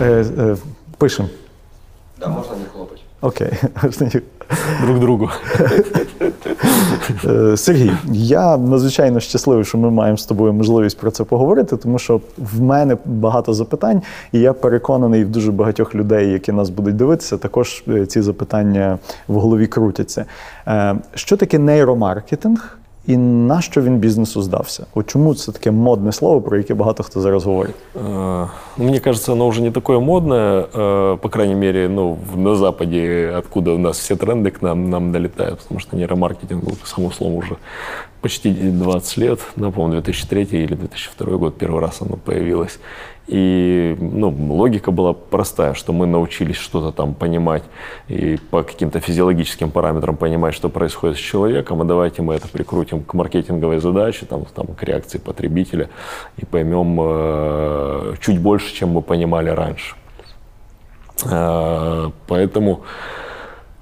Е, 0.00 0.24
е, 0.38 0.56
Пишемо. 0.98 1.28
Да, 2.20 2.28
можна 2.28 2.56
не 2.56 2.64
хлопать. 2.72 3.02
Окей. 3.20 3.50
Друг 4.82 4.98
другу. 4.98 5.30
Е, 7.24 7.56
Сергій, 7.56 7.90
я 8.12 8.56
надзвичайно 8.56 9.20
щасливий, 9.20 9.64
що 9.64 9.78
ми 9.78 9.90
маємо 9.90 10.18
з 10.18 10.26
тобою 10.26 10.52
можливість 10.52 10.98
про 10.98 11.10
це 11.10 11.24
поговорити, 11.24 11.76
тому 11.76 11.98
що 11.98 12.20
в 12.38 12.62
мене 12.62 12.96
багато 13.04 13.54
запитань, 13.54 14.02
і 14.32 14.40
я 14.40 14.52
переконаний 14.52 15.24
в 15.24 15.28
дуже 15.28 15.52
багатьох 15.52 15.94
людей, 15.94 16.30
які 16.30 16.52
нас 16.52 16.70
будуть 16.70 16.96
дивитися, 16.96 17.38
також 17.38 17.84
ці 18.08 18.22
запитання 18.22 18.98
в 19.28 19.34
голові 19.34 19.66
крутяться. 19.66 20.24
Що 21.14 21.36
таке 21.36 21.58
нейромаркетинг? 21.58 22.78
І 23.07 23.17
на 23.17 23.61
що 23.61 23.81
він 23.81 23.97
бізнесу 23.97 24.41
здався? 24.41 24.85
От 24.95 25.07
чому 25.07 25.35
це 25.35 25.51
таке 25.51 25.71
модне 25.71 26.11
слово, 26.11 26.41
про 26.41 26.57
яке 26.57 26.73
багато 26.73 27.03
хто 27.03 27.21
зараз 27.21 27.45
говорить? 27.45 27.75
Э, 27.95 28.47
Мне 28.77 28.99
кажется, 28.99 29.31
оно 29.33 29.45
уже 29.47 29.61
не 29.61 29.71
такое 29.71 29.99
модное, 29.99 30.61
э, 30.73 31.17
по 31.17 31.29
крайней 31.29 31.55
мере, 31.55 31.89
ну, 31.89 32.17
в- 32.33 32.37
на 32.37 32.55
Западе, 32.55 33.33
откуда 33.37 33.71
у 33.71 33.77
нас 33.77 33.99
все 33.99 34.15
тренды 34.15 34.51
к 34.51 34.61
нам, 34.61 34.89
нам 34.89 35.11
долетают, 35.11 35.59
потому 35.59 35.79
что 35.79 35.97
нейромаркетинг 35.97 36.63
был, 36.63 36.73
само 36.85 37.11
слово, 37.11 37.33
уже 37.37 37.55
почти 38.26 38.52
20 38.52 39.16
лет, 39.18 39.40
напомню, 39.54 40.02
2003 40.02 40.42
или 40.50 40.74
2002 40.74 41.36
год 41.36 41.56
первый 41.58 41.80
раз 41.80 42.02
оно 42.02 42.16
появилось. 42.16 42.80
И 43.28 43.96
ну, 44.00 44.30
логика 44.30 44.90
была 44.90 45.12
простая, 45.12 45.74
что 45.74 45.92
мы 45.92 46.06
научились 46.06 46.56
что-то 46.56 46.90
там 46.90 47.14
понимать 47.14 47.62
и 48.08 48.36
по 48.50 48.64
каким-то 48.64 48.98
физиологическим 48.98 49.70
параметрам 49.70 50.16
понимать, 50.16 50.54
что 50.54 50.68
происходит 50.68 51.18
с 51.18 51.20
человеком, 51.20 51.80
а 51.82 51.84
давайте 51.84 52.22
мы 52.22 52.34
это 52.34 52.48
прикрутим 52.48 53.04
к 53.04 53.14
маркетинговой 53.14 53.78
задаче, 53.78 54.26
там, 54.26 54.44
там, 54.44 54.66
к 54.66 54.82
реакции 54.82 55.18
потребителя 55.18 55.88
и 56.36 56.44
поймем 56.44 56.98
э, 57.00 58.14
чуть 58.20 58.40
больше, 58.40 58.74
чем 58.74 58.88
мы 58.88 59.02
понимали 59.02 59.50
раньше. 59.50 59.94
Э, 61.30 62.10
поэтому 62.26 62.80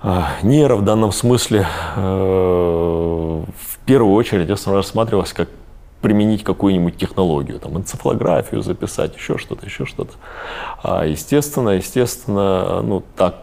э, 0.02 0.20
нейро 0.42 0.76
в 0.76 0.82
данном 0.82 1.12
смысле 1.12 1.66
э, 1.97 3.42
в 3.84 3.86
первую 3.86 4.14
очередь 4.14 4.48
рассматривалось 4.48 5.34
как 5.34 5.50
применить 6.00 6.42
какую-нибудь 6.42 6.96
технологию, 6.96 7.60
там, 7.60 7.77
энцефалографию 7.77 8.62
записать, 8.62 9.14
еще 9.14 9.36
что-то, 9.36 9.66
еще 9.66 9.84
что-то. 9.84 10.12
А 10.82 11.04
естественно, 11.04 11.68
естественно, 11.70 12.80
ну, 12.80 13.02
так 13.14 13.36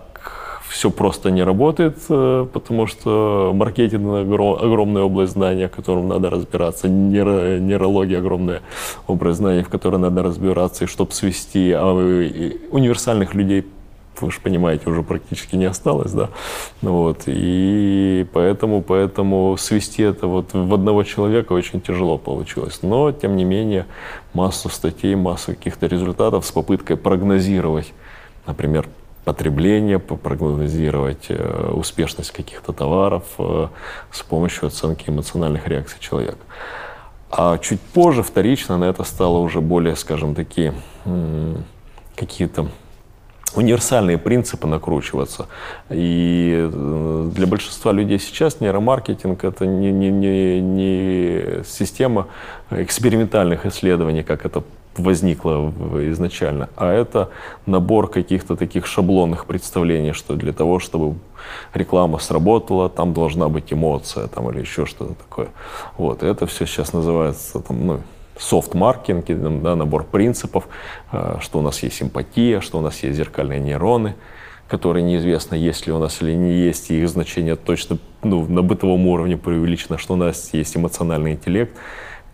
все 0.67 0.89
просто 0.89 1.29
не 1.29 1.43
работает, 1.43 1.97
э, 2.09 2.47
потому 2.51 2.87
что 2.87 3.51
маркетинг 3.53 4.03
огро- 4.03 4.57
огромная 4.57 5.03
область 5.03 5.33
знания, 5.33 5.67
в 5.67 5.75
котором 5.75 6.07
надо 6.07 6.31
разбираться, 6.31 6.87
нейро- 6.87 7.59
нейрология 7.59 8.17
огромная 8.17 8.61
область 9.05 9.37
знаний, 9.37 9.61
в 9.61 9.69
которой 9.69 9.99
надо 9.99 10.23
разбираться, 10.23 10.85
и 10.85 10.87
чтобы 10.87 11.11
свести, 11.11 11.71
а 11.71 11.93
универсальных 12.71 13.35
людей 13.35 13.63
вы 14.19 14.31
же 14.31 14.39
понимаете, 14.39 14.89
уже 14.89 15.03
практически 15.03 15.55
не 15.55 15.65
осталось, 15.65 16.11
да, 16.11 16.29
Ну 16.81 16.93
вот, 16.93 17.23
и 17.25 18.25
поэтому, 18.33 18.81
поэтому 18.81 19.55
свести 19.57 20.03
это 20.03 20.27
вот 20.27 20.53
в 20.53 20.73
одного 20.73 21.03
человека 21.03 21.53
очень 21.53 21.81
тяжело 21.81 22.17
получилось, 22.17 22.79
но, 22.81 23.11
тем 23.11 23.35
не 23.35 23.43
менее, 23.43 23.85
массу 24.33 24.69
статей, 24.69 25.15
массу 25.15 25.51
каких-то 25.51 25.87
результатов 25.87 26.45
с 26.45 26.51
попыткой 26.51 26.97
прогнозировать, 26.97 27.93
например, 28.45 28.87
потребление, 29.23 29.99
по- 29.99 30.15
прогнозировать 30.15 31.25
э, 31.29 31.71
успешность 31.73 32.31
каких-то 32.31 32.73
товаров 32.73 33.23
э, 33.37 33.67
с 34.11 34.23
помощью 34.23 34.67
оценки 34.67 35.09
эмоциональных 35.09 35.67
реакций 35.67 35.99
человека. 35.99 36.39
А 37.29 37.57
чуть 37.59 37.79
позже, 37.79 38.23
вторично, 38.23 38.77
на 38.77 38.85
это 38.85 39.03
стало 39.03 39.37
уже 39.37 39.61
более, 39.61 39.95
скажем, 39.95 40.35
такие 40.35 40.73
какие-то 42.15 42.67
универсальные 43.55 44.17
принципы 44.17 44.67
накручиваться. 44.67 45.47
И 45.89 46.69
э, 46.71 47.29
для 47.35 47.47
большинства 47.47 47.91
людей 47.91 48.19
сейчас 48.19 48.61
нейромаркетинг 48.61 49.43
это 49.43 49.65
не, 49.65 49.91
не, 49.91 50.09
не, 50.09 50.61
не 50.61 51.63
система 51.65 52.27
экспериментальных 52.69 53.65
исследований, 53.65 54.23
как 54.23 54.45
это 54.45 54.63
возникло 54.97 55.73
изначально, 56.11 56.69
а 56.75 56.91
это 56.91 57.29
набор 57.65 58.09
каких-то 58.09 58.55
таких 58.55 58.85
шаблонных 58.85 59.45
представлений, 59.45 60.11
что 60.11 60.35
для 60.35 60.51
того, 60.51 60.79
чтобы 60.79 61.17
реклама 61.73 62.19
сработала, 62.19 62.89
там 62.89 63.13
должна 63.13 63.47
быть 63.47 63.71
эмоция 63.71 64.27
там, 64.27 64.49
или 64.49 64.59
еще 64.59 64.85
что-то 64.85 65.13
такое. 65.13 65.47
Вот, 65.97 66.23
и 66.23 66.27
это 66.27 66.45
все 66.45 66.65
сейчас 66.65 66.93
называется 66.93 67.59
там, 67.59 67.87
ну, 67.87 67.99
софт-маркетинг, 68.41 69.61
да, 69.61 69.75
набор 69.75 70.03
принципов, 70.03 70.67
э, 71.11 71.37
что 71.39 71.59
у 71.59 71.61
нас 71.61 71.83
есть 71.83 71.95
симпатия, 71.95 72.59
что 72.59 72.79
у 72.79 72.81
нас 72.81 73.03
есть 73.03 73.15
зеркальные 73.15 73.59
нейроны, 73.59 74.15
которые 74.67 75.03
неизвестно, 75.03 75.55
есть 75.55 75.85
ли 75.85 75.93
у 75.93 75.99
нас 75.99 76.21
или 76.21 76.33
не 76.33 76.53
есть, 76.53 76.91
и 76.91 77.01
их 77.01 77.09
значение 77.09 77.55
точно 77.55 77.97
ну, 78.23 78.45
на 78.47 78.63
бытовом 78.63 79.05
уровне 79.07 79.37
преувеличено, 79.37 79.97
что 79.97 80.13
у 80.13 80.17
нас 80.17 80.53
есть 80.53 80.75
эмоциональный 80.75 81.33
интеллект, 81.33 81.75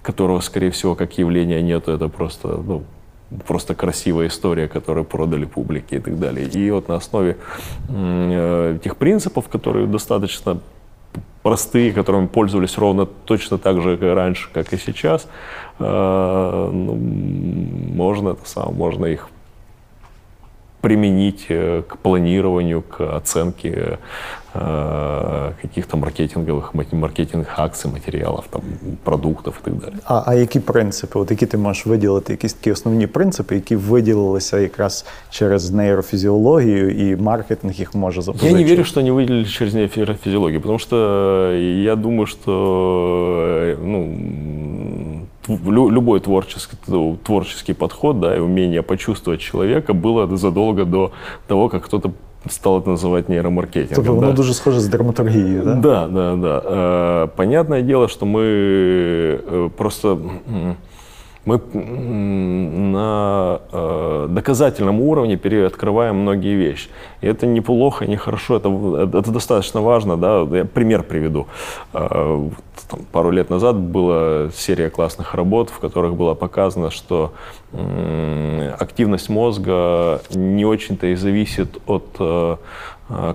которого, 0.02 0.40
скорее 0.40 0.72
всего, 0.72 0.96
как 0.96 1.18
явления 1.18 1.62
нету, 1.62 1.92
это 1.92 2.08
просто, 2.08 2.48
ну, 2.48 2.84
просто 3.46 3.76
красивая 3.76 4.28
история, 4.28 4.68
которую 4.68 5.04
продали 5.04 5.46
публике 5.46 5.98
и 5.98 6.00
так 6.00 6.18
далее. 6.20 6.48
И 6.48 6.72
вот 6.72 6.88
на 6.88 6.96
основе 6.96 7.36
э, 7.90 8.78
этих 8.80 8.96
принципов, 8.96 9.50
которые 9.50 9.88
достаточно 9.88 10.60
простые, 11.48 11.94
которыми 11.94 12.28
пользовались 12.28 12.78
ровно 12.78 13.06
точно 13.06 13.58
так 13.58 13.82
же, 13.82 13.96
как 13.96 14.14
раньше, 14.14 14.50
как 14.52 14.74
и 14.74 14.78
сейчас, 14.78 15.30
э, 15.80 16.70
ну, 16.74 16.94
можно 17.96 18.32
это 18.32 18.42
сам, 18.44 18.76
можно 18.76 19.06
их 19.06 19.30
применить 20.81 21.47
э, 21.51 21.83
к 21.89 21.97
планированию, 21.97 22.83
к 22.83 23.17
оценке 23.17 23.99
э, 24.55 25.53
каких-то 25.63 25.97
маркетинговых, 25.97 26.75
маркетинговых 26.93 27.55
акций, 27.57 27.91
материалов, 27.91 28.45
там, 28.51 28.63
продуктов 29.05 29.55
и 29.61 29.65
так 29.65 29.75
далее. 29.79 29.99
А, 30.05 30.23
а 30.27 30.35
які 30.35 30.61
принципи? 30.61 31.19
От 31.19 31.31
які 31.31 31.47
ти 31.47 31.57
можеш 31.57 31.87
виділити, 31.87 32.33
якісь 32.33 32.53
такі 32.55 32.73
основні 32.73 33.07
принципи, 33.07 33.55
які 33.55 33.77
виділилися 33.77 34.59
якраз 34.59 35.07
через 35.31 35.71
нейрофізіологію 35.71 36.91
і 36.91 37.17
маркетинг 37.17 37.73
їх 37.75 37.95
може 37.95 38.17
Я 38.19 38.23
запозичити? 38.23 38.59
не 38.59 38.65
верю, 38.71 38.85
что 38.85 39.01
они 39.01 39.11
выделили 39.13 39.45
через 39.45 39.75
нейрофизиологию, 39.75 40.61
потому 40.61 40.79
что 40.79 40.97
я 41.85 41.97
думаю, 41.97 42.27
что 42.27 42.53
э, 43.63 43.77
ну, 43.85 43.99
м, 44.03 44.11
тв- 44.11 45.01
лю- 45.03 45.06
любой 45.48 46.20
творческий, 46.20 46.78
творческий 47.24 47.74
подход 47.74 48.20
да, 48.20 48.36
и 48.36 48.40
умение 48.40 48.82
почувствовать 48.82 49.42
человека 49.42 49.94
было 49.94 50.38
задолго 50.38 50.86
до 50.86 51.12
того, 51.48 51.70
как 51.70 51.86
кто-то 51.86 52.12
стал 52.52 52.80
это 52.80 52.92
называть 52.92 53.30
нейромаркетингом. 53.30 53.96
Тобто 53.96 54.14
воно 54.14 54.28
да. 54.28 54.34
дуже 54.34 54.54
схоже 54.54 54.80
з 54.80 54.88
дерматологією, 54.88 55.64
так? 55.64 55.80
Да, 55.80 56.08
да, 56.08 56.36
да. 56.36 56.62
Э, 56.66 57.28
Понятное 57.36 57.82
дело, 57.82 58.08
что 58.08 58.26
мы 58.26 58.42
э, 58.42 59.70
просто 59.78 60.18
мы 61.48 61.62
на 62.92 63.62
э, 63.72 64.28
доказательном 64.30 65.00
уровне 65.02 65.38
переоткрываем 65.38 66.16
многие 66.18 66.56
вещи. 66.56 66.90
И 67.22 67.28
это 67.28 67.48
неплохо, 67.48 68.06
не 68.06 68.18
хорошо, 68.18 68.58
это, 68.58 68.70
в- 68.70 69.16
это 69.18 69.32
достаточно 69.32 69.82
важно. 69.82 70.18
Да? 70.18 70.42
Я 70.58 70.66
пример 70.66 71.04
приведу. 71.04 71.48
Э, 71.94 72.50
там 72.90 73.00
пару 73.12 73.32
лет 73.32 73.50
назад 73.50 73.76
была 73.78 74.50
серия 74.54 74.90
классных 74.90 75.34
работ, 75.36 75.70
в 75.70 75.80
которых 75.80 76.16
было 76.16 76.34
показано, 76.36 76.92
что 76.92 77.32
м, 77.74 78.62
активность 78.80 79.30
мозга 79.30 80.22
не 80.34 80.66
очень-то 80.66 81.08
и 81.08 81.16
зависит 81.16 81.78
от 81.88 82.06
э, 82.20 82.24
э, 82.26 82.58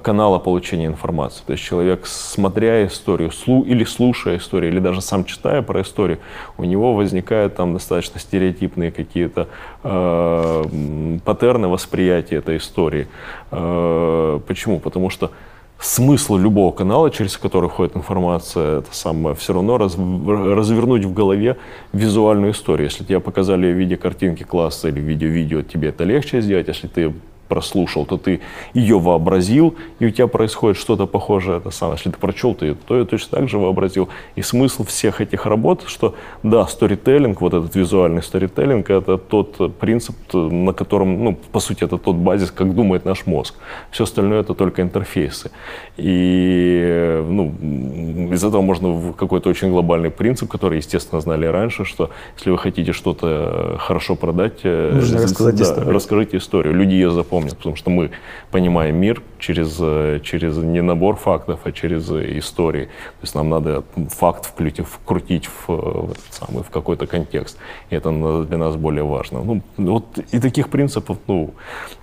канала 0.02 0.38
получения 0.38 0.86
информации. 0.86 1.42
То 1.46 1.52
есть 1.52 1.64
человек, 1.64 2.06
смотря 2.06 2.86
историю, 2.86 3.30
слу 3.30 3.62
или 3.62 3.84
слушая 3.84 4.36
историю, 4.36 4.70
или 4.70 4.80
даже 4.80 5.00
сам 5.00 5.24
читая 5.24 5.62
про 5.62 5.80
историю, 5.80 6.18
у 6.58 6.64
него 6.64 6.94
возникают 6.94 7.56
там 7.56 7.72
достаточно 7.72 8.20
стереотипные 8.20 8.90
какие-то 8.90 9.48
э, 9.82 11.18
паттерны 11.24 11.68
восприятия 11.68 12.36
этой 12.36 12.58
истории. 12.58 13.08
Э, 13.50 14.40
почему? 14.46 14.78
Потому 14.78 15.08
что 15.08 15.30
смысл 15.78 16.36
любого 16.36 16.72
канала, 16.72 17.10
через 17.10 17.36
который 17.36 17.68
входит 17.68 17.96
информация, 17.96 18.80
это 18.80 18.94
самое, 18.94 19.34
все 19.34 19.52
равно 19.54 19.78
раз- 19.78 19.96
развернуть 19.96 21.04
в 21.04 21.12
голове 21.12 21.56
визуальную 21.92 22.52
историю. 22.52 22.88
Если 22.88 23.04
тебе 23.04 23.20
показали 23.20 23.72
в 23.72 23.76
виде 23.76 23.96
картинки 23.96 24.42
класса 24.42 24.88
или 24.88 25.00
в 25.00 25.04
виде 25.04 25.26
видео, 25.26 25.62
тебе 25.62 25.88
это 25.88 26.04
легче 26.04 26.40
сделать. 26.40 26.68
Если 26.68 26.88
ты 26.88 27.12
прослушал, 27.52 28.06
то 28.06 28.16
ты 28.16 28.40
ее 28.72 28.98
вообразил, 28.98 29.74
и 30.00 30.06
у 30.06 30.10
тебя 30.10 30.26
происходит 30.26 30.78
что-то 30.78 31.06
похожее. 31.06 31.58
Это 31.58 31.70
самое. 31.70 31.98
Если 31.98 32.10
ты 32.10 32.18
прочел, 32.18 32.54
ты 32.54 32.74
то 32.74 32.96
ее 32.96 33.04
точно 33.04 33.38
так 33.38 33.48
же 33.48 33.58
вообразил. 33.58 34.08
И 34.36 34.42
смысл 34.42 34.84
всех 34.84 35.20
этих 35.20 35.44
работ, 35.46 35.84
что 35.86 36.14
да, 36.42 36.66
сторителлинг, 36.66 37.42
вот 37.42 37.54
этот 37.54 37.76
визуальный 37.76 38.22
сторителлинг, 38.22 38.88
это 38.88 39.18
тот 39.18 39.76
принцип, 39.78 40.16
на 40.32 40.72
котором, 40.72 41.24
ну, 41.24 41.36
по 41.52 41.60
сути, 41.60 41.84
это 41.84 41.98
тот 41.98 42.16
базис, 42.16 42.50
как 42.50 42.74
думает 42.74 43.04
наш 43.04 43.26
мозг. 43.26 43.54
Все 43.90 44.04
остальное 44.04 44.40
это 44.40 44.54
только 44.54 44.80
интерфейсы. 44.80 45.50
И 45.98 47.22
ну, 47.28 47.52
из 48.32 48.42
этого 48.44 48.62
можно 48.62 48.88
в 48.88 49.12
какой-то 49.12 49.50
очень 49.50 49.70
глобальный 49.70 50.10
принцип, 50.10 50.50
который, 50.50 50.78
естественно, 50.78 51.20
знали 51.20 51.46
раньше, 51.46 51.84
что 51.84 52.10
если 52.36 52.50
вы 52.50 52.58
хотите 52.58 52.92
что-то 52.92 53.76
хорошо 53.78 54.16
продать, 54.16 54.60
э, 54.62 54.92
Нужно 54.94 55.22
рассказать 55.22 55.56
да, 55.56 55.64
историю. 55.64 55.92
расскажите 55.92 56.36
историю. 56.36 56.74
Люди 56.74 56.94
ее 56.94 57.10
запомнят, 57.10 57.41
потому 57.50 57.76
что 57.76 57.90
мы 57.90 58.10
понимаем 58.50 58.96
мир 58.96 59.22
через, 59.41 59.79
э, 59.81 60.19
через 60.19 60.57
не 60.57 60.81
набор 60.81 61.15
фактов, 61.15 61.59
а 61.63 61.71
через 61.71 62.09
э, 62.11 62.37
истории. 62.39 62.85
То 62.85 63.23
есть 63.23 63.35
нам 63.35 63.49
надо 63.49 63.83
факт 64.09 64.53
вклюти- 64.57 64.83
вкрутить 64.83 65.47
в, 65.47 65.69
э, 65.71 65.75
в 65.75 66.11
этот 66.11 66.31
самый, 66.41 66.61
в 66.63 66.69
какой-то 66.69 67.07
контекст. 67.07 67.57
И 67.93 67.95
это 67.95 68.11
на- 68.11 68.45
для 68.45 68.57
нас 68.57 68.75
более 68.75 69.03
важно. 69.03 69.41
Ну, 69.45 69.61
вот 69.77 70.03
и 70.33 70.39
таких 70.39 70.67
принципов, 70.67 71.17
ну, 71.27 71.49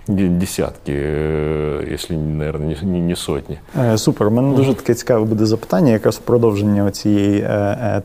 де- 0.07 0.27
десятки, 0.27 0.91
э, 0.91 1.93
если, 1.93 2.17
наверное, 2.17 2.67
не, 2.83 2.87
не- 2.91 2.99
не 2.99 3.15
сотни. 3.15 3.57
Е, 3.79 3.97
Супер. 3.97 4.27
У 4.27 4.31
мене 4.31 4.55
дуже 4.55 4.73
таке 4.73 4.93
цікаве 4.93 5.25
буде 5.25 5.45
запитання, 5.45 5.91
якраз 5.91 6.15
в 6.15 6.19
продовження 6.19 6.91
цієї 6.91 7.47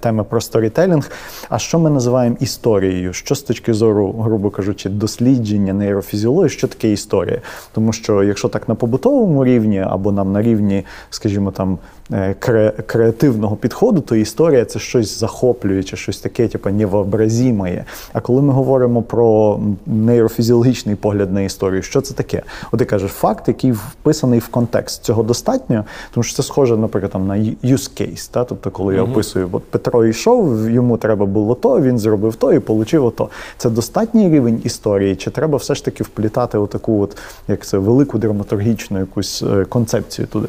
теми 0.00 0.24
про 0.24 0.40
сторітелінг. 0.40 1.10
А 1.48 1.58
що 1.58 1.78
ми 1.78 1.90
називаємо 1.90 2.36
історією? 2.40 3.12
Що 3.12 3.34
з 3.34 3.42
точки 3.42 3.74
зору, 3.74 4.12
грубо 4.12 4.50
кажучи, 4.50 4.88
дослідження 4.88 5.72
нейрофізіології, 5.72 6.48
що 6.50 6.68
таке 6.68 6.92
історія? 6.92 7.40
Тому 7.72 7.92
що 7.92 8.22
якщо 8.22 8.48
так 8.48 8.68
на 8.68 8.74
побутовому 8.74 9.20
рівні 9.45 9.79
або 9.79 10.11
нам 10.11 10.31
на 10.31 10.41
рівні, 10.41 10.85
скажімо, 11.09 11.51
там 11.51 11.77
е, 12.11 12.35
кре- 12.39 12.83
креативного 12.85 13.55
підходу, 13.55 14.01
то 14.01 14.15
історія 14.15 14.65
це 14.65 14.79
щось 14.79 15.19
захоплююче, 15.19 15.97
щось 15.97 16.19
таке, 16.19 16.47
типу, 16.47 16.69
невообразімає. 16.69 17.85
А 18.13 18.19
коли 18.19 18.41
ми 18.41 18.53
говоримо 18.53 19.01
про 19.01 19.59
нейрофізіологічний 19.85 20.95
погляд 20.95 21.33
на 21.33 21.41
історію, 21.41 21.81
що 21.81 22.01
це 22.01 22.13
таке? 22.13 22.41
От 22.71 22.79
ти 22.79 22.85
кажеш, 22.85 23.11
факт, 23.11 23.47
який 23.47 23.71
вписаний 23.71 24.39
в 24.39 24.47
контекст. 24.47 25.03
Цього 25.03 25.23
достатньо, 25.23 25.85
тому 26.13 26.23
що 26.23 26.35
це 26.35 26.43
схоже, 26.43 26.77
наприклад, 26.77 27.11
там, 27.11 27.27
на 27.27 27.33
use 27.35 28.01
case. 28.01 28.31
Та? 28.31 28.43
Тобто, 28.43 28.71
коли 28.71 28.95
я 28.95 29.03
описую, 29.03 29.49
от 29.51 29.63
Петро 29.63 30.05
йшов, 30.05 30.69
йому 30.69 30.97
треба 30.97 31.25
було 31.25 31.55
то, 31.55 31.81
він 31.81 31.99
зробив 31.99 32.35
то 32.35 32.53
і 32.53 32.57
отримав 32.57 33.07
ото. 33.07 33.29
Це 33.57 33.69
достатній 33.69 34.29
рівень 34.29 34.61
історії, 34.63 35.15
чи 35.15 35.31
треба 35.31 35.57
все 35.57 35.75
ж 35.75 35.85
таки 35.85 36.03
вплітати 36.03 36.57
отаку, 36.57 37.01
от, 37.01 37.17
як 37.47 37.65
це, 37.65 37.77
велику 37.77 38.17
драматургічну 38.17 39.01
якусь 39.15 39.43
концепцію 39.69 40.27
туди? 40.27 40.47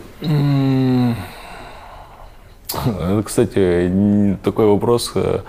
Кстати, 3.25 3.91
такой 4.43 4.67
вопрос, 4.67 5.13
э, 5.15 5.41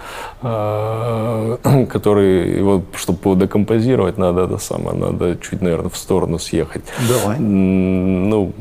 э, 0.43 1.85
который, 1.93 2.59
его, 2.59 2.81
чтобы 2.95 3.19
его 3.23 3.35
декомпозировать, 3.35 4.17
надо 4.17 4.41
это 4.41 4.57
самое, 4.57 4.97
надо 4.97 5.35
чуть, 5.35 5.61
наверное, 5.61 5.89
в 5.89 5.97
сторону 5.97 6.39
съехать. 6.39 6.83
Давай. 7.07 7.39
Ну, 7.39 8.53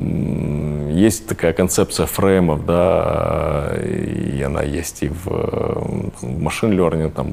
есть 0.91 1.26
такая 1.26 1.52
концепция 1.52 2.06
фреймов, 2.06 2.64
да, 2.67 3.73
и 3.82 4.43
она 4.43 4.62
есть 4.62 5.02
и 5.02 5.09
в, 5.09 5.29
э, 5.29 6.26
машин 6.41 6.73
learning, 6.73 7.11
там, 7.11 7.26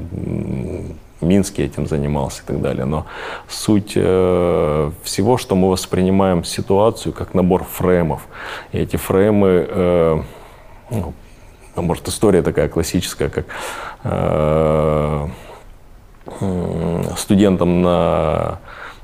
Минске 1.23 1.65
этим 1.65 1.87
занимался 1.87 2.43
и 2.43 2.45
так 2.45 2.61
далее. 2.61 2.85
Но 2.85 3.05
суть 3.47 3.93
э, 3.95 4.91
всего, 5.03 5.37
что 5.37 5.55
мы 5.55 5.69
воспринимаем 5.69 6.43
ситуацию 6.43 7.13
как 7.13 7.33
набор 7.33 7.63
фреймов. 7.63 8.27
И 8.71 8.79
эти 8.79 8.97
фреймы, 8.97 9.67
э, 9.69 10.21
ну, 10.91 11.13
а 11.75 11.81
может, 11.81 12.07
история 12.07 12.41
такая 12.41 12.69
классическая, 12.69 13.29
как 13.29 13.45
э, 14.03 15.27
студентам 17.17 17.81
на 17.81 18.59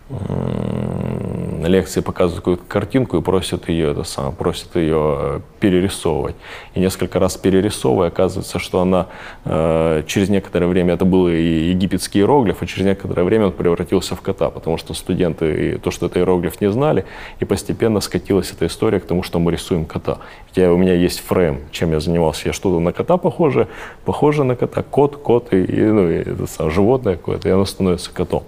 лекции 0.10 2.02
показывают 2.02 2.40
какую-то 2.40 2.64
картинку 2.68 3.18
и 3.18 3.22
просят 3.22 3.70
ее, 3.70 3.92
это 3.92 4.04
самое, 4.04 4.34
просят 4.34 4.76
ее 4.76 5.16
э, 5.20 5.40
перерисовывать. 5.60 6.36
И 6.74 6.80
несколько 6.80 7.20
раз 7.20 7.38
перерисовывая, 7.38 8.08
оказывается, 8.08 8.60
что 8.60 8.82
она 8.82 9.08
э, 9.46 10.04
через 10.08 10.30
некоторое 10.30 10.68
время, 10.68 10.96
это 10.96 11.06
был 11.06 11.28
и 11.28 11.70
египетский 11.70 12.20
иероглиф, 12.20 12.64
и 12.64 12.68
через 12.68 12.86
некоторое 12.86 13.24
время 13.24 13.48
он 13.48 13.52
превратился 13.52 14.16
в 14.16 14.22
кота, 14.22 14.50
потому 14.50 14.78
что 14.78 14.94
студенты 14.94 15.74
и 15.74 15.78
то, 15.78 15.92
что 15.92 16.08
это 16.08 16.20
иероглиф, 16.20 16.60
не 16.62 16.72
знали, 16.72 17.06
и 17.40 17.46
постепенно 17.46 18.00
скатилась 18.02 18.52
эта 18.52 18.66
история 18.66 19.00
к 19.00 19.06
тому, 19.06 19.24
что 19.24 19.40
мы 19.40 19.52
рисуем 19.52 19.86
кота. 19.86 20.20
Я, 20.56 20.74
у 20.74 20.78
меня 20.78 20.94
есть 20.94 21.20
фрейм, 21.20 21.62
чем 21.72 21.92
я 21.92 22.00
занимался. 22.00 22.48
Я 22.48 22.54
что-то 22.54 22.80
на 22.80 22.92
кота 22.92 23.18
похоже, 23.18 23.68
похоже 24.06 24.44
на 24.44 24.56
кота, 24.56 24.84
кот, 24.84 25.18
кот, 25.18 25.54
и, 25.54 25.64
и, 25.64 25.82
ну, 25.82 26.10
и 26.10 26.16
это 26.16 26.48
самое, 26.48 26.74
животное 26.74 27.16
какое-то, 27.16 27.50
и 27.50 27.52
оно 27.52 27.66
становится 27.66 28.12
котом. 28.12 28.44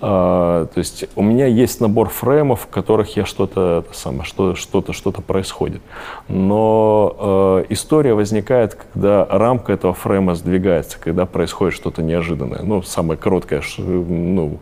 А, 0.00 0.66
то 0.66 0.78
есть 0.78 1.06
у 1.16 1.22
меня 1.22 1.46
есть 1.46 1.80
набор 1.80 2.08
фреймов, 2.08 2.62
в 2.62 2.66
которых 2.68 3.16
я 3.16 3.24
что-то, 3.24 3.84
самое, 3.92 4.24
что, 4.24 4.54
что-то, 4.54 4.92
что-то 4.92 5.22
происходит. 5.22 5.80
Но 6.28 7.16
э, 7.18 7.64
история 7.70 8.14
возникает, 8.14 8.74
когда 8.74 9.26
рамка 9.26 9.72
этого 9.72 9.94
фрейма 9.94 10.34
сдвигается, 10.34 10.98
когда 11.00 11.26
происходит 11.26 11.74
что-то 11.74 12.02
неожиданное. 12.02 12.62
Ну, 12.62 12.82
самое 12.82 13.18
короткое, 13.18 13.62
ну, 13.78 14.58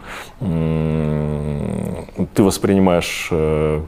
ты 2.35 2.43
воспринимаешь 2.43 3.29
э, 3.31 3.81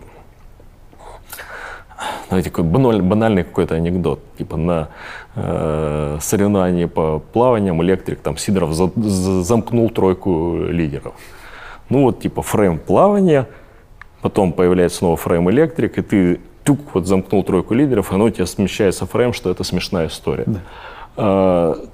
знаете, 2.29 2.51
какой 2.51 2.65
баналь- 2.65 3.03
банальный 3.03 3.45
какой-то 3.45 3.75
анекдот. 3.75 4.21
Типа 4.39 4.57
на 4.57 4.89
э, 5.35 6.19
соревновании 6.21 6.85
по 6.87 7.19
плаваниям 7.33 7.83
электрик, 7.83 8.21
там 8.21 8.37
Сидоров 8.37 8.73
за- 8.73 8.91
за- 8.97 9.43
замкнул 9.43 9.91
тройку 9.91 10.57
лидеров. 10.69 11.15
Ну 11.89 12.03
вот 12.03 12.21
типа 12.21 12.43
фрейм 12.43 12.79
плавания, 12.79 13.47
потом 14.21 14.53
появляется 14.53 14.99
снова 14.99 15.17
фрейм 15.17 15.51
электрик, 15.51 15.99
и 15.99 16.03
ты 16.03 16.41
тюк, 16.65 16.81
вот 16.93 17.07
замкнул 17.07 17.43
тройку 17.45 17.75
лидеров, 17.75 18.13
и 18.13 18.15
оно 18.15 18.25
у 18.27 18.31
тебя 18.31 18.47
смещается 18.47 19.07
фрейм, 19.07 19.33
что 19.33 19.51
это 19.51 19.65
смешная 19.65 20.09
история. 20.09 20.45
А, 20.47 20.98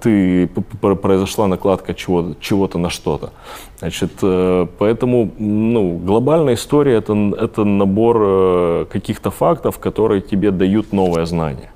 ты 0.03 0.47
п- 0.49 0.61
п- 0.81 0.95
произошла 0.97 1.47
накладка 1.47 1.95
чего, 1.95 2.35
чего-то 2.41 2.79
на 2.79 2.91
что-то. 2.91 3.31
Значит, 3.79 4.11
э, 4.23 4.67
поэтому 4.79 5.31
ну, 5.39 5.97
глобальная 6.07 6.55
история 6.55 6.97
это, 6.97 7.13
это 7.41 7.65
набор 7.65 8.17
э, 8.21 8.87
каких-то 8.91 9.31
фактов, 9.31 9.79
которые 9.79 10.21
тебе 10.21 10.51
дают 10.51 10.93
новое 10.93 11.25
знание, 11.27 11.71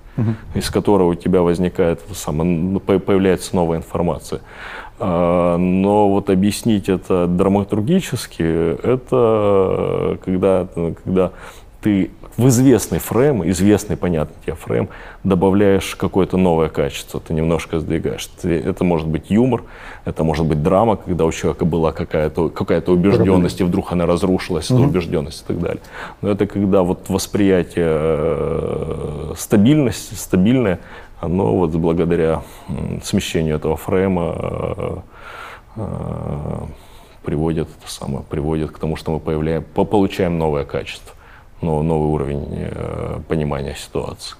из 0.55 0.69
которого 0.71 1.09
у 1.11 1.15
тебя 1.15 1.41
возникает 1.43 2.01
самое, 2.13 2.51
ну, 2.51 2.81
по- 2.81 2.99
появляется 2.99 3.57
новая 3.57 3.79
информация. 3.79 4.41
А, 5.01 5.57
Но 5.57 6.09
вот 6.11 6.29
объяснить 6.31 6.89
это 6.89 7.27
драматургически, 7.27 8.43
это 8.83 10.19
когда, 10.25 10.67
когда 11.05 11.31
ты 11.81 12.11
в 12.39 12.47
известный 12.49 13.01
фрейм, 13.01 13.43
известный, 13.51 13.97
понятный 13.97 14.37
тебе 14.45 14.55
фрейм, 14.55 14.89
добавляешь 15.25 15.97
какое-то 15.97 16.37
новое 16.37 16.69
качество, 16.69 17.19
ты 17.21 17.35
немножко 17.35 17.81
сдвигаешь. 17.81 18.27
Ты- 18.41 18.61
это 18.61 18.85
может 18.85 19.09
быть 19.09 19.29
юмор, 19.29 19.65
это 20.05 20.23
может 20.23 20.47
быть 20.47 20.63
драма, 20.63 20.97
когда 20.97 21.25
у 21.25 21.33
человека 21.33 21.65
была 21.65 21.91
какая-то 21.93 22.49
какая 22.49 22.81
убежденность, 22.87 23.61
и 23.61 23.65
вдруг 23.65 23.93
она 23.93 24.07
разрушилась, 24.07 24.67
эта 24.67 24.75
убежденность 24.89 25.43
и 25.43 25.47
так 25.49 25.59
далее. 25.61 25.81
Но 26.23 26.31
это 26.31 26.47
когда 26.47 26.83
вот 26.83 27.09
восприятие 27.09 27.87
э, 27.91 29.33
стабильности, 29.37 30.15
стабильное, 30.15 30.79
оно 31.21 31.57
вот 31.57 31.71
благодаря 31.71 32.43
смещению 33.03 33.57
этого 33.57 33.77
фрейма 33.77 34.35
э, 34.39 34.97
э, 35.77 36.61
приводит, 37.25 37.69
это 37.83 37.91
самое, 37.93 38.23
приводит 38.31 38.71
к 38.71 38.79
тому, 38.79 38.95
что 38.95 39.11
мы 39.11 39.19
появляем, 39.19 39.65
по- 39.75 39.85
получаем 39.85 40.39
новое 40.39 40.65
качество, 40.65 41.15
но- 41.62 41.84
новый 41.84 42.08
уровень 42.14 42.44
э, 42.54 43.20
понимания 43.28 43.76
ситуации. 43.76 44.36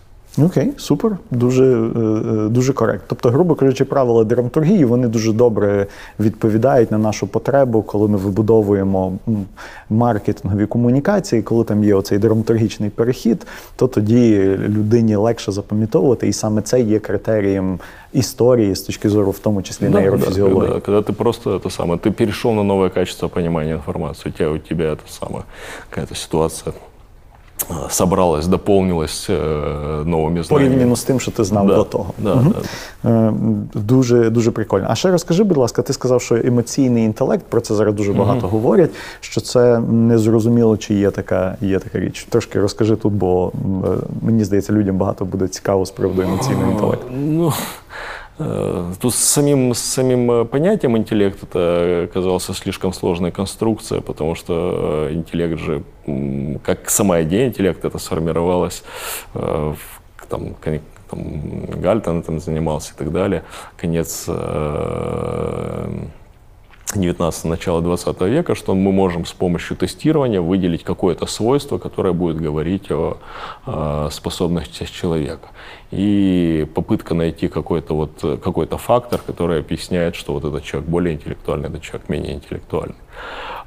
Окей, 0.46 0.72
супер, 0.78 1.18
дуже, 1.32 1.64
е, 1.64 2.46
е, 2.46 2.50
дуже 2.50 2.74
коректно. 2.74 3.06
Тобто, 3.08 3.30
грубо 3.30 3.56
кажучи, 3.56 3.86
правила 3.86 4.24
драматургії 4.24 4.86
вони 4.86 5.08
дуже 5.08 5.34
добре 5.34 5.88
відповідають 6.20 6.92
на 6.92 6.98
нашу 6.98 7.28
потребу, 7.28 7.82
коли 7.82 8.08
ми 8.08 8.18
вибудовуємо 8.18 9.14
м, 9.28 9.46
маркетингові 9.90 10.66
комунікації, 10.66 11.42
коли 11.42 11.64
там 11.64 11.84
є 11.84 11.96
оцей 11.96 12.18
драматургічний 12.18 12.90
перехід, 12.90 13.48
то 13.76 13.88
тоді 13.88 14.38
людині 14.58 15.16
легше 15.16 15.52
запам'ятовувати, 15.52 16.28
і 16.28 16.34
саме 16.34 16.62
це 16.62 16.82
є 16.82 17.00
критерієм 17.00 17.80
історії 18.14 18.76
з 18.76 18.82
точки 18.82 19.10
зору, 19.10 19.32
в 19.32 19.40
тому 19.40 19.62
числі 19.62 19.86
Да, 19.86 19.92
да, 19.92 20.00
нейрофізіології. 20.00 20.60
когда, 20.62 20.80
когда 20.80 21.12
ты 21.12 21.14
просто 21.14 21.58
это 21.58 21.70
самое, 21.70 22.00
ты 22.00 22.12
перешел 22.12 22.54
на 22.54 22.64
новое 22.64 22.90
качество 22.90 23.30
понимания 23.30 23.74
информации, 23.74 24.30
у 24.30 24.38
тебя, 24.38 24.50
у 24.50 24.58
тебя 24.58 24.86
это 24.86 25.08
самое, 25.10 25.44
какая-то 25.90 26.16
ситуация 26.16 26.74
э, 27.70 27.74
собралось, 27.90 28.48
дополнилось 28.48 29.28
э, 29.30 30.04
новыми 30.06 30.44
знаниями. 30.44 30.70
Порівняно 30.70 30.96
з 30.96 31.04
тим, 31.04 31.20
що 31.20 31.32
ти 31.32 31.44
знав 31.44 31.68
Да, 31.68 31.76
до 31.76 31.84
того. 31.84 32.14
да, 32.18 32.36
Мгм. 32.36 32.54
да. 33.04 33.10
Е, 33.10 33.34
Дуже 33.74 34.30
дуже 34.30 34.52
прикольно. 34.52 34.88
А 34.90 34.96
ще 34.96 35.12
розкажи, 35.12 35.44
будь 35.44 35.58
ласка, 35.58 35.82
ти 35.82 35.94
сказав, 35.94 36.22
що 36.22 36.36
емоційний 36.36 37.04
інтелект 37.06 37.46
про 37.46 37.62
це 37.62 37.76
зараз 37.76 37.94
дуже 37.96 38.14
багато 38.14 38.48
говорять. 38.48 38.92
Що 39.20 39.42
це 39.42 39.80
незрозуміло, 39.80 40.78
чи 40.78 40.94
є 40.94 41.12
така, 41.12 41.58
є 41.62 41.80
така 41.80 42.00
річ. 42.00 42.28
Трошки 42.30 42.60
розкажи 42.60 42.96
тут, 42.96 43.14
бо 43.14 43.52
м, 43.66 43.84
е, 43.86 43.88
мені 44.22 44.44
здається, 44.44 44.74
людям 44.74 44.98
багато 44.98 45.26
буде 45.26 45.48
цікаво 45.48 45.86
з 45.86 45.92
приводу 45.92 46.22
емоційного 46.22 46.72
інтелекту. 46.72 47.06
Ну, 47.20 47.48
э, 47.48 47.54
тут 49.01 49.15
с 49.15 49.19
самим, 49.19 49.75
с 49.75 49.81
самим 49.81 50.31
э, 50.31 50.45
понятием 50.45 50.97
интеллект 50.97 51.43
это 51.43 52.05
оказалась 52.05 52.45
слишком 52.45 52.93
сложная 52.93 53.33
конструкция, 53.33 54.01
потому 54.01 54.37
что 54.37 55.09
э, 55.09 55.15
интеллект 55.15 55.59
же, 55.59 55.83
как 56.63 56.89
сама 56.89 57.23
идея 57.23 57.49
интеллекта, 57.49 57.89
это 57.89 57.99
сформировалась 57.99 58.85
э, 59.35 59.75
в, 59.77 60.27
там, 60.29 60.55
там, 61.11 61.81
Гальтон 61.81 62.21
этим 62.21 62.39
занимался 62.39 62.95
и 62.95 62.97
так 62.97 63.13
далее. 63.13 63.43
Конец 63.77 64.27
э, 64.29 65.89
19 66.95 67.45
начала 67.45 67.83
20 67.83 68.21
века, 68.23 68.55
что 68.55 68.75
мы 68.75 68.93
можем 68.93 69.27
с 69.27 69.33
помощью 69.33 69.77
тестирования 69.77 70.41
выделить 70.41 70.85
какое-то 70.85 71.27
свойство, 71.27 71.79
которое 71.79 72.13
будет 72.13 72.41
говорить 72.41 72.91
о, 72.91 73.19
э, 73.67 74.09
способностях 74.11 74.91
человека. 74.91 75.49
И 75.91 76.67
попытка 76.75 77.15
найти 77.15 77.49
какой-то 77.49 77.95
вот, 77.95 78.41
какой-то 78.43 78.79
фактор, 78.79 79.21
который 79.27 79.61
объясняет, 79.61 80.17
что 80.17 80.33
вот 80.33 80.45
этот 80.45 80.65
человек 80.65 80.89
более 80.89 81.15
интеллектуальный, 81.15 81.69
этот 81.69 81.83
человек 81.83 82.09
менее 82.09 82.35
интеллектуальный. 82.35 82.97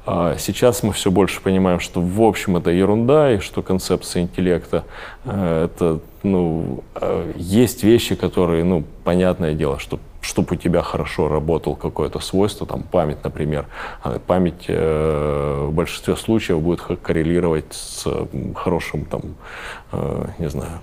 А 0.05 0.35
Сейчас 0.37 0.81
мы 0.81 0.93
все 0.93 1.11
больше 1.11 1.41
понимаем, 1.41 1.79
что 1.79 2.01
в 2.01 2.21
общем 2.23 2.57
это 2.57 2.71
ерунда, 2.71 3.33
и 3.33 3.39
что 3.39 3.61
концепция 3.61 4.23
интеллекта 4.23 4.83
э, 5.25 5.65
это, 5.65 5.99
ну, 6.23 6.83
э, 6.95 7.33
есть 7.35 7.83
вещи, 7.83 8.15
которые, 8.15 8.63
ну, 8.63 8.83
понятное 9.03 9.53
дело, 9.53 9.77
что 9.77 9.99
чтобы 10.21 10.55
у 10.55 10.55
тебя 10.55 10.81
хорошо 10.81 11.27
работал 11.27 11.75
какое-то 11.75 12.19
свойство, 12.19 12.65
там 12.67 12.83
память, 12.83 13.23
например, 13.23 13.65
а 14.03 14.19
память 14.19 14.65
э, 14.67 15.65
в 15.67 15.73
большинстве 15.73 16.15
случаев 16.15 16.61
будет 16.61 16.81
коррелировать 17.01 17.73
с 17.73 18.07
хорошим, 18.55 19.05
там, 19.05 19.21
э, 19.91 20.25
не 20.37 20.49
знаю, 20.49 20.79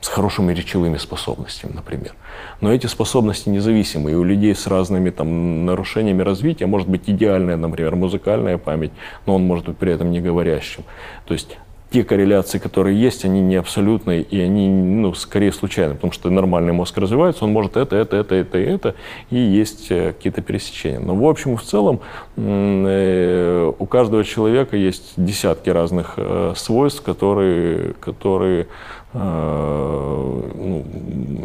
с 0.00 0.08
хорошими 0.08 0.52
речевыми 0.52 0.96
способностями, 0.96 1.72
например. 1.74 2.14
Но 2.60 2.72
эти 2.72 2.86
способности 2.86 3.48
независимы, 3.48 4.10
и 4.10 4.14
у 4.14 4.24
людей 4.24 4.54
с 4.54 4.66
разными 4.66 5.10
там, 5.10 5.64
нарушениями 5.64 6.22
развития 6.22 6.66
может 6.66 6.88
быть 6.88 7.02
идеальная, 7.06 7.56
например, 7.56 7.94
музыкальная 7.94 8.58
память, 8.58 8.90
но 9.26 9.36
он 9.36 9.44
может 9.44 9.66
быть 9.66 9.76
при 9.76 9.92
этом 9.92 10.10
не 10.10 10.20
говорящим. 10.20 10.82
То 11.26 11.34
есть 11.34 11.56
те 11.92 12.04
корреляции, 12.04 12.58
которые 12.58 13.00
есть, 13.00 13.24
они 13.24 13.40
не 13.40 13.56
абсолютные, 13.56 14.22
и 14.22 14.40
они 14.40 14.68
ну, 14.68 15.14
скорее 15.14 15.52
случайны, 15.52 15.94
потому 15.94 16.12
что 16.12 16.30
нормальный 16.30 16.72
мозг 16.72 16.96
развивается, 16.98 17.44
он 17.44 17.52
может 17.52 17.76
это, 17.76 17.96
это, 17.96 18.16
это, 18.16 18.34
это 18.34 18.58
это, 18.58 18.94
и 19.30 19.36
есть 19.36 19.90
э, 19.90 20.12
какие-то 20.12 20.40
пересечения. 20.40 21.00
Но 21.00 21.14
в 21.14 21.24
общем 21.28 21.56
в 21.56 21.62
целом 21.62 22.00
э, 22.36 23.72
у 23.78 23.86
каждого 23.86 24.24
человека 24.24 24.76
есть 24.76 25.12
десятки 25.16 25.70
разных 25.70 26.14
э, 26.16 26.54
свойств, 26.56 27.02
которые, 27.02 27.94
которые 28.00 28.66
ну, 29.14 30.42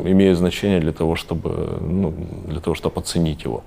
имеют 0.06 0.38
значение 0.38 0.80
для 0.80 0.94
того, 0.94 1.18
чтобы, 1.18 1.80
ну, 1.82 2.14
для 2.48 2.62
того, 2.62 2.76
чтобы 2.76 3.02
оценить 3.02 3.44
его. 3.44 3.66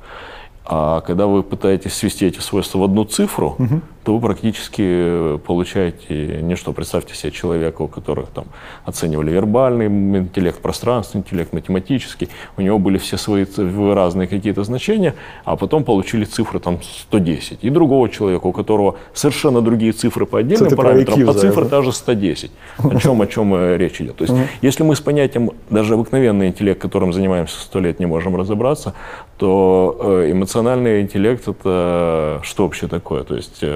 А 0.65 1.01
когда 1.01 1.27
вы 1.27 1.43
пытаетесь 1.43 1.95
свести 1.95 2.27
эти 2.27 2.39
свойства 2.39 2.79
в 2.79 2.85
одну 2.85 3.05
цифру, 3.05 3.57
то 4.05 4.15
вы 4.15 4.21
практически 4.21 5.39
получаете 5.39 6.41
ничто. 6.43 6.73
Представьте 6.73 7.15
себе 7.15 7.33
человека, 7.33 7.83
у 7.83 7.89
которых 7.89 8.29
там 8.29 8.47
оценивали 8.85 9.31
вербальный 9.31 9.87
интеллект, 9.87 10.59
пространственный 10.61 11.23
интеллект, 11.23 11.53
математический. 11.53 12.29
У 12.57 12.63
него 12.63 12.79
были 12.79 12.99
все 12.99 13.17
свои 13.17 13.45
разные 13.93 14.27
какие-то 14.27 14.65
значения, 14.65 15.15
а 15.45 15.57
потом 15.57 15.85
получили 15.85 16.25
цифры 16.25 16.61
там 16.61 16.79
110. 16.83 17.59
И 17.63 17.71
другого 17.71 18.09
человека, 18.09 18.47
у 18.47 18.53
которого 18.53 18.97
совершенно 19.13 19.61
другие 19.61 19.93
цифры 19.93 20.25
по 20.25 20.39
отдельным 20.39 20.71
про 20.71 20.77
параметрам, 20.77 21.27
по 21.27 21.35
цифрам 21.35 21.69
да? 21.69 21.79
даже 21.79 21.93
110. 21.93 22.51
О 22.79 22.99
чем, 22.99 23.21
о 23.21 23.27
чем 23.27 23.55
э, 23.55 23.77
речь 23.77 24.01
идет. 24.01 24.17
То 24.17 24.25
есть, 24.25 24.35
если 24.63 24.83
мы 24.83 24.97
с 24.97 25.01
понятием 25.01 25.51
даже 25.69 25.95
обыкновенный 25.95 26.49
интеллект, 26.49 26.81
которым 26.81 27.13
занимаемся 27.13 27.61
сто 27.61 27.81
лет, 27.81 28.01
не 28.01 28.07
можем 28.07 28.35
разобраться, 28.35 28.95
то 29.37 29.97
э, 30.01 30.31
эмоциональный 30.55 31.01
интеллект 31.03 31.47
это 31.47 32.41
что 32.43 32.65
вообще 32.65 32.89
такое? 32.89 33.23
То 33.23 33.37
есть, 33.37 33.59
э, 33.63 33.69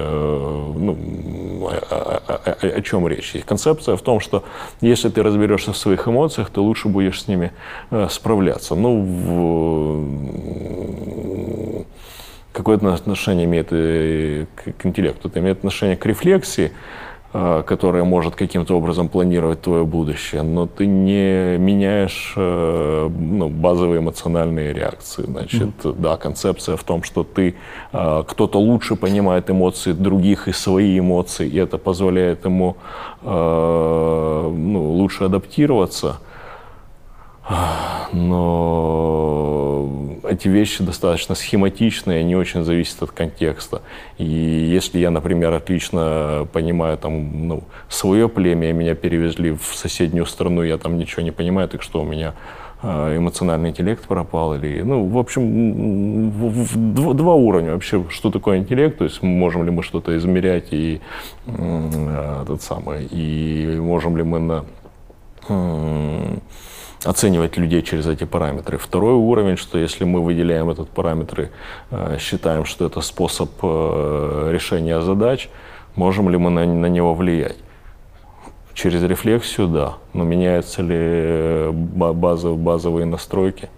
ну, 0.77 0.97
о, 1.89 2.21
о- 2.27 2.35
о- 2.35 2.67
о 2.67 2.81
чем 2.81 3.07
речь? 3.07 3.33
Концепция 3.45 3.95
в 3.95 4.01
том, 4.01 4.19
что 4.19 4.43
если 4.81 5.07
ты 5.09 5.23
разберешься 5.23 5.71
в 5.71 5.77
своих 5.77 6.05
эмоциях, 6.07 6.49
то 6.49 6.61
лучше 6.61 6.89
будешь 6.89 7.21
с 7.21 7.27
ними 7.29 7.53
э, 7.91 8.07
справляться. 8.09 8.75
Ну, 8.75 9.01
в- 11.79 11.85
какое 12.51 12.75
отношение 12.77 13.45
имеет 13.45 13.67
э, 13.71 14.45
к, 14.55 14.85
интеллекту? 14.85 15.29
Это 15.29 15.39
имеет 15.39 15.59
отношение 15.59 15.95
к 15.95 16.05
рефлексии, 16.05 16.65
э, 16.65 16.69
которая 17.65 18.03
может 18.05 18.35
каким-то 18.35 18.77
образом 18.77 19.09
планировать 19.09 19.61
твое 19.61 19.83
будущее, 19.83 20.41
но 20.41 20.67
ты 20.67 20.85
не 20.85 21.57
меняешь 21.57 22.33
э, 22.37 23.09
ну, 23.09 23.49
базовые 23.49 23.99
эмоциональные 23.99 24.71
реакции. 24.73 25.23
Значит, 25.23 25.69
да, 25.83 26.15
концепция 26.15 26.77
в 26.77 26.83
том, 26.83 27.03
что 27.03 27.23
ты 27.23 27.55
э, 27.91 28.23
кто-то 28.27 28.59
лучше 28.59 28.95
понимает 28.95 29.49
эмоции 29.49 29.91
других 29.91 30.47
и 30.47 30.53
свои 30.53 30.97
эмоции, 30.99 31.49
и 31.49 31.57
это 31.57 31.77
позволяет 31.77 32.45
ему 32.45 32.77
э, 33.21 34.53
ну, 34.55 34.91
лучше 34.91 35.25
адаптироваться. 35.25 36.19
Но 38.13 39.64
эти 40.27 40.47
вещи 40.47 40.83
достаточно 40.83 41.35
схематичные, 41.35 42.19
они 42.19 42.35
очень 42.35 42.63
зависят 42.63 43.03
от 43.03 43.11
контекста. 43.11 43.81
И 44.17 44.23
если 44.25 44.99
я, 44.99 45.11
например, 45.11 45.53
отлично 45.53 46.47
понимаю 46.53 46.97
там, 46.97 47.47
ну, 47.47 47.63
свое 47.89 48.27
племя, 48.29 48.71
меня 48.73 48.95
перевезли 48.95 49.51
в 49.51 49.63
соседнюю 49.75 50.25
страну, 50.25 50.63
я 50.63 50.77
там 50.77 50.97
ничего 50.97 51.23
не 51.23 51.31
понимаю, 51.31 51.67
так 51.69 51.81
что 51.81 52.01
у 52.01 52.05
меня 52.05 52.33
э, 52.83 53.17
эмоциональный 53.17 53.69
интеллект 53.69 54.03
пропал 54.07 54.55
или 54.55 54.81
ну 54.81 55.05
в 55.07 55.17
общем 55.17 56.29
в- 56.31 56.63
в- 56.65 56.77
дв- 56.77 57.13
два 57.13 57.33
уровня 57.33 57.71
вообще 57.71 58.03
что 58.09 58.29
такое 58.31 58.57
интеллект 58.57 58.97
то 58.97 59.05
есть 59.05 59.23
можем 59.23 59.63
ли 59.63 59.71
мы 59.71 59.81
что-то 59.81 60.15
измерять 60.17 60.67
и 60.71 60.99
э, 61.47 62.41
этот 62.43 62.61
самый 62.61 63.05
и 63.09 63.77
можем 63.79 64.17
ли 64.17 64.23
мы 64.23 64.39
на 64.39 64.65
м, 65.49 66.41
оценивать 67.05 67.57
людей 67.57 67.81
через 67.81 68.07
эти 68.07 68.23
параметры. 68.23 68.77
Второй 68.77 69.13
уровень, 69.13 69.57
что 69.57 69.77
если 69.77 70.03
мы 70.03 70.23
выделяем 70.23 70.69
этот 70.69 70.89
параметр 70.89 71.41
и 71.41 71.47
э, 71.91 72.17
считаем, 72.19 72.65
что 72.65 72.85
это 72.85 73.01
способ 73.01 73.49
э, 73.61 74.49
решения 74.51 75.01
задач, 75.01 75.49
можем 75.95 76.29
ли 76.29 76.37
мы 76.37 76.49
на, 76.49 76.65
на 76.65 76.87
него 76.87 77.13
влиять? 77.13 77.57
Через 78.73 79.03
рефлексию, 79.03 79.67
да. 79.67 79.93
Но 80.13 80.23
меняются 80.23 80.81
ли 80.81 80.97
э, 80.97 81.71
ба- 81.71 82.13
базовые, 82.13 82.57
базовые 82.57 83.05
настройки? 83.05 83.69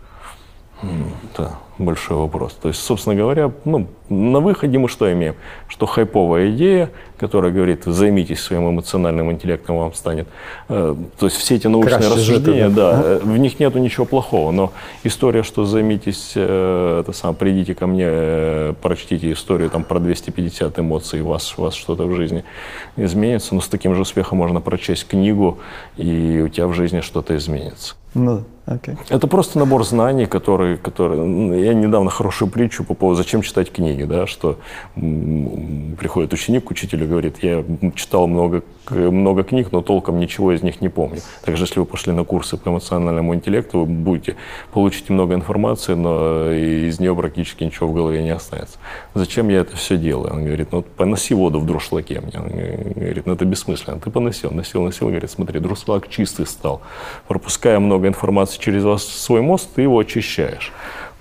Это 0.82 1.58
большой 1.78 2.18
вопрос. 2.18 2.54
То 2.54 2.70
есть, 2.70 2.82
собственно 2.82 3.16
говоря, 3.16 3.52
ну, 3.66 3.88
на 4.10 4.40
выходе 4.40 4.78
мы 4.78 4.88
что 4.90 5.12
имеем? 5.12 5.36
Что 5.68 5.86
хайповая 5.86 6.52
идея, 6.52 6.90
которая 7.18 7.52
говорит, 7.52 7.84
займитесь 7.86 8.42
своим 8.42 8.70
эмоциональным 8.70 9.32
интеллектом, 9.32 9.78
вам 9.78 9.94
станет. 9.94 10.28
э, 10.70 10.96
то 11.20 11.26
есть 11.26 11.38
все 11.38 11.56
эти 11.56 11.68
научные 11.68 12.02
жити, 12.02 12.14
рассуждения, 12.14 12.70
да. 12.70 13.20
в 13.22 13.38
них 13.38 13.60
нету 13.60 13.80
ничего 13.80 14.06
плохого. 14.06 14.52
Но 14.52 14.72
история, 15.04 15.44
что 15.44 15.66
займитесь, 15.66 16.34
э, 16.36 17.02
это 17.02 17.12
сам, 17.12 17.36
придите 17.36 17.76
ко 17.76 17.88
мне, 17.88 18.06
э, 18.08 18.74
прочтите 18.82 19.32
историю 19.32 19.70
там 19.70 19.84
про 19.84 20.00
250 20.00 20.80
эмоций, 20.80 21.22
у 21.22 21.28
вас, 21.28 21.56
у 21.58 21.64
вас 21.64 21.74
что-то 21.74 22.06
в 22.06 22.16
жизни 22.16 22.44
изменится. 22.96 23.56
Но 23.56 23.62
с 23.62 23.68
таким 23.68 23.96
же 23.96 24.02
успехом 24.02 24.40
можно 24.40 24.62
прочесть 24.62 25.08
книгу, 25.08 25.60
и 25.98 26.42
у 26.46 26.50
тебя 26.50 26.68
в 26.68 26.74
жизни 26.74 27.02
что-то 27.02 27.36
изменится. 27.36 27.96
Ну, 28.14 28.44
окей. 28.68 28.96
Это 29.10 29.28
просто 29.28 29.58
набор 29.58 29.84
знаний, 29.84 30.28
которые, 30.28 30.78
которые... 30.78 31.24
ну, 31.24 31.54
Я 31.54 31.74
недавно 31.74 32.10
хорошую 32.12 32.52
притчу 32.52 32.84
по 32.84 32.94
поводу, 32.94 33.18
зачем 33.18 33.42
читать 33.42 33.72
книги, 33.72 34.04
да, 34.04 34.28
что 34.28 34.60
приходит 34.96 36.34
ученик 36.34 36.66
к 36.66 36.72
учителю 36.72 37.06
и 37.06 37.08
говорит, 37.08 37.38
я 37.42 37.64
читал 37.96 38.28
много, 38.28 38.62
много 38.90 39.44
книг, 39.44 39.72
но 39.72 39.82
толком 39.82 40.20
ничего 40.20 40.52
из 40.52 40.62
них 40.62 40.82
не 40.82 40.90
помню. 40.90 41.22
Также, 41.44 41.64
если 41.64 41.80
вы 41.80 41.86
пошли 41.86 42.14
на 42.14 42.24
курсы 42.24 42.58
по 42.58 42.70
эмоциональному 42.70 43.34
интеллекту, 43.34 43.80
вы 43.80 43.86
будете, 43.86 44.36
получите 44.72 45.14
много 45.14 45.34
информации, 45.34 45.94
но 45.94 46.52
из 46.52 47.00
нее 47.00 47.16
практически 47.16 47.64
ничего 47.64 47.88
в 47.88 47.94
голове 47.94 48.22
не 48.22 48.32
останется. 48.32 48.78
Зачем 49.14 49.50
я 49.50 49.60
это 49.60 49.76
все 49.76 49.98
делаю? 49.98 50.34
Он 50.34 50.46
говорит, 50.46 50.72
ну, 50.72 50.82
поноси 50.82 51.34
воду 51.34 51.60
в 51.60 51.66
друшлаке 51.66 52.20
мне. 52.20 52.34
Он 52.36 52.50
говорит, 52.50 53.26
ну, 53.26 53.34
это 53.34 53.46
бессмысленно. 53.46 54.00
Ты 54.00 54.10
поносил, 54.12 54.52
носил, 54.52 54.84
носил. 54.84 55.08
Говорит, 55.08 55.32
смотри, 55.32 55.60
друшлак 55.60 56.10
чистый 56.10 56.46
стал. 56.46 56.82
Пропуская 57.28 57.80
много 57.80 58.08
информации 58.08 58.57
через 58.58 58.84
вас 58.84 59.06
свой 59.06 59.42
мозг, 59.42 59.70
ты 59.76 59.84
его 59.84 60.00
очищаешь. 60.00 60.72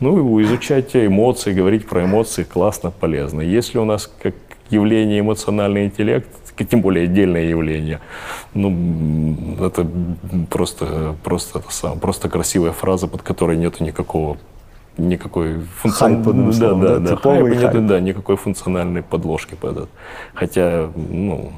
Ну, 0.00 0.38
и 0.40 0.45
изучать 0.45 0.95
эмоции, 0.95 1.52
говорить 1.52 1.87
про 1.87 2.05
эмоции 2.05 2.45
классно, 2.45 2.90
полезно. 2.90 3.40
Если 3.40 3.78
у 3.78 3.85
нас 3.85 4.11
как 4.23 4.35
явление 4.71 5.21
эмоциональный 5.21 5.87
интеллект, 5.87 6.28
тем 6.64 6.81
более 6.81 7.05
отдельное 7.05 7.45
явление. 7.45 8.00
Ну, 8.55 9.57
это 9.61 9.87
просто, 10.50 11.14
просто, 11.23 11.59
это 11.59 11.71
сам, 11.71 11.99
просто 11.99 12.28
красивая 12.28 12.73
фраза, 12.73 13.09
под 13.09 13.23
которой 13.23 13.57
нету 13.57 13.85
никакого 13.85 14.38
никакой 14.99 15.61
функциональной, 15.83 16.52
да, 16.59 16.75
да, 16.75 16.99
да, 17.00 17.16
хайпа, 17.16 17.47
нет, 17.49 17.87
да, 17.87 18.00
никакой 18.00 18.37
функциональной 18.37 19.02
подложки 19.02 19.55
под 19.55 19.76
это. 19.76 19.88
Хотя, 20.33 20.88
ну, 20.97 21.52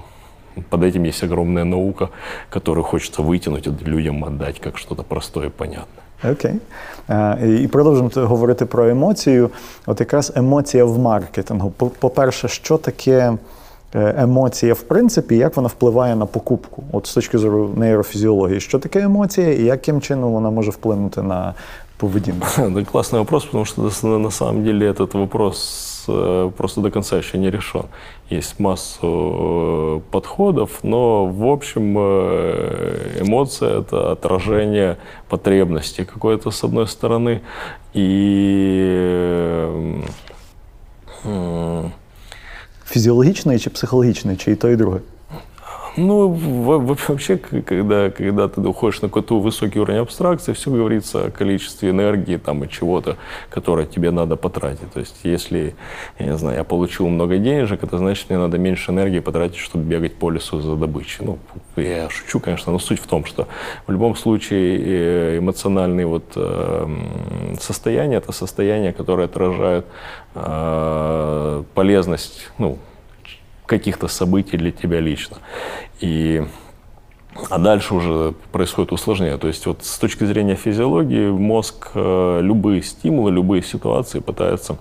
под 0.70 0.84
этим 0.84 1.06
есть 1.06 1.24
огромная 1.24 1.64
наука, 1.64 2.10
которую 2.50 2.84
хочется 2.84 3.22
вытянуть 3.22 3.68
и 3.68 3.86
людям 3.86 4.24
отдать 4.24 4.60
как 4.60 4.78
что-то 4.78 5.04
простое 5.04 5.48
и 5.48 5.50
понятное. 5.50 6.04
Окей. 6.32 6.52
Okay. 7.10 7.64
І 7.64 7.68
продовжуємо 7.68 8.28
говорити 8.28 8.66
про 8.66 8.90
емоцію. 8.90 9.50
От 9.86 10.00
якраз 10.00 10.34
емоція 10.36 10.86
в 10.86 11.00
маркетингу. 11.00 11.70
По-перше, 12.00 12.48
що 12.48 12.78
таке 12.78 13.34
емоція 13.94 14.74
в 14.74 14.82
принципі, 14.82 15.38
як 15.38 15.56
вона 15.56 15.68
впливає 15.68 16.16
на 16.16 16.26
покупку? 16.26 16.84
От 16.92 17.08
з 17.08 17.14
точки 17.14 17.38
зору 17.38 17.70
нейрофізіології, 17.76 18.60
що 18.60 18.80
таке 18.80 19.02
емоція 19.02 19.54
і 19.54 19.64
яким 19.64 20.02
чином 20.02 20.34
вона 20.34 20.50
може 20.50 20.72
вплинути 20.72 21.22
на 21.22 21.54
поведінку? 21.98 22.48
Да, 22.58 22.84
классный 22.84 23.20
вопрос, 23.20 23.46
потому 23.46 23.66
что 23.66 24.18
на 24.20 24.32
самом 24.32 24.64
деле 24.64 24.92
этот 24.92 25.14
вопрос 25.14 25.97
просто 26.58 26.82
до 26.82 26.92
конца 26.92 27.18
еще 27.18 27.38
не 27.38 27.50
решен. 27.52 27.86
Есть 28.30 28.60
массу 28.60 30.02
подходов, 30.12 30.84
но 30.84 31.26
в 31.28 31.46
общем 31.48 31.98
эмоция – 31.98 33.80
это 33.80 34.12
отражение 34.12 34.98
потребности 35.30 36.04
какой-то 36.04 36.52
с 36.52 36.64
одной 36.64 36.88
стороны 36.88 37.42
и 37.94 39.34
Фізіологічної 42.86 43.60
чи 43.60 43.70
психологічної, 43.70 44.38
чи 44.38 44.52
і 44.52 44.56
то, 44.56 44.70
і 44.70 44.76
друге? 44.76 45.00
Ну, 45.99 46.29
вообще, 46.29 47.39
когда, 47.39 48.11
когда 48.11 48.47
ты 48.47 48.61
уходишь 48.61 49.03
на 49.03 49.09
какой-то 49.09 49.41
высокий 49.41 49.81
уровень 49.81 50.01
абстракции, 50.01 50.53
все 50.53 50.71
говорится 50.71 51.27
о 51.27 51.31
количестве 51.31 51.91
энергии 51.91 52.37
там, 52.37 52.63
и 52.63 52.69
чего-то, 52.69 53.17
которое 53.51 53.85
тебе 53.85 54.13
надо 54.13 54.37
потратить. 54.37 54.93
То 54.93 55.01
есть, 55.01 55.17
если, 55.25 55.75
я 56.21 56.27
не 56.27 56.37
знаю, 56.37 56.59
я 56.59 56.65
получил 56.65 57.09
много 57.09 57.39
денежек, 57.39 57.83
это 57.83 57.99
значит, 57.99 58.31
мне 58.31 58.39
надо 58.39 58.59
меньше 58.59 58.93
энергии 58.93 59.19
потратить, 59.19 59.57
чтобы 59.59 59.85
бегать 59.85 60.15
по 60.15 60.31
лесу 60.31 60.61
за 60.61 60.77
добычей. 60.77 61.25
Ну, 61.25 61.39
я 61.75 62.09
шучу, 62.11 62.39
конечно, 62.39 62.73
но 62.73 62.79
суть 62.79 63.01
в 63.01 63.07
том, 63.09 63.25
что 63.25 63.49
в 63.89 63.91
любом 63.91 64.15
случае 64.15 64.79
э, 64.79 65.39
эмоциональные 65.39 66.07
вот 66.07 66.25
эм, 66.37 67.57
состояния– 67.61 68.17
это 68.19 68.31
состояния, 68.31 68.93
которые 68.93 69.25
отражают 69.25 69.85
э, 70.37 71.65
полезность, 71.75 72.51
ну, 72.59 72.79
каких-то 73.69 74.09
событий 74.09 74.57
для 74.57 74.73
тебя 74.73 74.99
лично. 74.99 75.37
И 76.01 76.43
а 77.51 77.59
дальше 77.59 77.95
уже 77.95 78.35
происходит 78.51 78.93
усложнение. 78.93 79.39
То 79.39 79.47
есть 79.47 79.65
вот 79.67 79.85
с 79.85 79.99
точки 79.99 80.25
зрения 80.25 80.57
физиологии 80.57 81.31
мозг 81.31 81.91
э, 81.95 82.41
любые 82.43 82.83
стимулы, 82.83 83.31
любые 83.31 83.63
ситуации 83.63 84.19
пытается 84.19 84.79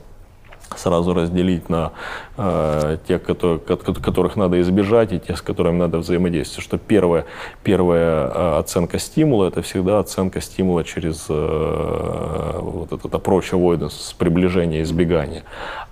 сразу 0.76 1.14
разделить 1.14 1.70
на 1.70 1.92
э, 2.38 2.98
тех, 3.08 3.24
которые, 3.24 3.60
которых 3.60 4.36
надо 4.36 4.60
избежать, 4.62 5.14
и 5.14 5.20
тех, 5.20 5.38
с 5.38 5.42
которыми 5.42 5.78
надо 5.78 6.00
взаимодействовать. 6.00 6.64
Что 6.64 6.78
первая, 6.78 7.26
первая 7.64 8.28
э, 8.28 8.58
оценка 8.60 9.00
стимула– 9.00 9.46
это 9.48 9.62
всегда 9.62 10.00
оценка 10.00 10.42
стимула 10.42 10.84
через 10.84 11.26
э, 11.30 12.60
вот 12.62 12.92
этот 12.92 13.14
approach 13.14 13.52
avoidance, 13.52 14.16
приближение, 14.18 14.82
избегание. 14.84 15.44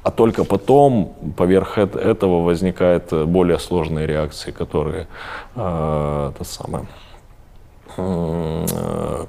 А 0.03 0.11
только 0.11 0.43
потом 0.43 1.15
поверх 1.37 1.77
этого 1.77 2.43
возникают 2.43 3.11
более 3.11 3.59
сложные 3.59 4.07
реакции, 4.07 4.51
которые 4.51 5.07
э, 5.55 6.31
это 6.35 6.43
самое, 6.43 6.85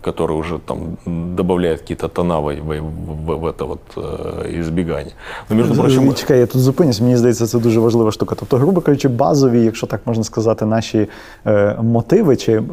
который 0.01 0.36
уже 0.36 0.60
там 0.60 0.98
добавляет 1.36 1.81
какие-то 1.81 2.08
тона 2.08 2.39
в, 2.39 2.55
в, 2.55 2.81
в, 3.25 3.39
в 3.39 3.46
это 3.46 3.65
вот 3.65 3.79
э, 3.96 4.60
избігання. 4.60 5.12
Ну, 5.50 5.55
між 5.55 5.77
прочим... 5.77 6.13
Чекай, 6.13 6.39
я 6.39 6.46
тут 6.46 6.62
зупинюсь, 6.62 7.01
мені 7.01 7.17
здається, 7.17 7.48
це 7.48 7.60
дуже 7.60 7.79
важлива 7.79 8.12
штука. 8.12 8.36
Тобто, 8.39 8.58
грубо 8.58 8.81
кажучи, 8.81 9.10
базові, 9.10 9.62
якщо 9.62 9.88
так 9.88 10.01
можна 10.05 10.24
сказати, 10.24 10.65
наші 10.65 11.08
е, 11.46 11.77
мотиви 11.81 12.36
чи 12.36 12.63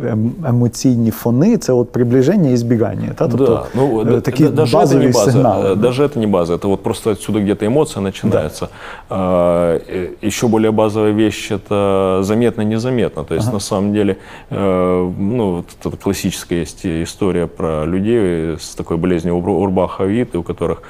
емоційні 0.47 1.11
фони 1.11 1.56
це 1.56 1.73
от 1.73 1.92
приближення 1.92 2.50
і 2.50 2.56
збігання. 2.56 3.08
Та? 3.14 3.28
Тобто, 3.28 3.47
да, 3.47 3.80
ну, 3.80 4.20
такі 4.20 4.49
даже 4.49 4.76
базові 4.76 5.00
это 5.00 5.06
не 5.06 5.12
база, 5.12 5.32
сигнали. 5.32 5.75
Даже 5.75 6.04
это 6.04 6.18
не 6.18 6.26
база, 6.26 6.54
это 6.54 6.68
вот 6.68 6.82
просто 6.82 7.11
отсюда 7.11 7.40
где-то 7.40 7.66
эмоция 7.66 8.02
начинается. 8.02 8.68
Да. 9.11 9.16
А, 9.16 9.78
еще 10.23 10.47
более 10.47 10.70
базовая 10.70 11.12
вещь, 11.12 11.54
это 11.54 12.23
заметно-незаметно. 12.23 13.25
То 13.25 13.35
есть, 13.35 13.47
ага. 13.47 13.54
на 13.54 13.61
самом 13.61 13.92
деле, 13.92 14.16
э, 14.50 15.12
ну, 15.18 15.64
это 15.89 15.97
классическая 15.97 16.59
есть 16.59 16.85
история 16.85 17.47
про 17.47 17.85
людей 17.85 18.57
с 18.57 18.75
такой 18.75 18.97
болезнью 18.97 19.35
Урбаха-Виты, 19.35 20.37
у 20.37 20.43
которых 20.43 20.81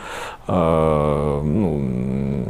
э, 0.47 1.41
ну, 1.43 2.47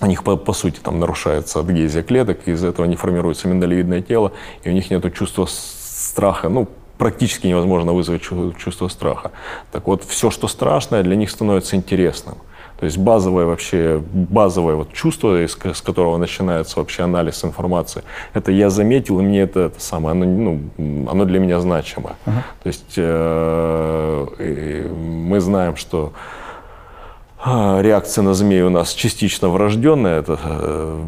у 0.00 0.06
них, 0.06 0.24
по, 0.24 0.36
по 0.36 0.52
сути, 0.52 0.78
там 0.80 1.00
нарушается 1.00 1.60
адгезия 1.60 2.02
клеток, 2.02 2.46
из-за 2.46 2.68
этого 2.68 2.86
не 2.86 2.96
формируется 2.96 3.48
миндалевидное 3.48 4.02
тело, 4.02 4.32
и 4.62 4.68
у 4.68 4.72
них 4.72 4.90
нет 4.90 5.14
чувства 5.14 5.46
страха, 5.48 6.48
ну, 6.48 6.68
практически 6.98 7.46
невозможно 7.46 7.92
вызвать 7.92 8.22
чувство 8.22 8.88
страха. 8.88 9.32
Так 9.72 9.86
вот, 9.86 10.04
все, 10.04 10.30
что 10.30 10.48
страшное, 10.48 11.02
для 11.02 11.16
них 11.16 11.30
становится 11.30 11.76
интересным. 11.76 12.36
То 12.78 12.84
есть 12.84 12.98
базовое 12.98 13.46
вообще, 13.46 14.02
базовое 14.12 14.74
вот 14.74 14.92
чувство, 14.92 15.36
с, 15.36 15.56
с 15.56 15.80
которого 15.80 16.18
начинается 16.18 16.78
вообще 16.78 17.04
анализ 17.04 17.44
информации, 17.44 18.02
это 18.34 18.52
я 18.52 18.68
заметил, 18.68 19.20
и 19.20 19.22
мне 19.22 19.40
это, 19.40 19.60
это 19.60 19.80
самое, 19.80 20.12
оно, 20.12 20.26
ну, 20.26 21.08
оно 21.10 21.24
для 21.24 21.40
меня 21.40 21.58
значимо. 21.60 22.16
Uh-huh. 22.26 22.42
То 22.62 22.66
есть 22.66 22.94
э, 22.96 24.88
мы 24.94 25.40
знаем, 25.40 25.76
что 25.76 26.12
э, 27.44 27.82
реакция 27.82 28.22
на 28.22 28.34
змею 28.34 28.66
у 28.66 28.70
нас 28.70 28.92
частично 28.92 29.48
врожденная, 29.48 30.20
это 30.20 30.38
э, 30.42 31.04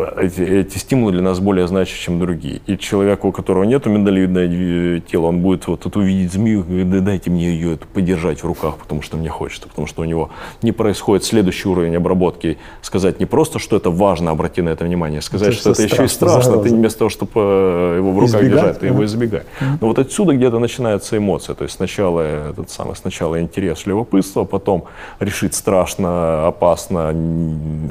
эти, 0.00 0.40
эти 0.40 0.78
стимулы 0.78 1.12
для 1.12 1.22
нас 1.22 1.40
более 1.40 1.66
значимы, 1.66 1.98
чем 1.98 2.18
другие. 2.18 2.60
И 2.66 2.78
человеку, 2.78 3.28
у 3.28 3.32
которого 3.32 3.64
нет 3.64 3.86
миндалевидного 3.86 5.00
тела, 5.00 5.26
он 5.26 5.40
будет 5.40 5.66
вот 5.66 5.80
тут 5.80 5.96
увидеть 5.96 6.32
змею, 6.32 6.64
говорит, 6.64 6.90
да 6.90 7.00
дайте 7.00 7.30
мне 7.30 7.50
ее 7.50 7.74
это 7.74 7.86
подержать 7.86 8.42
в 8.42 8.46
руках, 8.46 8.76
потому 8.76 9.02
что 9.02 9.16
мне 9.16 9.28
хочется, 9.28 9.68
потому 9.68 9.86
что 9.86 10.02
у 10.02 10.04
него 10.04 10.30
не 10.62 10.72
происходит 10.72 11.24
следующий 11.24 11.68
уровень 11.68 11.96
обработки. 11.96 12.58
Сказать 12.82 13.20
не 13.20 13.26
просто, 13.26 13.58
что 13.58 13.76
это 13.76 13.90
важно, 13.90 14.30
обрати 14.30 14.62
на 14.62 14.70
это 14.70 14.84
внимание, 14.84 15.20
сказать, 15.20 15.48
это 15.48 15.58
что 15.58 15.70
это 15.70 15.82
еще 15.82 16.04
и 16.04 16.08
страшно, 16.08 16.42
зараза. 16.42 16.68
ты 16.68 16.74
вместо 16.74 16.98
того, 17.00 17.10
чтобы 17.10 17.32
э, 17.36 17.94
его 17.98 18.12
в 18.12 18.18
руках 18.18 18.40
избегать, 18.40 18.60
держать, 18.60 18.80
ты 18.80 18.86
его 18.86 19.04
избегай. 19.04 19.40
Mm-hmm. 19.40 19.78
Но 19.80 19.86
вот 19.88 19.98
отсюда 19.98 20.34
где-то 20.34 20.58
начинается 20.58 21.16
эмоция. 21.16 21.54
То 21.54 21.64
есть 21.64 21.76
сначала 21.76 22.20
этот 22.50 22.70
самый, 22.70 22.96
сначала 22.96 23.40
интерес, 23.40 23.86
любопытство, 23.86 24.44
потом 24.44 24.84
решить 25.20 25.54
страшно, 25.54 26.46
опасно, 26.46 27.14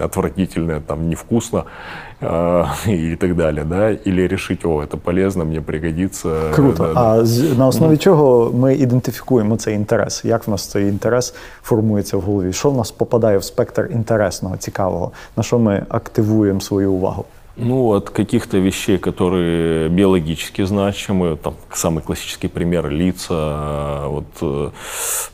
отвратительно, 0.02 0.82
там, 0.82 1.10
невкусно. 1.10 1.66
І 2.88 3.16
так 3.20 3.36
далі, 3.36 3.64
да? 3.66 3.96
Или 4.08 4.28
решить, 4.28 4.66
о, 4.66 4.86
це 4.92 4.98
полезно, 4.98 5.46
мені 5.46 5.62
пригодится. 5.62 6.30
Круто. 6.56 6.92
Да, 6.94 7.02
а 7.02 7.26
з, 7.26 7.58
на 7.58 7.68
основі 7.68 7.94
mm. 7.94 7.98
чого 7.98 8.52
ми 8.54 8.76
ідентифікуємо 8.76 9.58
цей 9.58 9.76
інтерес? 9.76 10.26
Як 10.26 10.48
в 10.48 10.52
нас 10.52 10.68
цей 10.68 10.88
інтерес 10.88 11.36
формується 11.64 12.18
в 12.18 12.22
голові? 12.22 12.54
Що 12.54 12.70
в 12.70 12.78
нас 12.78 12.92
попадає 12.92 13.38
в 13.38 13.44
спектр 13.44 13.90
інтересного, 13.94 14.58
цікавого? 14.58 15.12
На 15.38 15.44
що 15.44 15.60
ми 15.60 15.86
активуємо 15.90 16.62
свою 16.62 16.92
увагу? 16.92 17.26
Ну, 17.60 17.94
от 17.94 18.12
каких-то 18.12 18.60
вещей, 18.60 19.00
которые 19.00 19.90
биологически 19.90 20.62
значимы, 20.62 21.38
там 21.38 21.56
самый 21.74 22.04
классический 22.04 22.48
пример 22.48 22.88
лица, 22.90 24.04
вот, 24.08 24.28
э, 24.42 24.70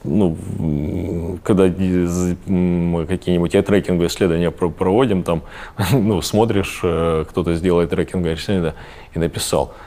ну, 0.05 1.37
когда 1.43 1.65
мы 1.65 3.05
какие-нибудь 3.05 3.51
трекинговые 3.65 4.07
исследования 4.07 4.51
проводим, 4.51 5.23
там, 5.23 5.41
ну, 5.91 6.21
смотришь, 6.21 6.79
э, 6.81 7.25
кто-то 7.29 7.55
сделает 7.55 7.89
трекинговое 7.89 8.35
исследование 8.35 8.75
и 9.13 9.19
написал– 9.19 9.73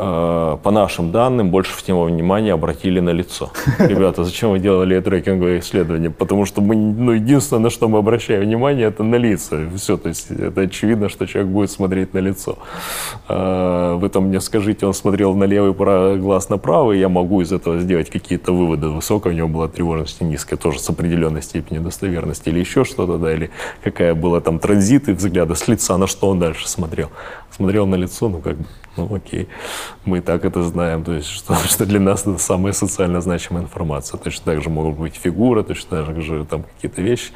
по 0.00 0.70
нашим 0.70 1.12
данным, 1.12 1.50
больше 1.50 1.76
всего 1.76 2.04
внимания 2.04 2.54
обратили 2.54 3.00
на 3.00 3.10
лицо. 3.10 3.50
Ребята, 3.78 4.24
зачем 4.24 4.50
вы 4.50 4.58
делали 4.58 4.98
трекинговое 5.00 5.58
исследование? 5.58 6.10
Потому 6.10 6.46
что 6.46 6.62
мы, 6.62 6.74
ну, 6.74 7.12
единственное, 7.12 7.64
на 7.64 7.70
что 7.70 7.88
мы 7.88 7.98
обращаем 7.98 8.42
внимание, 8.42 8.88
это 8.88 9.02
на 9.02 9.16
лица. 9.16 9.58
Все, 9.76 9.96
то 9.96 10.08
есть 10.08 10.30
это 10.30 10.62
очевидно, 10.62 11.08
что 11.08 11.26
человек 11.26 11.52
будет 11.52 11.70
смотреть 11.70 12.14
на 12.14 12.18
лицо. 12.18 12.58
Э, 13.28 13.98
вы 14.00 14.08
там 14.08 14.24
мне 14.28 14.40
скажите, 14.40 14.86
он 14.86 14.94
смотрел 14.94 15.34
на 15.34 15.44
левый 15.44 15.74
глаз 16.18 16.48
на 16.48 16.56
правый, 16.56 16.98
я 16.98 17.08
могу 17.08 17.42
из 17.42 17.52
этого 17.52 17.78
сделать 17.78 18.08
какие-то 18.10 18.52
выводы. 18.52 18.88
Высокая 18.88 19.34
у 19.34 19.36
него 19.36 19.48
была 19.48 19.68
тревожность, 19.68 20.22
низкая, 20.22 20.58
тоже 20.58 20.78
с 20.78 20.88
определенной 20.88 21.42
степенью 21.42 21.82
достоверности, 21.82 22.48
или 22.48 22.60
еще 22.60 22.84
что-то, 22.84 23.18
да, 23.18 23.34
или 23.34 23.50
какая 23.84 24.14
была 24.14 24.40
там 24.40 24.58
транзит 24.58 25.08
и 25.08 25.12
взгляда 25.12 25.54
с 25.54 25.68
лица, 25.68 25.98
на 25.98 26.06
что 26.06 26.28
он 26.30 26.38
дальше 26.38 26.68
смотрел 26.68 27.10
смотрел 27.60 27.86
на 27.86 27.96
лицо, 27.96 28.28
ну 28.28 28.40
как 28.40 28.56
бы, 28.56 28.64
ну 28.96 29.14
окей, 29.14 29.48
мы 30.04 30.18
и 30.18 30.20
так 30.20 30.44
это 30.44 30.62
знаем, 30.62 31.04
то 31.04 31.12
есть 31.12 31.28
что, 31.28 31.54
что 31.54 31.86
для 31.86 32.00
нас 32.00 32.22
это 32.22 32.38
самая 32.38 32.72
социально 32.72 33.20
значимая 33.20 33.64
информация. 33.64 34.18
Точно 34.18 34.44
так 34.44 34.62
же 34.62 34.70
могут 34.70 34.98
быть 34.98 35.14
фигуры, 35.16 35.62
точно 35.62 36.04
так 36.04 36.22
же 36.22 36.44
там 36.44 36.62
какие-то 36.62 37.02
вещи, 37.02 37.32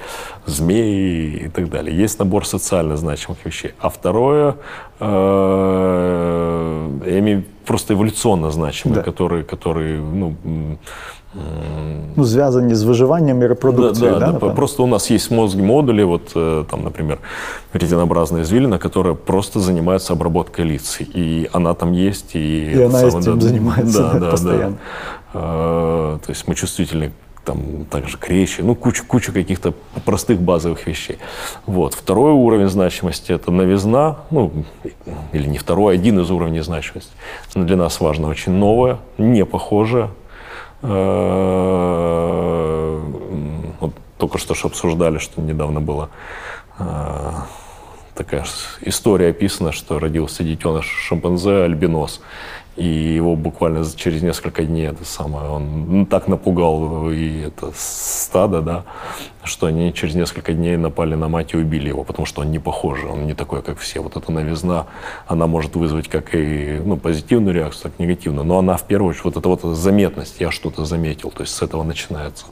змеи 0.47 1.45
и 1.45 1.49
так 1.49 1.71
далее. 1.71 1.97
Есть 1.97 2.19
набор 2.19 2.47
социально 2.47 2.97
значимых 2.97 3.45
вещей. 3.45 3.73
А 3.79 3.89
второе, 3.89 4.57
э, 5.01 6.91
я 7.07 7.19
имею 7.19 7.45
просто 7.67 7.95
эволюционно 7.95 8.51
значимые, 8.51 8.97
Да. 8.97 9.03
которые, 9.03 9.45
которые, 9.45 10.01
ну, 10.01 10.37
Ну, 12.16 12.24
зв'язані 12.24 12.76
з 12.76 12.84
виживанням 12.84 13.42
і 13.42 13.48
репродукцією, 13.48 14.14
да, 14.14 14.20
да, 14.20 14.26
да, 14.26 14.32
напевно? 14.32 14.56
просто 14.56 14.84
у 14.84 14.88
нас 14.88 15.12
есть 15.12 15.32
в 15.32 15.34
мозге 15.34 15.62
модули, 15.62 16.04
вот 16.04 16.36
э, 16.36 16.66
там, 16.70 16.84
например, 16.84 17.18
ретинообразная 17.74 18.42
извилина, 18.42 18.80
которая 18.80 19.14
просто 19.14 19.60
занимается 19.60 20.14
обработкой 20.14 20.66
лиц, 20.66 21.02
и 21.02 21.50
она 21.54 21.74
там 21.74 21.94
есть, 21.94 22.36
и, 22.36 22.40
И 22.40 22.76
это 22.76 22.86
она 22.86 23.00
самое, 23.00 23.20
этим 23.20 23.42
занимается, 23.42 24.02
да, 24.02 24.14
да, 24.14 24.20
да, 24.20 24.32
постоянно. 24.32 24.78
Да. 25.34 25.40
Э, 25.40 26.18
То 26.26 26.32
есть 26.32 26.48
мы 26.48 26.56
чувствительны 26.56 27.12
там 27.46 27.86
также 27.90 28.18
к 28.18 28.28
речи, 28.30 28.62
ну, 28.62 28.76
куча, 28.76 29.04
куча 29.08 29.32
каких-то 29.32 29.74
простых 30.06 30.40
базовых 30.42 30.88
вещей. 30.88 31.18
Вот. 31.66 31.94
Второй 31.94 32.32
уровень 32.32 32.70
значимости – 32.70 33.34
это 33.34 33.52
новизна, 33.52 34.16
ну, 34.32 34.52
или 35.34 35.48
не 35.48 35.58
второй, 35.58 35.94
а 35.94 36.00
один 36.00 36.20
из 36.20 36.32
уровней 36.32 36.62
значимости. 36.62 37.12
Но 37.56 37.64
для 37.64 37.76
нас 37.76 38.02
важно 38.02 38.28
очень 38.28 38.54
новое, 38.54 38.98
не 39.18 39.46
похожее, 39.46 40.06
Э, 40.06 40.23
вот 43.81 43.95
только 44.19 44.39
что 44.39 44.55
ж 44.55 44.67
обсуждали, 44.67 45.19
что 45.19 45.41
недавно 45.41 45.81
была 45.81 46.11
э, 46.79 47.33
такая 48.15 48.45
история 48.83 49.31
описана, 49.31 49.73
что 49.73 49.99
родился 49.99 50.45
детеныш 50.45 50.87
шимпанзе 50.87 51.65
альбинос. 51.65 52.21
И 52.77 52.87
его 52.87 53.37
буквально 53.37 53.85
через 53.95 54.23
несколько 54.23 54.65
дней 54.65 54.89
это 54.89 55.05
самое, 55.05 55.49
он 55.49 55.87
ну, 55.89 56.07
так 56.07 56.27
напугал 56.27 57.11
и 57.11 57.43
это 57.43 57.71
стадо, 57.75 58.63
да, 58.63 58.85
что 59.45 59.67
они 59.67 59.93
через 59.95 60.15
несколько 60.17 60.53
дней 60.55 60.77
напали 60.77 61.15
на 61.15 61.29
мать 61.29 61.55
и 61.55 61.57
убили 61.57 61.89
его, 61.89 62.03
потому 62.03 62.27
что 62.27 62.41
он 62.41 62.51
не 62.51 62.59
похожий, 62.59 63.09
он 63.09 63.27
не 63.27 63.35
такой, 63.35 63.63
как 63.63 63.79
все. 63.79 64.01
Вот 64.01 64.17
эта 64.17 64.33
новизна, 64.33 64.87
она 65.29 65.47
может 65.47 65.77
вызвать 65.77 66.09
как 66.09 66.35
и 66.35 66.81
ну, 66.85 66.97
позитивную 66.97 67.55
реакцию, 67.55 67.85
так 67.85 67.93
и 67.99 68.03
негативную. 68.03 68.45
Но 68.45 68.59
она 68.59 68.77
в 68.77 68.85
первую 68.85 69.11
очередь, 69.11 69.25
вот 69.25 69.37
эта 69.37 69.49
вот 69.49 69.63
заметность, 69.63 70.41
я 70.41 70.51
что-то 70.51 70.85
заметил, 70.85 71.31
то 71.31 71.43
есть 71.43 71.55
с 71.55 71.63
этого 71.63 71.85
начинается 71.85 72.47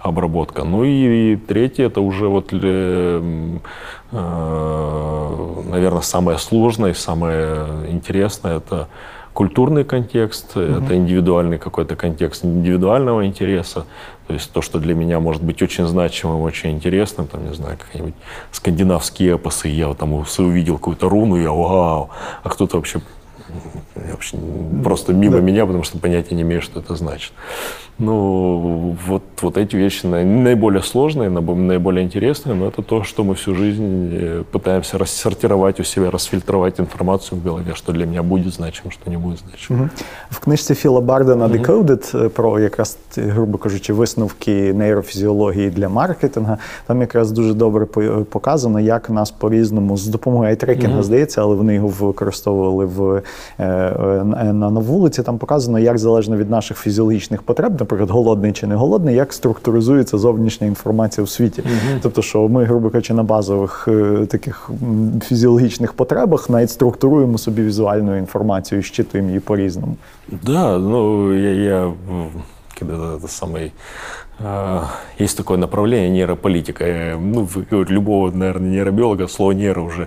обработка. 0.00 0.64
Ну 0.64 0.84
и, 0.84 1.32
и 1.32 1.36
третье, 1.36 1.86
это 1.86 2.00
уже 2.00 2.28
вот, 2.28 2.52
наверное, 5.70 6.02
самое 6.02 6.38
сложное 6.38 6.90
и 6.90 6.94
самое 6.94 7.66
интересное, 7.88 8.56
это 8.58 8.88
культурный 9.32 9.84
контекст, 9.84 10.56
это 10.56 10.96
индивидуальный 10.96 11.58
какой-то 11.58 11.96
контекст 11.96 12.44
индивидуального 12.44 13.26
интереса, 13.26 13.84
то 14.28 14.34
есть 14.34 14.52
то, 14.52 14.62
что 14.62 14.78
для 14.78 14.94
меня 14.94 15.18
может 15.20 15.42
быть 15.42 15.60
очень 15.60 15.86
значимым, 15.86 16.40
очень 16.42 16.70
интересным, 16.70 17.26
там, 17.26 17.44
не 17.48 17.54
знаю, 17.54 17.76
какие-нибудь 17.76 18.14
скандинавские 18.52 19.34
эпосы, 19.34 19.68
я 19.68 19.92
там 19.94 20.12
увидел 20.14 20.78
какую-то 20.78 21.08
руну, 21.08 21.36
я 21.36 21.50
вау, 21.50 22.10
а 22.42 22.48
кто-то 22.48 22.76
вообще 22.76 23.00
вообще 23.94 24.38
просто 24.82 25.12
мимо 25.12 25.38
меня, 25.38 25.66
потому 25.66 25.84
что 25.84 25.98
понятия 25.98 26.34
не 26.34 26.42
имею, 26.42 26.62
что 26.62 26.80
это 26.80 26.94
значит. 26.96 27.32
Ну, 28.01 28.95
вот, 29.07 29.21
вот 29.41 29.57
эти 29.57 29.75
вещи 29.75 30.05
наи- 30.07 30.23
наиболее 30.23 30.81
сложные, 30.81 31.29
набо- 31.29 31.55
наиболее 31.55 32.01
интересные, 32.05 32.55
но 32.55 32.65
это 32.67 32.81
то, 32.81 33.03
что 33.03 33.23
мы 33.23 33.33
всю 33.33 33.55
жизнь 33.55 34.09
э, 34.13 34.43
пытаемся 34.51 34.97
рассортировать 34.97 35.79
у 35.79 35.83
себя, 35.83 36.09
расфильтровать 36.11 36.79
информацию 36.79 37.39
в 37.41 37.43
голове, 37.43 37.75
что 37.75 37.91
для 37.93 38.05
меня 38.05 38.23
будет 38.23 38.53
значимо, 38.53 38.91
что 38.91 39.09
не 39.09 39.17
будет 39.17 39.39
значимо. 39.49 39.79
Мгм. 39.79 39.89
В 40.31 40.39
книжці 40.39 40.75
Філа 40.75 41.01
Бардена 41.01 41.47
Decoded 41.47 42.25
е, 42.25 42.29
про 42.29 42.59
якраз, 42.59 42.97
т- 43.15 43.21
грубо 43.21 43.57
кажучи, 43.57 43.93
висновки 43.93 44.73
нейрофізіології 44.73 45.69
для 45.69 45.89
маркетинга. 45.89 46.57
Там 46.87 47.01
якраз 47.01 47.31
дуже 47.31 47.53
добре 47.53 47.85
по- 47.85 48.25
показано, 48.29 48.79
як 48.79 49.09
нас 49.09 49.31
по-різному 49.31 49.97
з 49.97 50.07
допомогою 50.07 50.49
айтрекінга, 50.49 51.03
здається, 51.03 51.41
але 51.41 51.55
вони 51.55 51.75
його 51.75 51.87
використовували 51.87 52.85
в, 52.85 53.13
е, 53.13 53.21
е, 53.59 54.23
на, 54.23 54.53
на 54.53 54.79
вулиці. 54.79 55.23
Там 55.23 55.37
показано, 55.37 55.79
як 55.79 55.97
залежно 55.97 56.37
від 56.37 56.49
наших 56.49 56.77
фізіологічних 56.77 57.41
потреб, 57.41 57.75
наприклад, 57.84 58.10
голодний 58.10 58.52
чи 58.52 58.66
не 58.66 58.74
голодний, 58.74 59.14
як 59.14 59.32
структуризується 59.32 60.18
зовнішня 60.18 60.66
інформація 60.66 61.24
у 61.24 61.26
світі. 61.26 61.62
Тобто, 62.02 62.22
що 62.22 62.48
ми, 62.48 62.64
грубо 62.64 62.90
кажучи, 62.90 63.14
на 63.14 63.22
базових 63.22 63.88
е, 63.88 64.26
таких 64.26 64.70
фізіологічних 65.24 65.92
потребах 65.92 66.50
навіть 66.50 66.70
структуруємо 66.70 67.38
собі 67.38 67.62
візуальну 67.62 68.16
інформацію 68.18 68.78
і 68.80 68.82
щитуємо 68.82 69.28
її 69.28 69.40
по-різному. 69.40 69.96
Да, 70.46 70.78
ну, 70.78 71.32
я, 71.34 71.50
я 71.50 71.86
в- 71.86 71.94
когда 72.78 73.16
это 73.16 73.28
самый... 73.28 73.72
а, 74.40 74.84
есть 75.20 75.36
такое 75.36 75.58
направление 75.58 76.10
нейрополитика. 76.10 76.84
Э, 76.84 77.16
Ну, 77.16 77.46
любого, 77.88 78.30
наверное, 78.30 78.70
нейробиолога 78.70 79.28
слово 79.28 79.52
нейро 79.52 79.80
уже... 79.80 80.06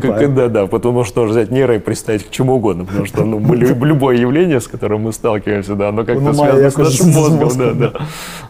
Как- 0.00 0.34
Да, 0.34 0.48
да, 0.48 0.66
потому 0.66 1.04
что 1.04 1.20
можно 1.20 1.32
взять 1.32 1.50
нейро 1.50 1.74
и 1.74 1.78
представить 1.78 2.24
к 2.26 2.30
чему 2.30 2.54
угодно, 2.56 2.84
потому 2.84 3.06
что 3.06 3.24
ну, 3.24 3.38
мы 3.38 3.56
лю- 3.56 3.84
любое 3.84 4.16
явление, 4.16 4.58
с 4.60 4.68
которым 4.68 5.02
мы 5.02 5.12
сталкиваемся, 5.12 5.74
да, 5.74 5.88
оно 5.88 6.04
как-то 6.04 6.20
Оно 6.22 6.32
має 6.32 6.52
связано 6.52 6.70
с 6.70 6.76
нашим 6.78 7.06
мозгом. 7.14 7.38
мозгом, 7.44 7.78
Да, 7.78 7.88
да. 7.90 8.00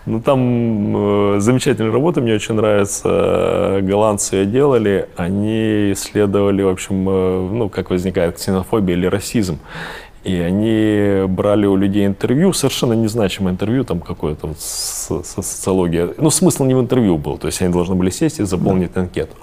Ну, 0.07 0.21
там 0.21 0.97
э, 1.37 1.41
замечательная 1.41 1.93
работа, 1.93 2.21
мне 2.21 2.35
очень 2.35 2.55
нравится. 2.55 3.09
Э, 3.09 3.81
Голландцы 3.91 4.37
ее 4.37 4.47
делали, 4.47 5.07
они 5.17 5.93
исследовали, 5.93 6.63
в 6.63 6.69
общем, 6.69 7.09
э, 7.09 7.49
ну, 7.53 7.69
как 7.69 7.91
возникает 7.91 8.37
ксенофобия 8.37 8.97
или 8.97 9.07
расизм. 9.07 9.59
И 10.25 10.35
они 10.37 11.27
брали 11.29 11.67
у 11.67 11.77
людей 11.77 12.05
интервью, 12.07 12.53
совершенно 12.53 12.93
незначимое 12.93 13.53
интервью, 13.53 13.85
там 13.85 14.01
какое-то 14.01 14.49
вот 14.49 14.61
со- 14.61 15.23
со- 15.23 15.43
социология. 15.43 16.09
Ну, 16.19 16.31
смысл 16.31 16.65
не 16.65 16.75
в 16.75 16.81
интервью 16.81 17.17
был, 17.19 17.39
то 17.39 17.47
есть 17.47 17.63
они 17.63 17.73
должны 17.73 17.95
были 17.95 18.11
сесть 18.11 18.41
и 18.41 18.45
заполнить 18.45 18.97
анкету. 18.97 19.37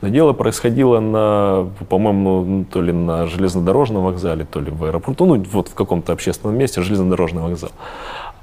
Но 0.00 0.08
дело 0.08 0.32
происходило 0.32 1.00
на, 1.00 1.68
по-моему, 1.88 2.44
ну, 2.44 2.64
то 2.64 2.80
ли 2.80 2.92
на 2.92 3.26
железнодорожном 3.26 4.04
вокзале, 4.04 4.44
то 4.44 4.60
ли 4.60 4.70
в 4.70 4.84
аэропорту, 4.84 5.26
ну, 5.26 5.44
вот 5.52 5.68
в 5.68 5.74
каком-то 5.74 6.12
общественном 6.12 6.56
месте, 6.56 6.80
железнодорожный 6.82 7.42
вокзал. 7.42 7.70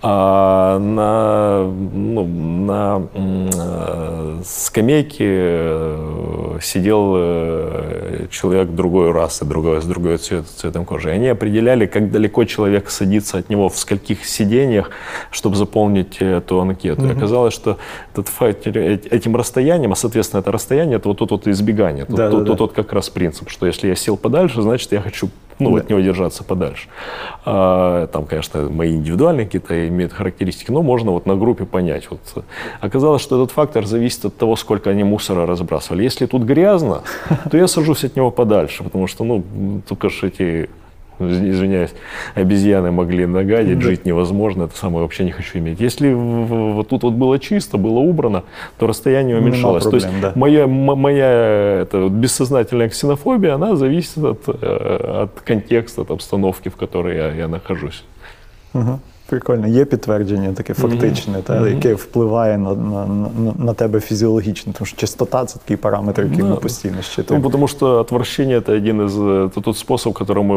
А 0.02 0.80
на, 0.80 1.66
ну, 1.66 2.26
на 2.26 3.08
э, 3.14 4.42
скамейке 4.46 5.26
э, 5.28 6.60
сидел 6.62 7.16
э, 7.18 8.28
человек 8.32 8.70
другой 8.70 9.12
расы, 9.12 9.44
другой, 9.44 9.82
с 9.82 9.86
другой 9.86 10.18
цвет, 10.18 10.48
цветом 10.48 10.86
кожи. 10.86 11.10
Они 11.10 11.28
определяли, 11.28 11.86
как 11.86 12.12
далеко 12.12 12.46
человек 12.46 12.90
садится 12.90 13.40
от 13.40 13.50
него, 13.50 13.68
в 13.68 13.78
скольких 13.78 14.26
сидениях, 14.26 14.90
чтобы 15.32 15.58
заполнить 15.58 16.22
эту 16.22 16.62
анкету. 16.62 17.06
И 17.06 17.12
оказалось, 17.12 17.54
что 17.54 17.78
этот 18.14 18.30
факт, 18.30 18.68
э, 18.68 19.00
этим 19.12 19.36
расстоянием, 19.36 19.92
а 19.92 19.96
соответственно 19.96 20.40
это 20.40 20.54
расстояние, 20.54 20.96
это 20.96 21.10
вот 21.10 21.18
тут 21.18 21.32
вот 21.32 21.48
избегание. 21.48 22.06
Да, 22.08 22.30
тут- 22.30 22.40
да, 22.40 22.46
тут 22.46 22.58
да. 22.58 22.64
вот 22.64 22.72
как 22.72 22.94
раз 22.94 23.10
принцип, 23.10 23.50
что 23.50 23.66
если 23.66 23.90
я 23.90 23.96
сел 23.96 24.16
подальше, 24.16 24.62
значит 24.62 24.94
я 24.94 25.02
хочу 25.02 25.30
ну, 25.60 25.76
от 25.76 25.90
него 25.90 26.00
держаться 26.00 26.44
подальше. 26.44 26.88
А, 27.46 28.08
там, 28.08 28.26
конечно, 28.26 28.70
мои 28.70 28.96
индивидуальные 28.96 29.46
какие-то 29.46 29.88
имеют 29.88 30.14
характеристики, 30.14 30.72
но 30.72 30.82
можно 30.82 31.12
вот 31.12 31.26
на 31.26 31.36
группе 31.36 31.66
понять. 31.66 32.10
Вот. 32.10 32.22
э, 32.36 32.42
Оказалось, 32.82 33.22
что 33.22 33.42
этот 33.42 33.52
фактор 33.54 33.86
зависит 33.86 34.26
от 34.26 34.38
того, 34.38 34.56
сколько 34.56 34.90
они 34.90 35.04
мусора 35.04 35.46
разбрасывали. 35.46 36.04
Если 36.04 36.26
тут 36.26 36.44
грязно, 36.44 37.02
то 37.52 37.58
я 37.58 37.68
сажусь 37.68 38.04
от 38.04 38.16
него 38.16 38.32
подальше, 38.32 38.84
потому 38.84 39.08
что, 39.08 39.24
ну, 39.24 39.44
только 39.88 40.10
ж 40.10 40.24
эти 40.24 40.70
извиняюсь, 41.52 41.92
обезьяны 42.36 42.92
могли 42.92 43.26
нагадить, 43.26 43.82
жить 43.82 44.06
невозможно, 44.06 44.64
это 44.64 44.78
самое 44.78 45.04
вообще 45.04 45.26
не 45.26 45.32
хочу 45.32 45.60
иметь. 45.60 45.80
Если 45.80 46.12
вот 46.14 46.90
тут 46.90 47.04
вот 47.04 47.14
было 47.14 47.40
чисто, 47.40 47.78
было 47.78 48.00
убрано, 48.00 48.44
то 48.78 48.88
расстояние 48.88 49.38
уменьшалось. 49.38 49.84
то 49.84 49.96
есть 49.96 50.08
проблем, 50.08 50.34
да. 50.34 50.40
моя, 50.40 50.68
моя 50.68 51.82
это, 51.82 52.08
бессознательная 52.10 52.90
ксенофобия, 52.90 53.56
она 53.56 53.76
зависит 53.76 54.18
от, 54.18 54.44
э, 54.48 55.22
от 55.24 55.42
контекста, 55.42 56.02
от 56.02 56.12
обстановки, 56.12 56.70
в 56.70 56.76
которой 56.76 57.18
я, 57.18 57.32
я 57.32 57.48
нахожусь. 57.48 58.04
Угу. 58.74 59.00
Прикольно, 59.29 59.67
є 59.67 59.85
підтвердження 59.85 60.53
таке 60.53 60.75
фактичне, 60.75 61.43
та, 61.43 61.69
яке 61.69 61.95
ввпливає 61.95 62.59
на, 62.59 62.75
на, 62.75 63.07
на, 63.07 63.31
на 63.59 63.73
тебе 63.75 64.01
фізіологічно, 64.01 64.73
тому 64.79 64.87
що 64.87 64.97
частота 64.97 65.45
це 65.45 65.59
такий 65.59 65.77
параметр, 65.77 66.23
який 66.23 66.45
ми 66.45 66.57
постійно 66.57 66.95
Ну, 66.97 67.03
щитуємо. 67.03 67.45
потому 67.45 67.69
что 67.69 67.99
отвращение 68.01 68.59
это 68.59 68.77
один 68.77 69.01
из 69.07 69.17
э, 69.17 69.47
это 69.49 69.61
тот 69.61 69.79
способ, 69.79 70.19
которым 70.19 70.43
мы 70.47 70.57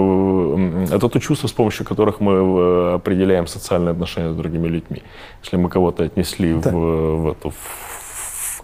м, 0.53 0.85
это 0.91 1.09
то 1.09 1.19
чувство, 1.19 1.47
с 1.47 1.53
помощью 1.53 1.85
которых 1.85 2.19
мы 2.19 2.33
э, 2.33 2.95
определяем 2.95 3.47
социальные 3.47 3.91
отношения 3.91 4.31
с 4.31 4.35
другими 4.35 4.67
людьми. 4.67 5.01
Если 5.43 5.57
мы 5.63 5.69
кого-то 5.69 6.03
отнесли 6.03 6.53
в, 6.53 6.71
в 6.71 7.27
эту 7.27 7.49
в 7.49 7.90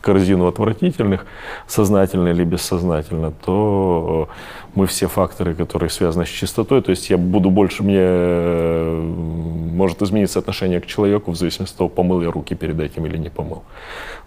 корзину 0.08 0.48
отвратительных, 0.48 1.26
сознательно 1.68 2.30
или 2.30 2.44
бессознательно, 2.44 3.32
то 3.46 4.28
мы 4.76 4.86
все 4.86 5.08
факторы, 5.08 5.54
которые 5.56 5.90
связаны 5.90 6.26
с 6.26 6.30
чистотой, 6.30 6.82
то 6.82 6.92
есть 6.92 7.10
я 7.12 7.18
буду 7.18 7.50
больше, 7.50 7.84
мне 7.84 8.00
э, 8.00 9.02
может 9.76 10.02
измениться 10.02 10.40
отношение 10.40 10.80
к 10.80 10.86
человеку 10.86 11.32
в 11.32 11.36
зависимости 11.36 11.74
от 11.76 11.78
того, 11.78 11.90
помыл 11.90 12.22
я 12.24 12.32
руки 12.32 12.56
перед 12.56 12.80
этим 12.80 13.06
или 13.06 13.18
не 13.18 13.30
помыл. 13.30 13.58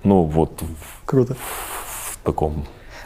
Ну 0.05 0.23
вот 0.23 0.63
в- 0.63 1.07
Круто. 1.07 1.35
в 1.35 2.17
таком 2.23 2.53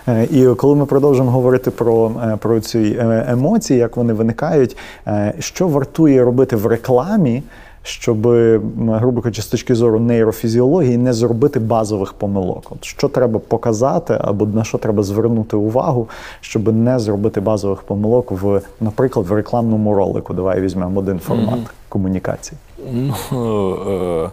Е, 0.08 0.24
І 0.30 0.54
коли 0.54 0.74
ми 0.76 0.86
продовжимо 0.86 1.30
говорити 1.30 1.70
про, 1.70 2.12
е, 2.24 2.36
про 2.36 2.60
ці 2.60 2.78
е, 2.78 3.24
емоції, 3.28 3.78
як 3.78 3.96
вони 3.96 4.12
виникають, 4.12 4.76
е, 5.06 5.34
що 5.38 5.68
вартує 5.68 6.24
робити 6.24 6.56
в 6.56 6.66
рекламі, 6.66 7.42
щоб, 7.84 8.26
м, 8.26 8.90
грубо 8.90 9.20
кажучи, 9.20 9.42
з 9.42 9.46
точки 9.46 9.74
зору 9.74 10.00
нейрофізіології 10.00 10.96
не 10.96 11.12
зробити 11.12 11.60
базових 11.60 12.12
помилок? 12.12 12.72
От 12.72 12.84
що 12.84 13.08
треба 13.08 13.38
показати 13.38 14.18
або 14.20 14.46
на 14.46 14.64
що 14.64 14.78
треба 14.78 15.02
звернути 15.02 15.56
увагу, 15.56 16.08
щоб 16.40 16.74
не 16.76 16.98
зробити 16.98 17.40
базових 17.40 17.82
помилок 17.82 18.30
в, 18.32 18.60
наприклад, 18.80 19.26
в 19.26 19.32
рекламному 19.32 19.94
ролику. 19.94 20.34
Давай 20.34 20.60
візьмемо 20.60 21.00
один 21.00 21.18
формат 21.18 21.58
комунікації. 21.88 22.58
Ну, 22.92 23.14
э, 23.34 24.30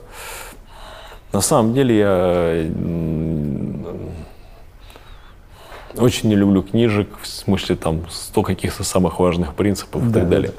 на 1.34 1.42
самом 1.42 1.74
деле 1.74 1.94
я 1.94 2.16
м, 2.88 3.86
очень 6.00 6.30
не 6.30 6.36
люблю 6.36 6.64
книжек, 6.72 7.08
в 7.22 7.26
смысле 7.26 7.76
там 7.76 8.00
100 8.10 8.44
каких-то 8.44 8.84
самых 8.84 9.20
важных 9.20 9.54
принципов 9.56 10.02
и 10.04 10.06
Да, 10.06 10.20
так 10.20 10.30
да, 10.30 10.36
далее. 10.36 10.52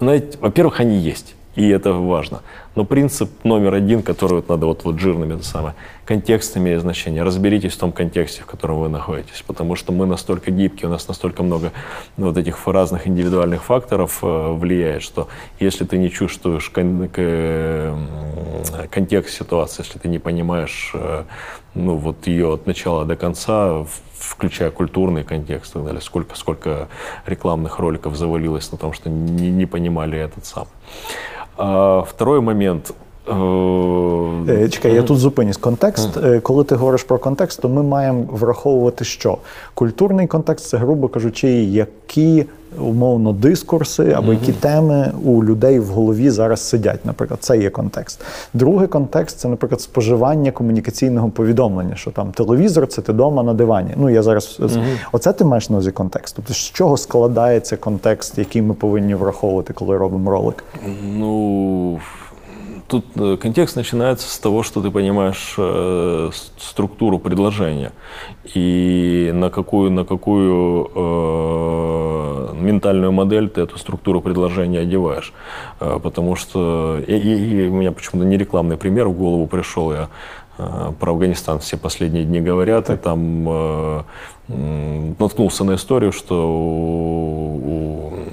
Знаете, 0.00 0.38
во-первых, 0.40 0.80
они 0.80 0.96
есть, 1.08 1.34
И 1.55 1.67
это 1.69 1.91
важно. 1.93 2.41
Но 2.75 2.85
принцип 2.85 3.29
номер 3.43 3.73
один, 3.73 4.01
который 4.03 4.35
вот 4.35 4.47
надо 4.49 4.65
вот, 4.65 4.85
вот 4.85 4.97
жирными, 4.99 5.33
это 5.35 5.43
самое, 5.43 5.75
контекст 6.05 6.55
имеет 6.55 6.79
значение. 6.81 7.23
Разберитесь 7.23 7.73
в 7.73 7.77
том 7.77 7.91
контексте, 7.91 8.43
в 8.43 8.45
котором 8.45 8.79
вы 8.79 8.87
находитесь, 8.89 9.43
потому 9.45 9.75
что 9.75 9.91
мы 9.91 10.05
настолько 10.05 10.51
гибкие, 10.51 10.87
у 10.87 10.91
нас 10.91 11.07
настолько 11.09 11.43
много 11.43 11.71
вот 12.15 12.37
этих 12.37 12.65
разных 12.67 13.07
индивидуальных 13.07 13.63
факторов 13.63 14.19
э, 14.21 14.53
влияет, 14.53 15.03
что 15.03 15.27
если 15.59 15.83
ты 15.83 15.97
не 15.97 16.09
чувствуешь 16.09 16.69
кон- 16.69 17.09
к- 17.09 17.19
м, 17.19 18.07
контекст 18.89 19.35
ситуации, 19.37 19.83
если 19.83 19.99
ты 19.99 20.07
не 20.07 20.19
понимаешь 20.19 20.91
э, 20.93 21.23
ну, 21.73 21.95
вот 21.95 22.27
ее 22.27 22.53
от 22.53 22.67
начала 22.67 23.05
до 23.05 23.15
конца, 23.15 23.85
включая 24.17 24.71
культурный 24.71 25.23
контекст 25.23 25.71
и 25.71 25.73
так 25.75 25.85
далее, 25.85 26.01
сколько, 26.01 26.35
сколько 26.35 26.87
рекламных 27.25 27.79
роликов 27.79 28.15
завалилось 28.15 28.71
на 28.71 28.77
том, 28.77 28.93
что 28.93 29.09
не, 29.09 29.49
не 29.49 29.65
понимали 29.65 30.19
этот 30.19 30.45
сам. 30.45 30.67
А, 31.57 32.03
второй 32.03 32.41
момент. 32.41 32.93
Э, 33.25 34.21
Е, 34.49 34.69
Чекай, 34.69 34.95
я 34.95 35.03
тут 35.03 35.17
зупинюсь. 35.17 35.57
Контекст, 35.57 36.17
е, 36.17 36.39
коли 36.39 36.63
ти 36.63 36.75
говориш 36.75 37.03
про 37.03 37.19
контекст, 37.19 37.61
то 37.61 37.69
ми 37.69 37.83
маємо 37.83 38.25
враховувати, 38.31 39.05
що 39.05 39.37
культурний 39.73 40.27
контекст 40.27 40.67
це, 40.67 40.77
грубо 40.77 41.07
кажучи, 41.07 41.49
які 41.63 42.45
умовно 42.79 43.33
дискурси 43.33 44.11
або 44.11 44.33
які 44.33 44.53
теми 44.53 45.11
у 45.23 45.43
людей 45.43 45.79
в 45.79 45.85
голові 45.85 46.29
зараз 46.29 46.61
сидять. 46.61 47.05
Наприклад, 47.05 47.39
це 47.43 47.57
є 47.57 47.69
контекст. 47.69 48.21
Другий 48.53 48.87
контекст 48.87 49.39
це, 49.39 49.47
наприклад, 49.47 49.81
споживання 49.81 50.51
комунікаційного 50.51 51.29
повідомлення, 51.29 51.95
що 51.95 52.11
там 52.11 52.31
телевізор 52.31 52.87
це 52.87 53.01
ти 53.01 53.13
дома 53.13 53.43
на 53.43 53.53
дивані. 53.53 53.93
Ну 53.97 54.09
я 54.09 54.23
зараз 54.23 54.59
оце 55.11 55.33
ти 55.33 55.45
маєш 55.45 55.69
на 55.69 55.75
увазі 55.75 55.91
контекст. 55.91 56.35
Тобто, 56.35 56.53
з 56.53 56.57
чого 56.57 56.97
складається 56.97 57.77
контекст, 57.77 58.37
який 58.37 58.61
ми 58.61 58.73
повинні 58.73 59.15
враховувати, 59.15 59.73
коли 59.73 59.97
робимо 59.97 60.31
ролик? 60.31 60.63
Ну, 61.03 61.99
тут 62.91 63.05
э, 63.15 63.37
контекст 63.37 63.75
начинается 63.77 64.27
с 64.29 64.37
того, 64.37 64.63
что 64.63 64.81
ты 64.81 64.91
понимаешь 64.91 65.55
э, 65.57 66.29
структуру 66.57 67.19
предложения 67.19 67.93
и 68.53 69.31
на 69.33 69.49
какую, 69.49 69.91
на 69.91 70.03
какую 70.05 70.91
э, 70.93 72.53
ментальную 72.59 73.11
модель 73.13 73.49
ты 73.49 73.61
эту 73.61 73.77
структуру 73.77 74.21
предложения 74.21 74.79
одеваешь. 74.79 75.33
Э, 75.79 75.99
потому 76.03 76.35
что 76.35 76.99
и, 77.07 77.13
и- 77.15 77.65
и 77.65 77.67
у 77.69 77.73
меня 77.73 77.91
почему-то 77.93 78.27
не 78.27 78.37
рекламный 78.37 78.75
пример 78.77 79.07
в 79.07 79.13
голову 79.17 79.47
пришел. 79.47 79.91
Я 79.93 80.09
про 80.99 81.11
Афганистан 81.11 81.57
все 81.59 81.75
последние 81.77 82.23
дни 82.23 82.39
говорят, 82.39 82.89
и 82.91 82.97
там 82.97 83.47
э, 83.49 84.01
наткнулся 85.17 85.63
на 85.63 85.73
историю, 85.75 86.11
что 86.11 87.50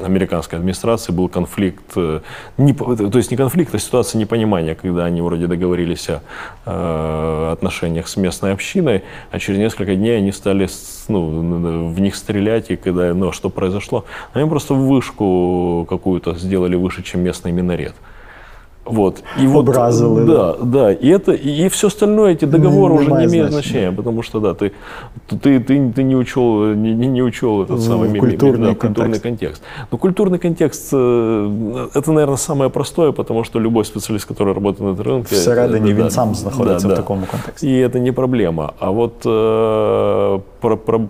американской 0.02 0.58
администрации 0.58 1.12
был 1.12 1.28
конфликт, 1.28 1.92
э, 1.96 2.20
не, 2.56 2.72
то 2.72 3.18
есть 3.18 3.30
не 3.30 3.36
конфликт, 3.36 3.74
а 3.74 3.78
ситуация 3.78 4.18
непонимания, 4.18 4.74
когда 4.74 5.04
они 5.04 5.20
вроде 5.20 5.46
договорились 5.46 6.08
о 6.08 6.22
э, 6.66 7.52
отношениях 7.52 8.08
с 8.08 8.16
местной 8.16 8.52
общиной, 8.52 9.02
а 9.30 9.38
через 9.38 9.58
несколько 9.58 9.94
дней 9.94 10.18
они 10.18 10.32
стали 10.32 10.68
ну, 11.08 11.90
в 11.90 12.00
них 12.00 12.16
стрелять, 12.16 12.70
и 12.70 12.76
когда, 12.76 13.14
ну, 13.14 13.28
а 13.28 13.32
что 13.32 13.50
произошло? 13.50 14.04
Они 14.32 14.48
просто 14.48 14.74
вышку 14.74 15.86
какую-то 15.88 16.34
сделали 16.34 16.76
выше, 16.76 17.02
чем 17.02 17.20
местный 17.20 17.52
минарет. 17.52 17.94
Вот. 18.87 19.23
И 19.43 19.47
вот, 19.47 19.69
Образовали, 19.69 20.25
да, 20.27 20.55
да. 20.63 20.91
И 20.91 21.07
это 21.07 21.31
и, 21.31 21.67
все 21.69 21.87
остальное, 21.87 22.33
эти 22.33 22.45
договоры 22.45 22.93
Не- 22.93 22.99
уже 22.99 23.03
не 23.03 23.09
немає 23.09 23.27
имеют 23.27 23.51
значення. 23.51 23.61
значения, 23.71 23.91
потому 23.97 24.23
что 24.23 24.39
да, 24.39 24.49
ты, 24.53 24.71
ты, 25.29 25.59
ты, 25.59 25.93
ты 25.93 26.03
не 26.03 26.15
учел, 26.15 26.63
не, 26.75 26.93
не- 26.93 27.07
не 27.07 27.23
учел 27.23 27.61
этот 27.61 27.75
В 27.77 27.81
самый 27.81 28.09
ми- 28.09 28.19
ми- 28.19 28.19
культурный 28.19 28.57
да, 28.67 28.73
культурный 28.87 29.19
контекст. 29.19 29.23
контекст. 29.23 29.61
Но 29.91 29.97
культурный 29.97 30.37
контекст 30.37 30.93
э, 30.93 31.87
это, 31.95 32.11
наверное, 32.11 32.37
самое 32.37 32.69
простое, 32.69 33.11
потому 33.11 33.43
что 33.45 33.59
любой 33.59 33.85
специалист, 33.85 34.29
который 34.31 34.53
работает 34.53 34.97
на 34.97 35.03
рынке, 35.03 35.33
Всередині 35.33 35.91
э, 35.91 35.95
він 35.95 36.03
да, 36.03 36.09
сам 36.09 36.35
знаходиться 36.35 36.87
да, 36.87 36.93
в 36.93 36.97
да. 36.97 37.01
такому 37.01 37.25
контексті. 37.31 37.67
И 37.67 37.87
это 37.87 37.99
не 37.99 38.11
проблема. 38.11 38.73
А 38.79 38.89
вот 38.91 39.25
э, 39.25 40.39
про, 40.59 40.77
про- 40.77 41.07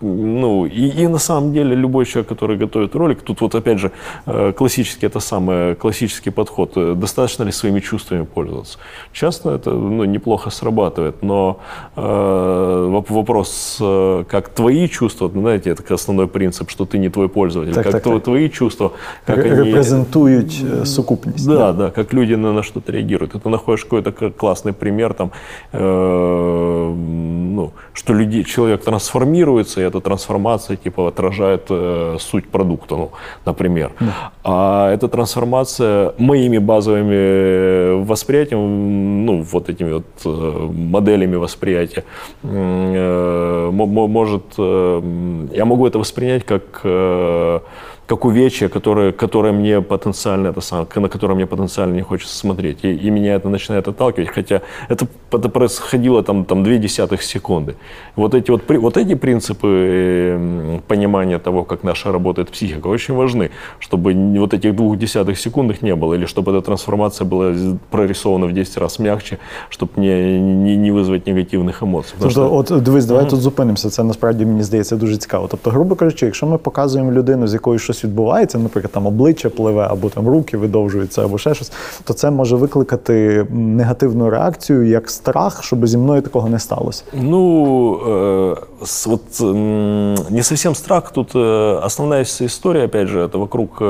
ну, 0.00 0.66
и, 0.66 1.02
и 1.02 1.08
на 1.08 1.18
самом 1.18 1.52
деле 1.52 1.74
любой 1.74 2.04
человек, 2.04 2.28
который 2.28 2.56
готовит 2.56 2.94
ролик, 2.94 3.22
тут 3.22 3.40
вот 3.40 3.54
опять 3.54 3.78
же 3.78 3.90
э, 4.26 4.52
классический, 4.52 5.06
это 5.06 5.20
самый 5.20 5.74
классический 5.74 6.30
подход, 6.30 6.72
э, 6.76 6.94
достаточно 6.94 7.44
ли 7.44 7.52
своими 7.52 7.80
чувствами 7.80 8.24
пользоваться. 8.34 8.78
Часто 9.12 9.50
это 9.50 9.70
ну, 9.70 10.04
неплохо 10.04 10.50
срабатывает, 10.50 11.22
но 11.22 11.56
э, 11.96 12.00
воп- 12.00 13.12
вопрос, 13.12 13.78
э, 13.80 14.24
как 14.28 14.48
твои 14.48 14.88
чувства, 14.88 15.30
ну, 15.34 15.40
знаете, 15.40 15.70
это 15.70 15.94
основной 15.94 16.26
принцип, 16.26 16.70
что 16.70 16.84
ты 16.84 16.98
не 16.98 17.08
твой 17.08 17.28
пользователь, 17.28 17.74
Так, 17.74 17.84
как 17.84 17.92
так, 17.92 18.02
так. 18.04 18.22
твои 18.22 18.48
чувства, 18.48 18.90
как 19.26 19.38
Ре- 19.38 19.52
они... 19.52 19.70
Репрезентують 19.70 20.64
е, 20.82 20.86
сукупність. 20.86 21.48
Да, 21.48 21.72
да, 21.72 21.90
как 21.90 22.14
люди 22.14 22.36
на, 22.36 22.52
на 22.52 22.62
что-то 22.62 22.92
реагируют. 22.92 23.32
Ты 23.32 23.48
находишь 23.48 23.84
какой-то 23.84 24.30
классный 24.30 24.72
пример, 24.72 25.14
там, 25.14 25.30
э, 25.72 26.94
ну, 26.94 27.70
что 27.92 28.14
люди, 28.14 28.42
человек 28.42 28.84
трансформируется, 28.84 29.69
и 29.76 29.80
эта 29.80 30.00
трансформация 30.00 30.76
типа 30.76 31.08
отражает 31.08 31.66
э, 31.70 32.16
суть 32.20 32.48
продукта, 32.48 32.96
ну, 32.96 33.10
например. 33.46 33.92
А 34.44 34.90
эта 34.92 35.08
трансформация 35.08 36.12
моими 36.18 36.58
базовыми 36.58 38.04
восприятиями, 38.04 39.24
ну, 39.24 39.42
вот 39.42 39.68
этими 39.68 39.92
вот 39.92 40.06
э, 40.24 40.68
моделями 40.92 41.36
восприятия, 41.36 42.04
э, 42.42 43.70
мо- 43.72 43.86
мо- 43.86 44.08
может, 44.08 44.42
э, 44.58 45.02
я 45.54 45.64
могу 45.64 45.86
это 45.86 45.98
воспринять 45.98 46.44
как 46.44 46.80
э, 46.84 47.60
как 48.09 48.25
увечье, 48.25 48.69
которое, 48.69 49.11
которое 49.11 49.51
мне 49.53 49.81
потенциально, 49.81 50.47
это 50.49 50.61
самое, 50.61 50.87
на 50.95 51.09
которое 51.09 51.35
мне 51.35 51.45
потенциально 51.45 51.95
не 51.95 52.01
хочется 52.01 52.35
смотреть. 52.35 52.85
И, 52.85 52.91
и 53.07 53.09
меня 53.11 53.35
это 53.35 53.49
начинает 53.49 53.87
отталкивать, 53.87 54.29
хотя 54.29 54.61
это, 54.89 55.07
это 55.31 55.49
происходило 55.49 56.21
там, 56.23 56.45
там 56.45 56.63
две 56.63 56.77
десятых 56.77 57.23
секунды. 57.23 57.75
Вот 58.15 58.33
эти, 58.33 58.51
вот, 58.51 58.63
при- 58.63 58.77
вот 58.77 58.97
эти 58.97 59.15
принципы 59.15 59.67
э, 59.67 60.79
понимания 60.87 61.39
того, 61.39 61.63
как 61.63 61.83
наша 61.83 62.11
работает 62.11 62.49
психика, 62.49 62.87
очень 62.87 63.15
важны, 63.15 63.49
чтобы 63.79 64.13
не- 64.13 64.39
вот 64.39 64.53
этих 64.53 64.75
двух 64.75 64.97
десятых 64.97 65.37
секунд 65.39 65.81
не 65.81 65.95
было, 65.95 66.13
или 66.15 66.25
чтобы 66.25 66.51
эта 66.51 66.61
трансформация 66.61 67.25
была 67.27 67.53
з- 67.53 67.75
прорисована 67.89 68.45
в 68.47 68.51
10 68.53 68.77
раз 68.77 68.99
мягче, 68.99 69.37
чтобы 69.69 69.91
не, 69.97 70.39
не, 70.39 70.77
не 70.77 70.91
вызвать 70.91 71.27
негативных 71.27 71.83
эмоций. 71.83 72.13
Потому 72.17 72.33
Тобто, 72.33 72.63
что- 72.65 72.75
от 72.77 72.83
дивись, 72.83 73.05
давай 73.05 73.29
тут 73.29 73.39
зупинимося. 73.39 73.89
Це 73.89 74.03
насправді 74.03 74.45
мені 74.45 74.63
здається 74.63 74.95
дуже 74.95 75.17
цікаво. 75.17 75.47
Тобто, 75.51 75.69
грубо 75.71 75.95
кажучи, 75.95 76.25
якщо 76.25 76.45
ми 76.47 76.57
показуємо 76.57 77.11
людину, 77.11 77.47
з 77.47 77.53
якою 77.53 77.79
щось 77.79 77.98
відбувається, 77.99 78.57
наприклад, 78.57 78.91
там 78.91 79.07
обличчя 79.07 79.49
пливе, 79.49 79.87
або 79.89 80.09
там 80.09 80.27
руки 80.27 80.57
видовжуються, 80.57 81.23
або 81.25 81.37
ще 81.37 81.53
щось, 81.55 81.71
то 82.03 82.13
це 82.13 82.31
може 82.31 82.55
викликати 82.55 83.45
м, 83.51 83.75
негативну 83.75 84.29
реакцію 84.29 84.83
як 84.83 85.09
страх, 85.09 85.63
щоб 85.63 85.87
зі 85.87 85.97
мною 85.97 86.21
такого 86.21 86.49
не 86.49 86.59
сталося. 86.59 87.03
Ну, 87.13 87.95
э, 88.07 88.55
с- 88.83 89.07
вот 89.07 89.41
м, 89.41 90.13
не 90.29 90.43
совсем 90.43 90.75
страх. 90.75 91.11
Тут 91.11 91.35
э, 91.35 91.85
основная 91.85 92.23
вся 92.23 92.45
история, 92.45 92.85
опять 92.85 93.07
же, 93.07 93.25
это 93.25 93.37
вокруг 93.37 93.81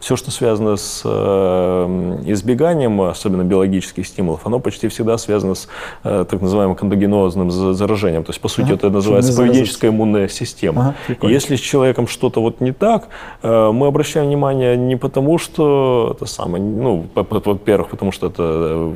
все, 0.00 0.16
что 0.16 0.30
связано 0.30 0.76
с 0.76 1.02
э, 1.08 2.32
избеганием, 2.32 3.00
особенно 3.00 3.44
биологических 3.44 4.06
стимулов, 4.06 4.40
оно 4.44 4.60
почти 4.60 4.86
всегда 4.88 5.18
связано 5.18 5.54
с 5.54 5.68
э, 6.04 6.24
так 6.24 6.40
называемым 6.42 6.74
кондогенозным 6.76 7.50
за- 7.50 7.74
заражением. 7.74 8.22
То 8.24 8.30
есть, 8.30 8.40
по 8.40 8.48
сути, 8.48 8.62
Ага, 8.66 8.74
это 8.74 8.80
чтобы 8.86 8.98
называется 8.98 9.30
не 9.30 9.32
заразиться. 9.36 9.42
поведенческая 9.42 9.90
иммунная 9.90 10.28
система. 10.28 10.80
Ага, 10.80 10.90
И 10.90 11.06
прикольно. 11.06 11.34
если 11.36 11.56
с 11.56 11.60
человеком 11.60 12.06
что-то 12.08 12.40
вот 12.42 12.60
не 12.60 12.72
так, 12.72 13.02
э, 13.42 13.45
мы 13.71 13.87
обращаем 13.87 14.27
внимание 14.27 14.77
не 14.77 14.95
потому, 14.95 15.37
что 15.37 16.13
это 16.15 16.25
самое, 16.25 16.63
ну, 16.63 17.05
во-первых, 17.15 17.89
потому 17.89 18.11
что 18.11 18.27
это 18.27 18.43
э, 18.43 18.93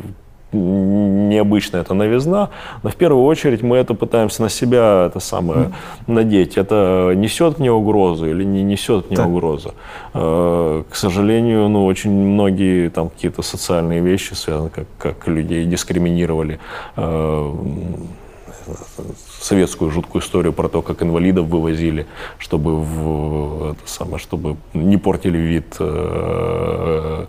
необычно, 0.54 1.78
это 1.78 1.94
новизна, 1.94 2.50
но 2.84 2.90
в 2.90 2.96
первую 2.96 3.24
очередь 3.26 3.62
мы 3.64 3.78
это 3.78 3.94
пытаемся 3.94 4.42
на 4.42 4.50
себя 4.50 5.06
это 5.08 5.20
самое 5.20 5.72
надеть. 6.08 6.58
Это 6.58 7.14
несет 7.16 7.60
мне 7.60 7.72
угрозу 7.72 8.26
или 8.30 8.44
не 8.44 8.64
несет 8.64 9.08
мне 9.10 9.18
Так. 9.18 9.28
угрозу. 9.28 9.74
Э, 10.14 10.84
К 10.90 10.96
сожалению, 10.96 11.70
ну, 11.70 11.86
очень 11.86 12.12
многие 12.12 12.90
там 12.90 13.10
какие-то 13.10 13.42
социальные 13.42 14.02
вещи 14.02 14.34
связаны, 14.34 14.70
как, 14.70 14.86
как 14.98 15.28
людей 15.28 15.66
дискриминировали. 15.66 16.60
э, 16.98 17.52
советскую 19.40 19.92
жуткую 19.92 20.22
историю 20.22 20.54
про 20.54 20.70
то, 20.70 20.82
как 20.82 21.02
инвалидов 21.02 21.48
вывозили, 21.48 22.06
чтобы, 22.38 22.76
в, 22.78 23.72
это 23.72 23.82
самое, 23.86 24.20
чтобы 24.20 24.58
не 24.74 24.98
портили 24.98 25.38
вид. 25.38 25.76
э, 25.80 27.26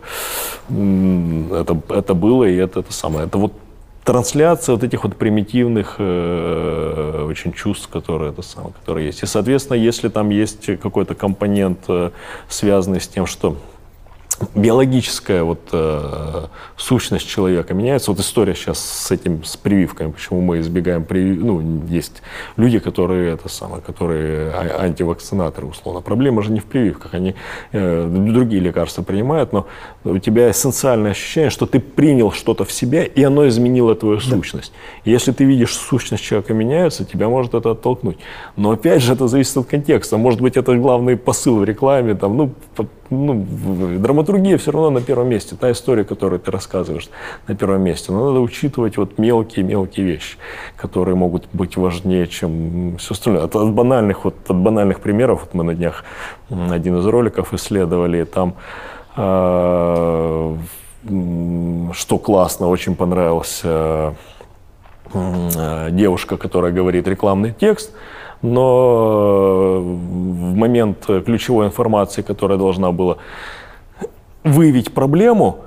Это, 0.69 1.81
это 1.89 2.15
было, 2.15 2.45
и 2.45 2.57
это, 2.57 2.81
это 2.81 2.93
самое. 2.93 3.27
Это 3.27 3.39
вот 3.39 3.53
трансляция 4.05 4.75
вот 4.75 4.85
этих 4.85 5.05
вот 5.05 5.17
примитивных 5.17 5.97
э, 5.99 7.27
очень 7.29 7.53
чувств, 7.53 7.89
которые, 7.89 8.33
это 8.33 8.43
самое, 8.43 8.73
которые 8.73 9.07
есть. 9.07 9.23
И, 9.23 9.27
соответственно, 9.27 9.77
если 9.77 10.09
там 10.09 10.31
есть 10.31 10.67
какой-то 10.81 11.15
компонент, 11.15 11.79
э, 11.89 12.11
связанный 12.49 13.01
с 13.01 13.09
тем, 13.09 13.27
что 13.27 13.57
биологическая 14.55 15.43
вот 15.43 15.61
э, 15.73 16.47
сущность 16.77 17.29
человека 17.29 17.75
меняется. 17.75 18.11
Вот 18.11 18.21
история 18.21 18.55
сейчас 18.55 18.79
с 18.79 19.11
этим, 19.11 19.45
с 19.45 19.57
прививками, 19.57 20.11
почему 20.11 20.41
мы 20.41 20.61
избегаем 20.61 21.05
привив... 21.05 21.43
Ну, 21.43 21.85
есть 21.89 22.23
люди, 22.57 22.79
которые 22.79 23.33
это 23.33 23.49
самое, 23.49 23.83
которые 23.83 24.51
а- 24.51 24.83
антивакцинаторы, 24.83 25.67
условно. 25.67 26.01
Проблема 26.01 26.43
же 26.43 26.53
не 26.53 26.61
в 26.61 26.65
прививках, 26.65 27.15
они 27.15 27.35
э, 27.73 28.09
другие 28.09 28.61
лекарства 28.61 29.03
принимают, 29.03 29.53
но 29.53 29.67
у 30.05 30.19
тебя 30.19 30.51
эссенциальное 30.51 31.13
ощущение, 31.13 31.51
что 31.51 31.67
ты 31.67 31.81
принял 31.81 32.33
что-то 32.33 32.65
в 32.65 32.73
себя, 32.73 33.05
и 33.05 33.23
оно 33.23 33.49
изменило 33.49 33.95
твою 33.95 34.21
сущность. 34.21 34.73
И 35.05 35.11
если 35.11 35.33
ты 35.33 35.45
видишь, 35.45 35.71
что 35.71 35.85
сущность 35.85 36.25
человека 36.25 36.55
меняется, 36.55 37.05
тебя 37.05 37.29
может 37.29 37.55
это 37.55 37.73
оттолкнуть. 37.73 38.19
Но 38.57 38.71
опять 38.71 39.03
же, 39.03 39.13
это 39.13 39.29
зависит 39.29 39.57
от 39.57 39.67
контекста. 39.67 40.17
Может 40.17 40.41
быть, 40.41 40.57
это 40.57 40.75
главный 40.77 41.17
посыл 41.17 41.59
в 41.59 41.65
рекламе, 41.65 42.15
там, 42.15 42.37
ну, 42.37 42.55
ну, 43.13 43.99
драматургия 43.99 44.59
все 44.59 44.73
равно 44.73 44.91
на 44.91 45.01
первом 45.01 45.29
месте. 45.29 45.57
Та 45.57 45.71
история, 45.71 46.05
которую 46.05 46.41
ты 46.41 46.51
рассказываешь, 46.51 47.09
на 47.47 47.55
первом 47.55 47.83
месте. 47.83 48.13
Но 48.13 48.29
надо 48.29 48.41
учитывать 48.41 48.97
вот 48.97 49.19
мелкие-мелкие 49.19 50.07
вещи, 50.07 50.37
которые 50.77 51.15
могут 51.15 51.47
быть 51.53 51.77
важнее, 51.77 52.27
чем 52.27 52.97
все 52.99 53.15
остальное. 53.15 53.45
От, 53.45 53.57
от 53.57 53.73
банальных, 53.73 54.25
вот, 54.25 54.35
от 54.49 54.57
банальных 54.57 55.01
примеров, 55.01 55.43
вот 55.43 55.55
мы 55.55 55.65
на 55.65 55.75
днях 55.75 56.05
один 56.51 56.99
из 56.99 57.07
роликов 57.07 57.55
исследовали, 57.55 58.25
там 58.25 58.55
э, 59.17 60.57
что 61.93 62.19
классно, 62.19 62.69
очень 62.69 62.97
понравился 62.97 64.15
э, 65.13 65.89
девушка, 65.91 66.37
которая 66.37 66.73
говорит 66.73 67.09
рекламный 67.09 67.53
текст, 67.53 67.93
но 68.43 69.77
э, 69.77 69.79
в 69.79 70.55
момент 70.57 71.07
ключевой 71.25 71.67
информации, 71.67 72.23
которая 72.23 72.59
должна 72.59 72.93
была 72.93 73.17
выявить 74.45 74.93
проблему, 74.93 75.59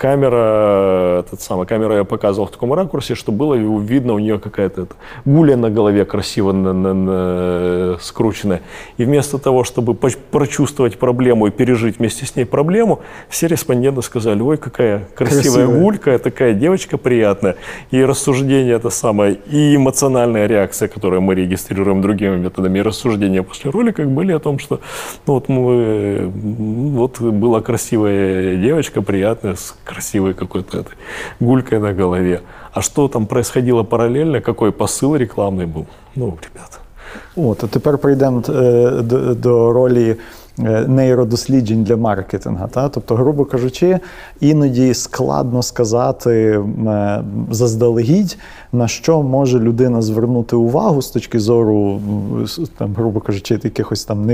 камера, 0.00 1.20
этот 1.20 1.42
самый, 1.42 1.66
камера 1.66 1.96
я 1.96 2.04
показывал 2.04 2.48
в 2.48 2.50
таком 2.50 2.72
ракурсе, 2.72 3.14
что 3.14 3.32
было 3.32 3.54
видно 3.54 4.14
у 4.14 4.18
нее 4.18 4.38
какая-то 4.38 4.86
гуля 5.26 5.58
на 5.58 5.68
голове 5.68 6.06
красиво 6.06 6.52
на- 6.52 6.72
на- 6.72 6.94
на- 6.94 7.98
скрученная. 8.00 8.62
И 8.96 9.04
вместо 9.04 9.36
того, 9.36 9.62
чтобы 9.62 9.94
прочувствовать 9.94 10.98
проблему 10.98 11.48
и 11.48 11.50
пережить 11.50 11.98
вместе 11.98 12.24
с 12.24 12.34
ней 12.34 12.46
проблему, 12.46 13.00
все 13.28 13.46
респонденты 13.46 14.00
сказали, 14.00 14.40
ой, 14.40 14.56
какая 14.56 15.06
красивая, 15.14 15.42
Красивая. 15.66 15.80
гулька, 15.80 16.18
такая 16.18 16.54
девочка 16.54 16.96
приятная. 16.96 17.56
И 17.90 18.02
рассуждение 18.02 18.76
это 18.76 18.88
самое, 18.88 19.34
и 19.52 19.76
эмоциональная 19.76 20.46
реакция, 20.46 20.88
которую 20.88 21.20
мы 21.20 21.34
регистрируем 21.34 22.00
другими 22.00 22.36
методами, 22.36 22.78
и 22.78 22.82
рассуждения 22.82 23.42
после 23.42 23.70
ролика 23.70 24.02
были 24.04 24.32
о 24.32 24.38
том, 24.38 24.58
что 24.58 24.80
ну, 25.26 25.34
вот, 25.34 25.48
мы, 25.50 26.32
вот 26.32 27.20
была 27.20 27.60
красивая 27.60 28.56
девочка, 28.56 29.02
приятная, 29.02 29.56
с 29.56 29.76
красивой 29.90 30.34
какой-то 30.34 30.84
гулькой 31.40 31.78
на 31.78 31.92
голове. 31.92 32.40
А 32.72 32.82
что 32.82 33.08
там 33.08 33.26
происходило 33.26 33.82
параллельно, 33.82 34.40
какой 34.40 34.70
посыл 34.72 35.16
рекламный 35.16 35.66
был? 35.66 35.86
Ну, 36.16 36.38
ребята. 36.42 36.78
От, 37.36 37.64
а 37.64 37.68
тепер 37.68 37.98
прийдемо 37.98 38.42
е, 38.48 38.90
до, 39.02 39.34
до 39.34 39.72
ролі 39.72 40.16
нейродосліджень 40.88 41.84
для 41.84 41.96
маркетинга. 41.96 42.66
Та? 42.66 42.88
Тобто, 42.88 43.14
грубо 43.14 43.44
кажучи, 43.44 43.98
іноді 44.40 44.94
складно 44.94 45.62
сказати 45.62 46.30
е, 46.30 47.22
заздалегідь, 47.50 48.38
на 48.72 48.88
що 48.88 49.22
може 49.22 49.58
людина 49.58 50.02
звернути 50.02 50.56
увагу 50.56 51.02
з 51.02 51.10
точки 51.10 51.40
зору, 51.40 52.00
там, 52.78 52.94
грубо 52.94 53.20
кажучи, 53.20 53.60
якихось 53.62 54.04
там 54.04 54.26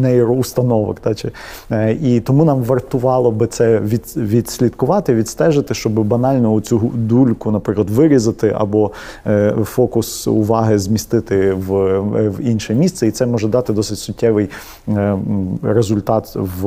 нейроустановок. 0.00 1.00
Та? 1.00 1.14
Чи, 1.14 1.30
е, 1.70 1.92
і 1.92 2.20
тому 2.20 2.44
нам 2.44 2.62
вартувало 2.62 3.30
би 3.30 3.46
це 3.46 3.78
від, 3.78 4.14
відслідкувати, 4.16 5.14
відстежити, 5.14 5.74
щоб 5.74 5.92
банально 5.92 6.54
оцю 6.54 6.90
дульку, 6.94 7.50
наприклад, 7.50 7.90
вирізати 7.90 8.54
або 8.58 8.90
е, 9.26 9.54
фокус 9.64 10.26
уваги 10.26 10.78
змістити 10.78 11.52
в, 11.52 11.74
е, 11.74 12.28
в 12.28 12.40
інше 12.40 12.74
місце, 12.74 13.06
і 13.06 13.10
це 13.10 13.26
може 13.26 13.48
дати 13.48 13.72
досить 13.72 13.98
суттєвий 13.98 14.48
е, 14.88 15.18
результат 15.74 16.32
в, 16.34 16.66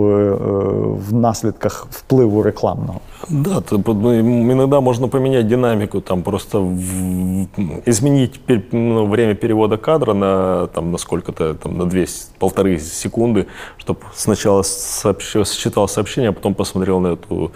в 0.95 1.13
наслідках 1.13 1.87
впливу 1.91 2.43
рекламного. 2.43 2.99
Да, 3.29 3.61
м, 3.71 4.51
иногда 4.51 4.81
можно 4.81 5.07
поменять 5.07 5.47
динамику, 5.47 6.01
там 6.01 6.23
просто 6.23 6.59
в- 6.59 7.47
изменить 7.85 8.39
пер- 8.47 8.63
ну, 8.71 9.05
время 9.07 9.35
перевода 9.35 9.77
кадра 9.77 10.13
на, 10.13 10.67
там, 10.67 10.91
на 10.91 10.97
сколько-то, 10.97 11.53
там, 11.53 11.77
на 11.77 11.85
две, 11.85 12.01
с- 12.03 12.31
полторы 12.39 12.79
секунды, 12.79 13.45
чтобы 13.77 13.99
сначала 14.15 14.61
сообщ- 14.63 15.45
считал 15.45 15.87
сообщение, 15.87 16.29
а 16.29 16.33
потом 16.33 16.53
посмотрел 16.53 16.99
на 16.99 17.07
эту 17.13 17.51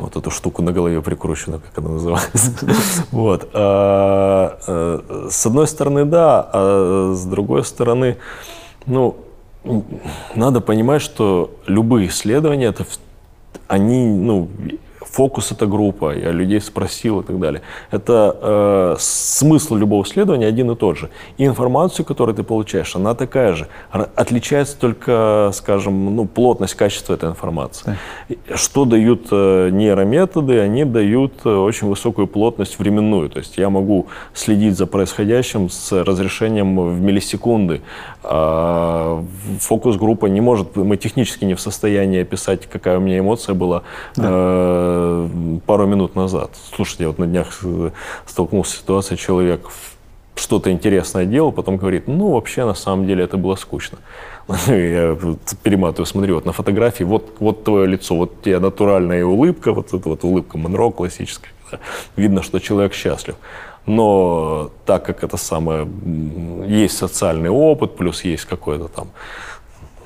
вот 0.00 0.16
эту 0.16 0.30
штуку 0.30 0.62
на 0.62 0.72
голове 0.72 1.00
прикрученную, 1.00 1.60
как 1.60 1.84
она 1.84 1.94
называется. 1.94 2.50
Вот. 3.12 3.48
А, 3.52 4.58
э, 4.66 5.28
С 5.30 5.46
одной 5.46 5.66
стороны, 5.66 6.04
да, 6.04 6.48
а 6.52 7.12
с 7.14 7.24
другой 7.24 7.64
стороны, 7.64 8.16
ну, 8.86 9.14
надо 10.34 10.60
понимать, 10.60 11.02
что 11.02 11.50
любые 11.66 12.08
исследования 12.08 12.66
это 12.66 12.84
они, 13.68 14.06
ну, 14.06 14.48
фокус 15.14 15.52
это 15.52 15.66
группа, 15.66 16.12
я 16.16 16.32
людей 16.32 16.60
спросил 16.60 17.20
и 17.20 17.24
так 17.24 17.38
далее. 17.38 17.62
Это 17.92 18.36
э, 18.42 18.96
смысл 18.98 19.76
любого 19.76 20.02
исследования 20.02 20.48
один 20.48 20.70
и 20.70 20.74
тот 20.76 20.98
же. 20.98 21.08
И 21.38 21.46
информацию, 21.46 22.04
которую 22.04 22.34
ты 22.34 22.42
получаешь, 22.42 22.96
она 22.96 23.14
такая 23.14 23.52
же. 23.52 23.68
Отличается 23.92 24.76
только, 24.76 25.50
скажем, 25.54 26.16
ну, 26.16 26.26
плотность, 26.26 26.74
качество 26.74 27.14
этой 27.14 27.28
информации. 27.28 27.96
И 28.28 28.38
Что 28.54 28.84
дают 28.84 29.28
э, 29.30 29.70
нейрометоды? 29.70 30.58
Они 30.58 30.84
дают 30.84 31.32
э, 31.44 31.48
очень 31.48 31.88
высокую 31.88 32.26
плотность 32.26 32.78
временную. 32.80 33.28
То 33.30 33.38
есть 33.38 33.56
я 33.58 33.70
могу 33.70 34.06
следить 34.34 34.76
за 34.76 34.86
происходящим 34.86 35.70
с 35.70 35.92
разрешением 36.04 36.76
в 36.80 37.00
миллисекунды. 37.00 37.82
А 38.24 39.22
фокус-группа 39.60 40.26
не 40.26 40.40
может, 40.40 40.76
мы 40.76 40.96
технически 40.96 41.44
не 41.44 41.54
в 41.54 41.60
состоянии 41.60 42.22
описать, 42.22 42.66
какая 42.66 42.98
у 42.98 43.00
меня 43.00 43.18
эмоция 43.18 43.54
была 43.54 43.82
э, 44.16 45.03
пару 45.66 45.86
минут 45.86 46.14
назад. 46.14 46.50
Слушайте, 46.74 47.04
я 47.04 47.08
вот 47.08 47.18
на 47.18 47.26
днях 47.26 47.60
э, 47.62 47.90
столкнулся 48.26 48.72
с 48.72 48.78
ситуацией, 48.78 49.18
человек 49.18 49.68
что-то 50.36 50.70
интересное 50.70 51.26
делал, 51.26 51.52
потом 51.52 51.76
говорит, 51.76 52.08
ну, 52.08 52.32
вообще, 52.32 52.64
на 52.64 52.74
самом 52.74 53.06
деле, 53.06 53.24
это 53.24 53.36
было 53.36 53.56
скучно. 53.56 53.98
Я 54.66 55.16
перематываю, 55.62 56.06
смотрю, 56.06 56.34
вот 56.34 56.44
на 56.44 56.52
фотографии, 56.52 57.04
вот, 57.04 57.36
вот 57.38 57.64
твое 57.64 57.86
лицо, 57.86 58.14
вот 58.16 58.42
тебе 58.42 58.58
натуральная 58.58 59.24
улыбка, 59.24 59.72
вот 59.72 59.94
эта 59.94 60.08
вот 60.08 60.24
улыбка 60.24 60.58
Монро 60.58 60.90
классическая. 60.90 61.50
Видно, 62.16 62.42
что 62.42 62.58
человек 62.58 62.94
счастлив. 62.94 63.36
Но 63.86 64.70
так 64.86 65.04
как 65.04 65.24
это 65.24 65.36
самое, 65.36 65.86
есть 66.66 66.96
социальный 66.96 67.50
опыт, 67.50 67.96
плюс 67.96 68.24
есть 68.24 68.46
какое-то 68.46 68.88
там 68.88 69.08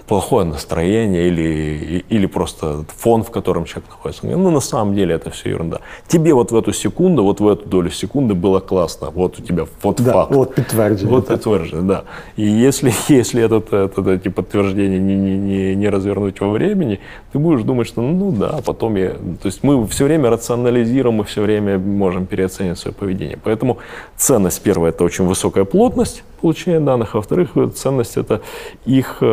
плохое 0.08 0.46
настроение 0.46 1.28
или, 1.28 2.04
или 2.08 2.26
просто 2.26 2.84
фон, 2.96 3.22
в 3.22 3.30
котором 3.30 3.64
человек 3.64 3.90
находится. 3.90 4.26
Ну, 4.26 4.50
на 4.50 4.60
самом 4.60 4.94
деле 4.94 5.14
это 5.14 5.30
все 5.30 5.50
ерунда. 5.50 5.80
Тебе 6.08 6.32
вот 6.32 6.50
в 6.50 6.56
эту 6.56 6.72
секунду, 6.72 7.22
вот 7.22 7.40
в 7.40 7.48
эту 7.48 7.68
долю 7.68 7.90
секунды 7.90 8.34
было 8.34 8.60
классно. 8.60 9.10
Вот 9.10 9.38
у 9.38 9.42
тебя 9.42 9.66
вот 9.82 10.00
Да, 10.00 10.12
факт. 10.12 10.32
от 10.32 10.54
підтвердження. 10.54 11.10
Вот 11.10 11.26
так. 11.26 11.36
подтверждено, 11.36 11.82
да. 11.82 12.02
И 12.38 12.66
если, 12.66 12.92
если 13.18 13.42
этот, 13.42 13.72
этот, 13.72 14.06
эти 14.06 14.30
подтверждения 14.30 14.98
не, 14.98 15.16
не, 15.16 15.38
не, 15.38 15.76
не 15.76 15.90
развернуть 15.90 16.40
во 16.40 16.48
времени, 16.48 16.98
ты 17.32 17.38
будешь 17.38 17.62
думать, 17.62 17.86
что 17.88 18.02
ну 18.02 18.32
да, 18.32 18.60
потом 18.64 18.96
я... 18.96 19.08
То 19.42 19.48
есть 19.48 19.64
мы 19.64 19.86
все 19.86 20.04
время 20.04 20.30
рационализируем, 20.30 21.16
мы 21.16 21.24
все 21.24 21.42
время 21.42 21.78
можем 21.78 22.26
переоценить 22.26 22.78
свое 22.78 22.94
поведение. 22.94 23.38
Поэтому 23.44 23.76
ценность 24.16 24.62
первая– 24.62 24.92
это 24.94 25.04
очень 25.04 25.26
высокая 25.26 25.64
плотность, 25.64 26.24
получения 26.40 26.80
данных, 26.80 27.14
а 27.14 27.18
во-вторых, 27.18 27.50
ценность 27.74 28.16
это 28.16 28.40
их, 28.86 29.18
э, 29.20 29.24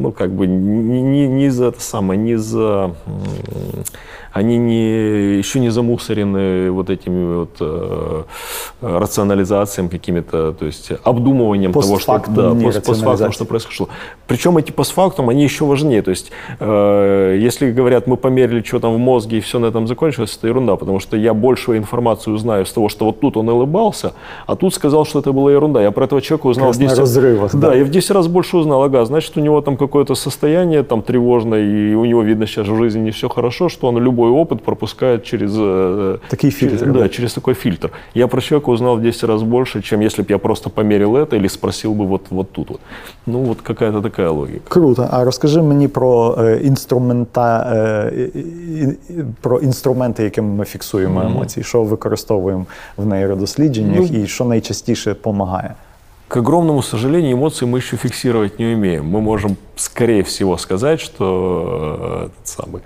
ну, 0.00 0.12
как 0.12 0.32
бы, 0.32 0.46
не, 0.46 1.02
не, 1.02 1.28
не 1.28 1.48
за 1.50 1.66
это 1.66 1.80
самое, 1.80 2.18
не 2.18 2.36
за 2.36 2.94
они 4.32 4.56
не, 4.58 5.36
еще 5.38 5.60
не 5.60 5.70
замусорены 5.70 6.70
вот 6.70 6.90
этими 6.90 7.34
вот 7.34 7.56
э, 7.60 8.22
рационализациями 8.80 9.88
какими-то, 9.88 10.52
то 10.52 10.66
есть 10.66 10.92
обдумыванием 11.04 11.72
того, 11.72 11.98
что, 11.98 12.22
да, 12.28 12.54
пост, 12.54 12.84
постфактум, 12.84 13.32
что 13.32 13.44
произошло. 13.44 13.88
Причем 14.26 14.56
эти 14.56 14.72
постфактум, 14.72 15.28
они 15.28 15.42
еще 15.42 15.64
важнее. 15.64 16.02
То 16.02 16.10
есть, 16.10 16.30
э, 16.60 17.38
если 17.40 17.70
говорят, 17.70 18.06
мы 18.06 18.16
померили, 18.16 18.62
что 18.62 18.80
там 18.80 18.94
в 18.94 18.98
мозге, 18.98 19.38
и 19.38 19.40
все 19.40 19.58
на 19.58 19.66
этом 19.66 19.86
закончилось, 19.86 20.36
это 20.38 20.48
ерунда, 20.48 20.76
потому 20.76 21.00
что 21.00 21.16
я 21.16 21.34
большую 21.34 21.78
информацию 21.78 22.34
узнаю 22.34 22.64
с 22.64 22.72
того, 22.72 22.88
что 22.88 23.04
вот 23.04 23.20
тут 23.20 23.36
он 23.36 23.48
улыбался, 23.48 24.12
а 24.46 24.56
тут 24.56 24.74
сказал, 24.74 25.04
что 25.04 25.18
это 25.18 25.32
была 25.32 25.52
ерунда. 25.52 25.82
Я 25.82 25.90
про 25.90 26.04
этого 26.04 26.22
человека 26.22 26.46
узнал 26.46 26.72
в 26.72 26.78
10 26.78 26.98
разрывах, 26.98 27.54
да, 27.54 27.68
да, 27.68 27.74
я 27.74 27.84
в 27.84 27.90
10 27.90 28.10
раз 28.12 28.28
больше 28.28 28.56
узнал. 28.56 28.82
Ага, 28.82 29.04
значит, 29.04 29.36
у 29.36 29.40
него 29.40 29.60
там 29.60 29.76
какое-то 29.76 30.14
состояние 30.14 30.82
там 30.82 31.02
тревожное, 31.02 31.62
и 31.62 31.94
у 31.94 32.04
него 32.04 32.22
видно 32.22 32.46
сейчас 32.46 32.66
в 32.68 32.76
жизни 32.76 33.00
не 33.00 33.10
все 33.10 33.28
хорошо, 33.28 33.68
что 33.68 33.88
он 33.88 33.98
любой 33.98 34.21
опыт 34.21 34.61
пропускает 34.61 35.23
через... 35.23 35.51
Э, 35.57 36.17
Такие 36.29 36.51
фильтры. 36.51 36.79
Через, 36.79 36.93
да, 36.93 37.09
через 37.09 37.33
такой 37.33 37.53
фильтр. 37.53 37.91
Я 38.13 38.27
про 38.27 38.41
человека 38.41 38.69
узнал 38.71 38.97
в 38.97 39.01
10 39.01 39.23
раз 39.23 39.43
больше, 39.43 39.81
чем 39.81 40.01
если 40.01 40.23
бы 40.23 40.27
я 40.29 40.37
просто 40.37 40.69
померил 40.69 41.15
это 41.15 41.35
или 41.35 41.47
спросил 41.47 41.93
бы 41.93 42.05
вот, 42.05 42.21
вот 42.29 42.51
тут 42.51 42.69
вот. 42.69 42.81
Ну, 43.25 43.39
вот 43.39 43.61
какая-то 43.61 44.01
такая 44.01 44.29
логика. 44.29 44.69
Круто. 44.69 45.07
А 45.11 45.23
розкажи 45.23 45.61
мені 45.61 45.87
про 45.87 46.35
е, 46.39 46.59
інструмента, 46.63 47.73
е, 47.73 48.95
про 49.41 49.59
інструменти, 49.59 50.23
якими 50.23 50.53
ми 50.53 50.65
фіксуємо 50.65 51.19
mm-hmm. 51.19 51.25
емоції, 51.25 51.63
що 51.63 51.83
використовуємо 51.83 52.65
в 52.97 53.05
нейродослідженнях 53.05 54.11
ну, 54.11 54.19
і 54.19 54.27
що 54.27 54.45
найчастіше 54.45 55.09
допомагає. 55.09 55.73
К 56.32 56.38
огромному 56.38 56.80
сожалению, 56.80 57.34
эмоции 57.34 57.66
мы 57.66 57.76
еще 57.76 57.98
фиксировать 57.98 58.58
не 58.58 58.64
умеем. 58.64 59.04
Мы 59.04 59.20
можем, 59.20 59.58
скорее 59.76 60.22
всего, 60.22 60.56
сказать, 60.56 60.98
что, 60.98 62.30
э, 62.34 62.40
самый, 62.42 62.80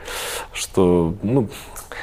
что 0.53 1.15
ну, 1.23 1.49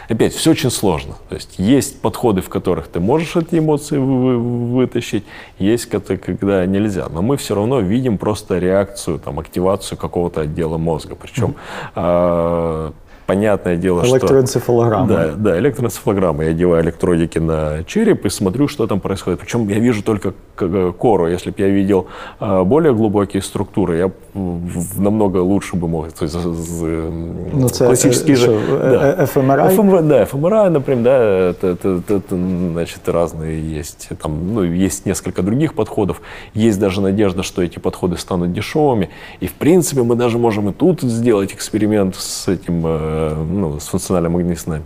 опять, 0.08 0.34
все 0.34 0.52
очень 0.52 0.72
сложно. 0.72 1.16
То 1.28 1.36
есть 1.36 1.56
есть 1.58 2.00
подходы, 2.00 2.40
в 2.40 2.48
которых 2.48 2.88
ты 2.88 3.02
можешь 3.02 3.36
эти 3.36 3.60
эмоции 3.60 3.98
вы, 3.98 4.38
вытащить, 4.38 5.26
есть 5.60 5.90
когда 5.90 6.66
нельзя. 6.66 7.10
Но 7.10 7.22
мы 7.22 7.36
все 7.36 7.56
равно 7.56 7.82
видим 7.82 8.18
просто 8.18 8.58
реакцию, 8.58 9.20
там, 9.20 9.38
активацию 9.38 9.98
какого-то 9.98 10.40
отдела 10.40 10.78
мозга. 10.78 11.16
Причем 11.16 11.56
mm-hmm 11.94 12.94
понятное 13.34 13.78
дело, 13.78 14.04
что... 14.06 14.18
Электроэнцефалограмма. 14.18 15.08
Да, 15.08 15.32
да, 15.36 15.60
электроэнцефалограмма. 15.60 16.44
Я 16.46 16.50
одеваю 16.52 16.84
электродики 16.84 17.40
на 17.40 17.84
череп 17.86 18.26
и 18.26 18.30
смотрю, 18.30 18.68
что 18.68 18.88
там 18.88 19.00
происходит. 19.00 19.40
Причем 19.40 19.68
я 19.70 19.80
вижу 19.80 20.04
только 20.04 20.34
кору. 20.56 21.28
Если 21.28 21.50
бы 21.50 21.56
я 21.58 21.70
видел 21.70 22.08
а, 22.40 22.64
более 22.64 22.94
глубокие 22.94 23.42
структуры, 23.42 23.98
я 23.98 24.12
намного 24.34 25.38
лучше 25.38 25.76
бы 25.76 25.88
мог. 25.88 26.12
То 26.12 26.24
есть, 26.24 26.36
ну, 26.36 27.70
классические 27.70 28.36
же... 28.36 28.60
Да. 28.70 29.26
ФМРА? 29.26 29.70
ФМР, 29.70 30.02
да, 30.04 30.26
ФМРА, 30.26 30.70
например, 30.70 31.04
да, 31.04 31.50
это, 31.50 31.68
это, 31.68 31.90
это, 31.90 32.16
это, 32.16 32.36
значит, 32.36 33.10
разные 33.10 33.78
есть. 33.78 34.10
Там, 34.22 34.54
ну, 34.54 34.64
есть 34.64 35.06
несколько 35.06 35.42
других 35.42 35.74
подходов. 35.74 36.22
Есть 36.54 36.80
даже 36.80 37.02
надежда, 37.02 37.44
что 37.44 37.62
эти 37.62 37.80
подходы 37.80 38.18
станут 38.18 38.54
дешевыми. 38.54 39.10
И, 39.40 39.48
в 39.48 39.54
принципе, 39.54 40.04
мы 40.04 40.16
даже 40.16 40.38
можем 40.38 40.70
и 40.70 40.74
тут 40.74 41.02
сделать 41.02 41.54
эксперимент 41.54 42.16
с 42.16 42.48
этим 42.48 42.84
э, 42.86 43.23
ну, 43.30 43.80
с 43.80 43.88
функционально-магнитной 43.88 44.82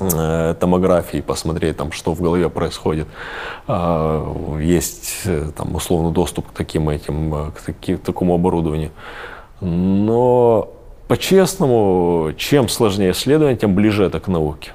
э, 0.00 0.54
томографии, 0.58 1.20
посмотреть, 1.20 1.76
там, 1.76 1.92
что 1.92 2.14
в 2.14 2.20
голове 2.20 2.48
происходит. 2.48 3.06
А, 3.66 4.58
есть 4.60 5.22
э, 5.24 5.50
там, 5.56 5.74
условно 5.74 6.10
доступ 6.10 6.48
к 6.48 6.52
таким 6.52 6.88
этим, 6.88 7.34
э, 7.34 7.50
к, 7.52 7.60
таки, 7.62 7.96
к 7.96 8.02
такому 8.02 8.34
оборудованию. 8.34 8.90
Но 9.60 10.68
по-честному, 11.08 12.32
чем 12.36 12.68
сложнее 12.68 13.12
исследование, 13.12 13.56
тем 13.56 13.74
ближе 13.74 14.04
это 14.04 14.20
к 14.20 14.28
науке. 14.28 14.72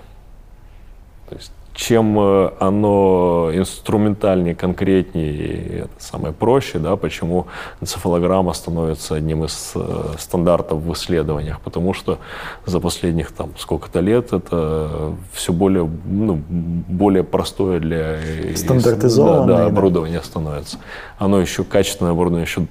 Чем 1.73 2.19
э, 2.19 2.51
оно 2.59 3.49
инструментальнее, 3.53 4.53
конкретнее, 4.53 5.79
это 5.85 5.89
самое 5.97 6.33
проще, 6.33 6.77
да, 6.77 6.95
почему 6.95 7.47
энцефалограмма 7.81 8.53
становится 8.53 9.15
одним 9.15 9.43
из 9.43 9.71
э, 9.75 10.13
стандартов 10.19 10.81
в 10.81 10.93
исследованиях, 10.93 11.59
потому 11.61 11.93
что 11.93 12.19
за 12.65 12.79
последних 12.79 13.31
там 13.31 13.51
сколько-то 13.57 14.01
лет 14.01 14.33
это 14.33 15.15
все 15.31 15.51
более, 15.51 15.89
ну, 16.05 16.41
более 16.47 17.23
простое 17.23 17.79
для 17.79 18.19
стандартизованное 18.55 19.47
да, 19.47 19.57
да, 19.57 19.65
оборудование 19.65 20.21
становится. 20.21 20.77
Оно 21.17 21.39
еще 21.39 21.63
качественное 21.63 22.11
оборудование 22.11 22.45
еще 22.45 22.67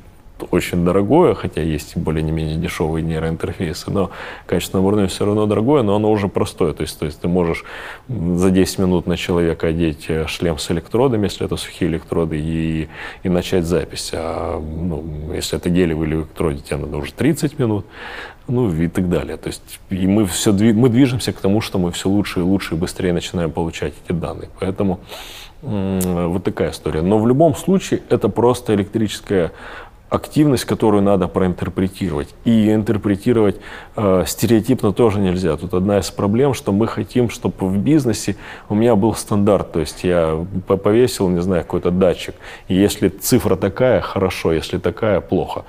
очень 0.50 0.84
дорогое, 0.84 1.34
хотя 1.34 1.62
есть 1.62 1.96
более 1.96 2.22
не 2.22 2.32
менее 2.32 2.56
дешевые 2.56 3.02
нейроинтерфейсы, 3.02 3.90
но 3.90 4.10
качественное 4.46 4.82
оборудование 4.82 5.08
все 5.08 5.24
равно 5.24 5.46
дорогое, 5.46 5.82
но 5.82 5.96
оно 5.96 6.10
уже 6.10 6.28
простое. 6.28 6.72
То 6.72 6.82
есть, 6.82 6.98
то 6.98 7.06
есть 7.06 7.20
ты 7.20 7.28
можешь 7.28 7.64
за 8.08 8.50
10 8.50 8.78
минут 8.78 9.06
на 9.06 9.16
человека 9.16 9.68
одеть 9.68 10.06
э, 10.08 10.26
шлем 10.26 10.58
с 10.58 10.70
электродами, 10.70 11.24
если 11.24 11.46
это 11.46 11.56
сухие 11.56 11.90
электроды, 11.90 12.38
и, 12.38 12.88
и 13.22 13.28
начать 13.28 13.64
запись. 13.64 14.10
А 14.14 14.58
ну, 14.60 15.32
если 15.34 15.58
это 15.58 15.70
гелевый 15.70 16.08
электроды, 16.08 16.58
тебе 16.58 16.76
надо 16.76 16.96
уже 16.96 17.12
30 17.12 17.58
минут 17.58 17.86
ну 18.48 18.70
и 18.72 18.88
так 18.88 19.08
далее. 19.08 19.36
То 19.36 19.48
есть 19.48 19.80
и 19.90 20.06
мы 20.06 20.26
все 20.26 20.52
мы 20.52 20.88
движемся 20.88 21.32
к 21.32 21.40
тому, 21.40 21.60
что 21.60 21.78
мы 21.78 21.90
все 21.92 22.08
лучше 22.08 22.40
и 22.40 22.42
лучше 22.42 22.74
и 22.74 22.78
быстрее 22.78 23.12
начинаем 23.12 23.50
получать 23.50 23.94
эти 24.04 24.12
данные. 24.14 24.48
Поэтому 24.60 25.00
вот 25.62 26.42
такая 26.42 26.70
история. 26.70 27.02
Но 27.02 27.18
в 27.18 27.26
любом 27.26 27.54
случае 27.54 28.02
это 28.08 28.28
просто 28.28 28.74
электрическая 28.74 29.52
активность, 30.12 30.66
которую 30.66 31.02
надо 31.02 31.26
проинтерпретировать. 31.26 32.34
И 32.44 32.72
интерпретировать 32.72 33.56
э, 33.96 34.24
стереотипно 34.26 34.92
тоже 34.92 35.20
нельзя. 35.20 35.56
Тут 35.56 35.74
одна 35.74 35.98
из 35.98 36.10
проблем, 36.10 36.52
что 36.54 36.72
мы 36.72 36.86
хотим, 36.86 37.30
чтобы 37.30 37.68
в 37.68 37.78
бизнесе 37.78 38.36
у 38.68 38.74
меня 38.74 38.94
был 38.94 39.14
стандарт. 39.14 39.72
То 39.72 39.80
есть 39.80 40.04
я 40.04 40.44
повесил, 40.66 41.28
не 41.28 41.40
знаю, 41.40 41.62
какой-то 41.62 41.90
датчик. 41.90 42.34
И 42.68 42.74
если 42.74 43.08
цифра 43.08 43.56
такая, 43.56 44.00
хорошо, 44.00 44.52
если 44.52 44.78
такая, 44.78 45.20
плохо 45.20 45.64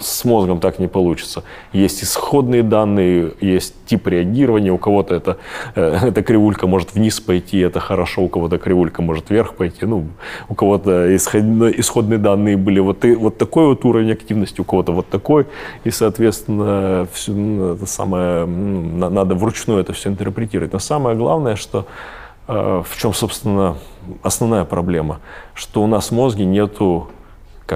с 0.00 0.24
мозгом 0.24 0.60
так 0.60 0.78
не 0.78 0.88
получится. 0.88 1.42
Есть 1.72 2.02
исходные 2.02 2.62
данные, 2.62 3.32
есть 3.40 3.74
тип 3.86 4.06
реагирования. 4.08 4.72
У 4.72 4.78
кого-то 4.78 5.14
это, 5.14 5.38
э, 5.74 5.98
эта 6.08 6.22
кривулька 6.22 6.66
может 6.66 6.94
вниз 6.94 7.20
пойти, 7.20 7.58
это 7.58 7.80
хорошо, 7.80 8.22
у 8.22 8.28
кого-то 8.28 8.58
кривулька 8.58 9.02
может 9.02 9.30
вверх 9.30 9.54
пойти. 9.54 9.86
Ну, 9.86 10.08
у 10.48 10.54
кого-то 10.54 11.14
исходные 11.14 12.18
данные 12.18 12.56
были 12.56 12.80
вот, 12.80 13.04
и, 13.04 13.14
вот 13.14 13.38
такой 13.38 13.66
вот 13.66 13.84
уровень 13.84 14.12
активности, 14.12 14.60
у 14.60 14.64
кого-то 14.64 14.92
вот 14.92 15.08
такой. 15.08 15.46
И, 15.84 15.90
соответственно, 15.90 17.06
все, 17.12 17.32
ну, 17.32 17.74
это 17.74 17.86
самое, 17.86 18.46
ну, 18.46 19.10
надо 19.10 19.34
вручную 19.34 19.80
это 19.80 19.92
все 19.92 20.08
интерпретировать. 20.08 20.72
Но 20.72 20.78
самое 20.78 21.16
главное, 21.16 21.56
что 21.56 21.86
э, 22.48 22.82
в 22.84 22.96
чем, 22.98 23.12
собственно, 23.14 23.76
основная 24.22 24.64
проблема, 24.64 25.20
что 25.54 25.82
у 25.82 25.86
нас 25.86 26.10
в 26.10 26.12
мозге 26.12 26.44
нету 26.44 27.08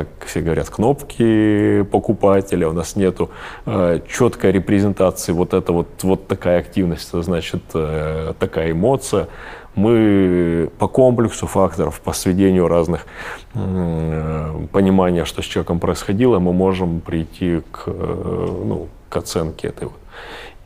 как 0.04 0.26
все 0.26 0.40
говорят, 0.40 0.68
кнопки 0.70 1.82
покупателя, 1.90 2.68
у 2.68 2.72
нас 2.72 2.96
нету 2.96 3.30
э, 3.66 4.00
четкой 4.08 4.52
репрезентации, 4.52 5.32
вот 5.32 5.54
это 5.54 5.72
вот, 5.72 5.88
вот 6.02 6.26
такая 6.28 6.58
активность, 6.60 7.10
значит 7.12 7.62
э, 7.74 8.34
такая 8.38 8.72
эмоция. 8.72 9.28
Мы 9.74 10.70
по 10.78 10.88
комплексу 10.88 11.46
факторов, 11.46 12.00
по 12.00 12.12
сведению 12.12 12.68
разных 12.68 13.06
э, 13.54 14.66
понимания, 14.72 15.24
что 15.24 15.42
с 15.42 15.44
человеком 15.44 15.78
происходило, 15.78 16.38
мы 16.38 16.52
можем 16.52 17.00
прийти 17.00 17.62
к, 17.70 17.84
э, 17.86 18.62
ну, 18.64 18.88
к 19.08 19.16
оценке 19.16 19.68
этой 19.68 19.84
вот. 19.84 19.98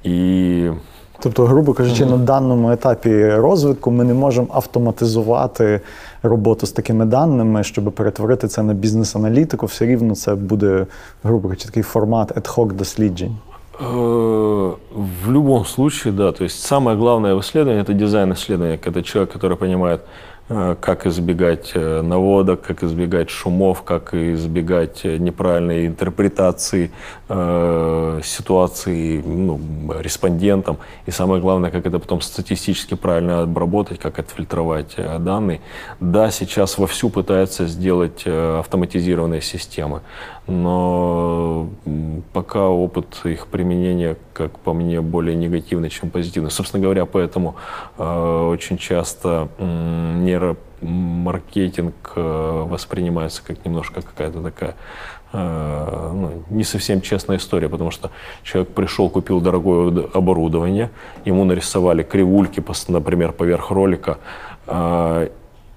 И 0.02 0.72
Тобто, 1.21 1.45
грубо 1.45 1.73
кажучи, 1.73 2.03
mm-hmm. 2.03 2.09
на 2.09 2.17
даному 2.17 2.71
етапі 2.71 3.29
розвитку 3.29 3.91
ми 3.91 4.03
не 4.03 4.13
можемо 4.13 4.47
автоматизувати 4.51 5.81
роботу 6.23 6.67
з 6.67 6.71
такими 6.71 7.05
даними, 7.05 7.63
щоб 7.63 7.83
перетворити 7.83 8.47
це 8.47 8.63
на 8.63 8.73
бізнес-аналітику. 8.73 9.65
Все 9.65 9.85
рівно 9.85 10.15
це 10.15 10.35
буде, 10.35 10.85
грубо 11.23 11.49
кажучи, 11.49 11.65
такий 11.65 11.83
формат 11.83 12.31
ad-hoc 12.31 12.73
досліджень. 12.73 13.37
В 15.25 15.31
любом 15.31 15.65
случае, 15.65 16.13
да. 16.13 16.31
То 16.31 16.43
есть 16.43 16.63
самое 16.63 16.97
главное 16.97 17.33
в 17.33 17.39
исследовании – 17.39 17.83
это 17.83 17.93
дизайн 17.93 18.31
исследования, 18.31 18.77
когда 18.77 19.01
человек, 19.01 19.33
который 19.35 19.55
понимает, 19.55 19.99
Э, 19.99 20.30
как 20.48 21.06
избегать 21.06 21.72
э, 21.74 22.02
наводок, 22.02 22.62
как 22.62 22.82
избегать 22.82 23.30
шумов, 23.30 23.82
как 23.82 24.12
избегать 24.12 25.04
неправильной 25.04 25.86
интерпретации 25.86 26.90
э, 27.28 28.20
ситуации 28.24 29.22
ну, 29.24 29.60
респондентам. 30.00 30.78
И 31.06 31.10
самое 31.10 31.40
главное, 31.40 31.70
как 31.70 31.86
это 31.86 31.98
потом 31.98 32.20
статистически 32.20 32.94
правильно 32.94 33.42
обработать, 33.42 33.98
как 33.98 34.18
отфильтровать 34.18 34.94
э, 34.96 35.18
данные. 35.18 35.60
Да, 36.00 36.30
сейчас 36.30 36.76
вовсю 36.76 37.08
пытаются 37.08 37.66
сделать 37.66 38.26
автоматизированные 38.26 39.40
системы, 39.40 40.00
но 40.46 41.68
пока 42.32 42.68
опыт 42.68 43.20
их 43.24 43.46
применения, 43.46 44.16
как 44.32 44.58
по 44.58 44.72
мне, 44.72 45.00
более 45.00 45.36
негативный, 45.36 45.90
чем 45.90 46.10
позитивный. 46.10 46.50
Собственно 46.50 46.82
говоря, 46.82 47.06
поэтому 47.06 47.56
э, 47.98 48.48
очень 48.50 48.78
часто 48.78 49.48
э, 49.58 50.14
нейро, 50.20 50.56
нейромаркетинг 50.80 52.12
э, 52.16 52.64
воспринимается 52.68 53.42
как 53.44 53.64
немножко 53.64 54.02
какая-то 54.02 54.42
такая 54.42 54.74
э, 55.32 56.10
ну, 56.12 56.44
не 56.50 56.64
совсем 56.64 57.00
честная 57.00 57.36
история, 57.36 57.68
потому 57.68 57.90
что 57.90 58.10
человек 58.42 58.72
пришел, 58.72 59.08
купил 59.08 59.40
дорогое 59.40 60.08
оборудование, 60.12 60.90
ему 61.24 61.44
нарисовали 61.44 62.02
кривульки, 62.02 62.62
например, 62.88 63.32
поверх 63.32 63.70
ролика, 63.70 64.18
э, 64.66 65.28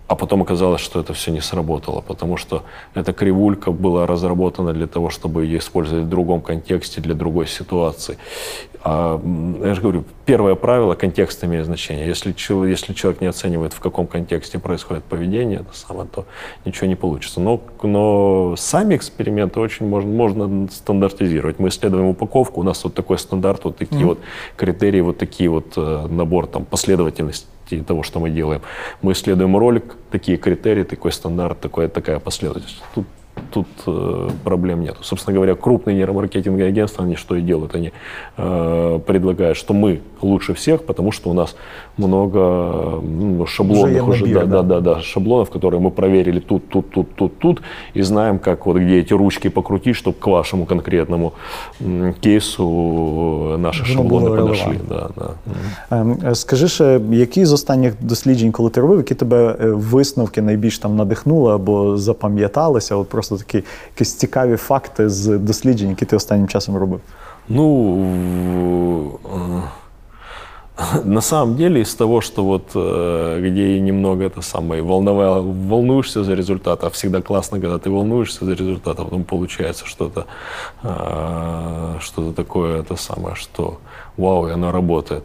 а 0.08 0.16
потом 0.16 0.42
оказалось, 0.42 0.82
что 0.82 1.00
это 1.00 1.14
все 1.14 1.32
не 1.32 1.42
сработало, 1.42 2.02
потому 2.02 2.38
что 2.38 2.64
эта 2.94 3.12
кривулька 3.12 3.72
была 3.72 4.06
разработана 4.06 4.74
для 4.74 4.88
того, 4.88 5.10
чтобы 5.10 5.46
ее 5.46 5.58
использовать 5.58 6.06
в 6.06 6.10
другом 6.10 6.42
контексте, 6.42 7.02
для 7.02 7.16
другой 7.16 7.48
ситуации. 7.48 8.18
А, 8.84 9.20
я 9.64 9.74
же 9.74 9.82
говорю, 9.82 10.04
первое 10.26 10.54
правило– 10.54 10.94
контекст 10.96 11.44
имеет 11.44 11.66
значение. 11.66 12.06
Если, 12.06 12.36
если 12.70 12.94
человек 12.94 13.20
не 13.20 13.26
оценивает, 13.28 13.74
в 13.74 13.80
каком 13.80 14.06
контексте 14.06 14.60
происходит 14.60 15.04
поведение, 15.06 15.62
это 15.62 15.76
самое, 15.76 16.08
то 16.08 16.26
ничего 16.66 16.86
не 16.86 16.96
получится. 16.96 17.40
Но, 17.40 17.60
но 17.82 18.54
сами 18.58 18.96
эксперименты 18.96 19.60
очень 19.60 19.88
можно, 19.88 20.12
можно 20.12 20.68
стандартизировать. 20.70 21.58
Мы 21.58 21.70
исследуем 21.70 22.06
упаковку, 22.06 22.62
у 22.62 22.64
нас 22.64 22.84
вот 22.84 22.94
такой 22.94 23.18
стандарт, 23.18 23.64
вот 23.64 23.78
такие 23.78 24.02
mm-hmm. 24.02 24.06
вот 24.06 24.20
критерии, 24.56 25.02
вот 25.02 25.18
такие 25.18 25.50
вот 25.50 25.74
э, 25.78 26.08
набор 26.08 26.46
там 26.46 26.68
последовательность 27.66 27.84
того, 27.84 28.04
что 28.04 28.20
мы 28.20 28.30
делаем. 28.30 28.62
Мы 29.02 29.12
исследуем 29.14 29.58
ролик, 29.58 29.96
такие 30.12 30.38
критерии, 30.38 30.84
такой 30.84 31.12
стандарт, 31.12 31.60
такая, 31.60 31.90
такая 31.90 32.20
последовательность. 32.20 32.84
Тут 32.94 33.06
тут 33.51 33.67
э, 33.87 34.29
проблем 34.45 34.83
нет. 34.83 34.97
Собственно 35.01 35.35
говоря, 35.35 35.55
крупные 35.55 35.97
нейромаркетинговые 35.97 36.69
агентства, 36.69 37.05
они 37.05 37.17
что 37.17 37.35
и 37.35 37.43
делают? 37.43 37.75
Они 37.75 37.93
э, 38.37 39.01
предлагают, 39.07 39.57
что 39.57 39.75
мы 39.75 40.01
лучше 40.23 40.55
всех, 40.55 40.85
потому 40.85 41.13
что 41.13 41.31
у 41.31 41.33
нас 41.33 41.57
много 41.97 43.01
ну, 43.03 43.47
шаблонных 43.47 44.09
уже, 44.09 44.25
набир, 44.25 44.47
да, 44.47 44.63
да, 44.63 44.81
да, 44.81 44.95
да, 44.95 45.01
шаблонов, 45.01 45.51
которые 45.51 45.81
мы 45.81 45.91
проверили 45.91 46.41
тут, 46.41 46.69
тут, 46.69 46.91
тут, 46.91 47.15
тут, 47.15 47.39
тут, 47.39 47.63
и 47.95 48.03
знаем, 48.03 48.39
как 48.39 48.67
вот 48.67 48.77
где 48.77 49.01
эти 49.01 49.15
ручки 49.15 49.49
покрутить, 49.49 49.97
чтобы 49.97 50.17
к 50.19 50.27
вашему 50.27 50.67
конкретному 50.67 51.33
кейсу 52.21 53.57
наши 53.59 53.83
Воно 53.83 53.95
шаблони 53.95 54.37
подошли. 54.37 54.79
Да, 54.89 55.11
да. 55.91 56.35
Скажи 56.35 56.69
ще, 56.69 57.01
які 57.11 57.45
з 57.45 57.53
останніх 57.53 57.95
досліджень, 58.01 58.53
коли 58.53 58.71
ти 58.71 58.81
робив, 58.81 58.99
які 58.99 59.15
тебе 59.15 59.57
висновки 59.61 60.43
найбільш 60.43 60.79
там 60.79 60.97
надихнули 60.97 61.55
або 61.55 61.97
запам'яталися? 61.97 62.97
От 62.97 63.09
просто 63.09 63.24
такі 63.25 63.65
якісь 63.95 64.15
цікаві 64.15 64.57
факти 64.57 65.09
з 65.09 65.39
досліджень, 65.39 65.91
які 65.91 66.05
ти 66.05 66.17
останнім 66.17 66.49
часом 66.49 66.77
робив? 66.77 67.01
Ну, 67.49 69.19
на 71.05 71.21
самом 71.21 71.57
деле 71.57 71.81
из 71.81 71.95
того, 71.95 72.21
что 72.21 72.45
вот 72.45 72.71
э, 72.75 73.41
где 73.41 73.81
немного 73.81 74.25
это 74.25 74.43
самое 74.43 74.83
волновало, 74.83 75.41
волнуешься 75.43 76.25
за 76.25 76.35
результат, 76.35 76.85
а 76.85 76.91
всегда 76.91 77.21
классно, 77.21 77.61
когда 77.61 77.79
ты 77.79 77.91
волнуешься 77.91 78.45
за 78.45 78.53
результат, 78.53 79.01
а 79.01 79.05
потом 79.05 79.25
получается 79.25 79.87
что-то 79.87 80.27
э, 80.83 81.99
что-то 82.01 82.33
такое 82.33 82.81
это 82.81 82.97
самое, 82.97 83.35
что 83.35 83.79
вау, 84.17 84.49
и 84.49 84.53
оно 84.53 84.73
работает. 84.73 85.25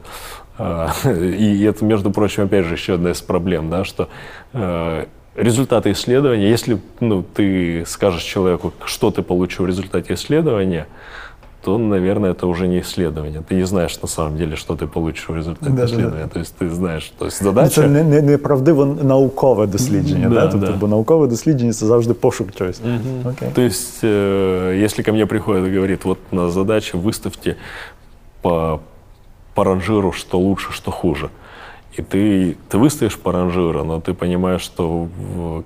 А, 0.58 0.92
и 1.06 1.64
это, 1.64 1.86
между 1.86 2.12
прочим, 2.12 2.44
опять 2.44 2.66
же, 2.66 2.74
еще 2.74 2.94
одна 2.94 3.12
из 3.12 3.22
проблем, 3.22 3.70
да, 3.70 3.84
что 3.84 4.08
э, 4.54 5.06
результаты 5.36 5.92
исследования, 5.92 6.50
если 6.50 6.80
ну, 7.00 7.24
ты 7.24 7.84
скажешь 7.86 8.24
человеку, 8.24 8.74
что 8.86 9.12
ты 9.12 9.22
получил 9.22 9.66
в 9.66 9.68
результате 9.68 10.14
исследования, 10.14 10.88
то, 11.62 11.80
наверное, 11.80 12.32
это 12.32 12.46
уже 12.46 12.68
не 12.68 12.80
исследование. 12.80 13.42
Ты 13.42 13.56
не 13.56 13.66
знаешь 13.66 14.00
на 14.02 14.08
самом 14.08 14.38
деле, 14.38 14.56
что 14.56 14.76
ты 14.76 14.86
получишь 14.86 15.28
в 15.30 15.36
результате 15.36 15.72
да, 15.72 15.86
исследования. 15.86 16.24
Да, 16.24 16.28
да. 16.28 16.34
То 16.34 16.40
есть 16.40 16.56
ти 16.56 16.70
знаєш, 16.70 17.14
то 17.18 17.26
есть 17.26 17.44
задача... 17.44 17.70
Це 17.70 17.88
не, 17.88 18.04
не, 18.04 18.22
неправдиво 18.22 18.86
наукове 18.86 19.68
дослідження, 19.68 20.30
да, 20.30 20.36
да? 20.36 20.48
Тобто, 20.48 20.68
да. 20.68 20.74
бо 20.74 20.88
наукове 20.88 21.28
дослідження 21.28 21.74
це 21.74 21.86
завжди 21.86 22.14
пошук 22.14 22.56
чогось. 22.56 22.82
Угу. 22.86 23.34
Okay. 23.34 23.54
То 23.54 23.62
есть, 23.62 24.04
э, 24.04 24.84
если 24.86 25.04
ко 25.04 25.14
мне 25.14 25.26
приходит 25.26 25.68
и 25.68 25.76
говорит, 25.76 26.06
вот 26.06 26.18
на 26.32 26.50
задаче 26.50 26.98
выставьте 26.98 27.56
по, 28.42 28.80
по 29.54 29.64
ранжиру, 29.64 30.12
что 30.12 30.40
лучше, 30.40 30.72
что 30.72 30.92
хуже – 30.92 31.40
и 31.97 32.03
ты, 32.03 32.57
ты 32.69 32.79
выстоишь 32.79 33.19
по 33.19 33.33
ранжиру, 33.33 33.85
но 33.85 34.01
ты 34.01 34.15
понимаешь, 34.15 34.61
что 34.61 35.09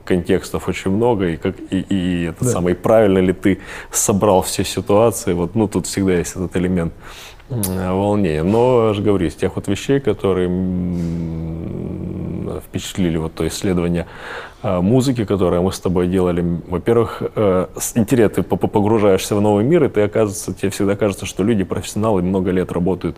контекстов 0.05 0.69
очень 0.69 0.91
много, 0.91 1.29
и, 1.29 1.37
как, 1.37 1.55
и, 1.71 1.81
и 1.81 2.25
это 2.25 2.45
да. 2.45 2.51
самое, 2.51 2.75
правильно 2.75 3.19
ли 3.19 3.33
ты 3.33 3.61
собрал 3.91 4.43
все 4.43 4.65
ситуации. 4.65 5.35
Вот, 5.35 5.55
ну, 5.55 5.69
тут 5.69 5.87
всегда 5.87 6.15
есть 6.15 6.35
этот 6.37 6.57
элемент 6.57 6.95
волнения. 7.49 8.43
Но, 8.43 8.89
я 8.89 8.95
же 8.95 9.03
говорю, 9.03 9.27
из 9.27 9.35
тех 9.35 9.55
вот 9.57 9.69
вещей, 9.69 10.01
которые 10.01 10.49
впечатлили 12.61 13.19
вот 13.19 13.35
то 13.35 13.47
исследование 13.47 14.07
музыки, 14.64 15.26
которое 15.26 15.62
мы 15.62 15.72
с 15.72 15.80
тобой 15.80 16.08
делали. 16.08 16.44
Во-первых, 16.68 17.24
э, 17.36 17.68
интересно, 17.96 18.44
ты 18.44 18.44
погружаешься 18.44 19.36
в 19.36 19.42
новый 19.42 19.64
мир, 19.64 19.84
и 19.84 19.88
ты 19.88 20.02
оказывается, 20.02 20.54
тебе 20.54 20.70
всегда 20.70 20.96
кажется, 20.96 21.26
что 21.26 21.44
люди, 21.44 21.64
профессионалы, 21.64 22.22
много 22.22 22.52
лет 22.52 22.72
работают 22.72 23.16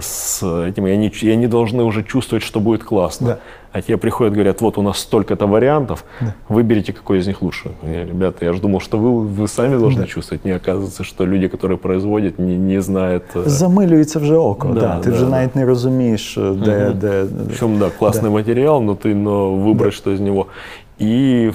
с 0.00 0.42
этим, 0.42 0.86
и 0.86 0.90
они, 0.90 1.08
и 1.08 1.30
они 1.30 1.46
должны 1.46 1.84
уже 1.84 2.02
чувствовать, 2.02 2.42
что 2.44 2.60
будет 2.60 2.84
классно. 2.84 3.26
Да. 3.26 3.38
А 3.72 3.82
тебе 3.82 3.98
приходят, 3.98 4.34
говорят, 4.34 4.60
вот 4.60 4.78
у 4.78 4.82
нас 4.82 4.98
столько-то 4.98 5.46
вариантов, 5.46 6.04
да. 6.20 6.34
выберите, 6.48 6.92
какой 6.92 7.18
из 7.18 7.26
них 7.28 7.40
лучше. 7.40 7.70
Я, 7.84 8.04
ребята, 8.04 8.44
я 8.44 8.52
же 8.52 8.60
думал, 8.60 8.80
что 8.80 8.98
вы, 8.98 9.20
вы 9.20 9.46
сами 9.46 9.78
должны 9.78 10.02
да. 10.02 10.06
чувствовать. 10.08 10.44
Не 10.44 10.50
оказывается, 10.50 11.04
что 11.04 11.24
люди, 11.24 11.46
которые 11.46 11.78
производят, 11.78 12.38
не, 12.38 12.56
не 12.56 12.82
знают. 12.82 13.22
Э, 13.34 13.48
Замилюється 13.48 14.18
вже 14.18 14.36
око, 14.36 14.68
да, 14.68 14.80
да. 14.80 14.98
ти 14.98 15.10
да, 15.10 15.16
вже 15.16 15.24
да. 15.24 15.30
навіть 15.30 15.56
не 15.56 15.66
розумієш, 15.66 16.34
де, 16.36 16.86
угу. 16.86 16.94
де. 16.94 17.24
Причем, 17.46 17.78
да, 17.78 17.90
классный 18.00 18.22
да. 18.22 18.30
материал, 18.30 18.82
но 18.82 18.94
ты 18.94 19.14
но 19.14 19.54
выбрать, 19.54 19.90
да. 19.90 19.90
что 19.90 20.10
из 20.10 20.20
него. 20.20 20.46
И, 20.97 21.51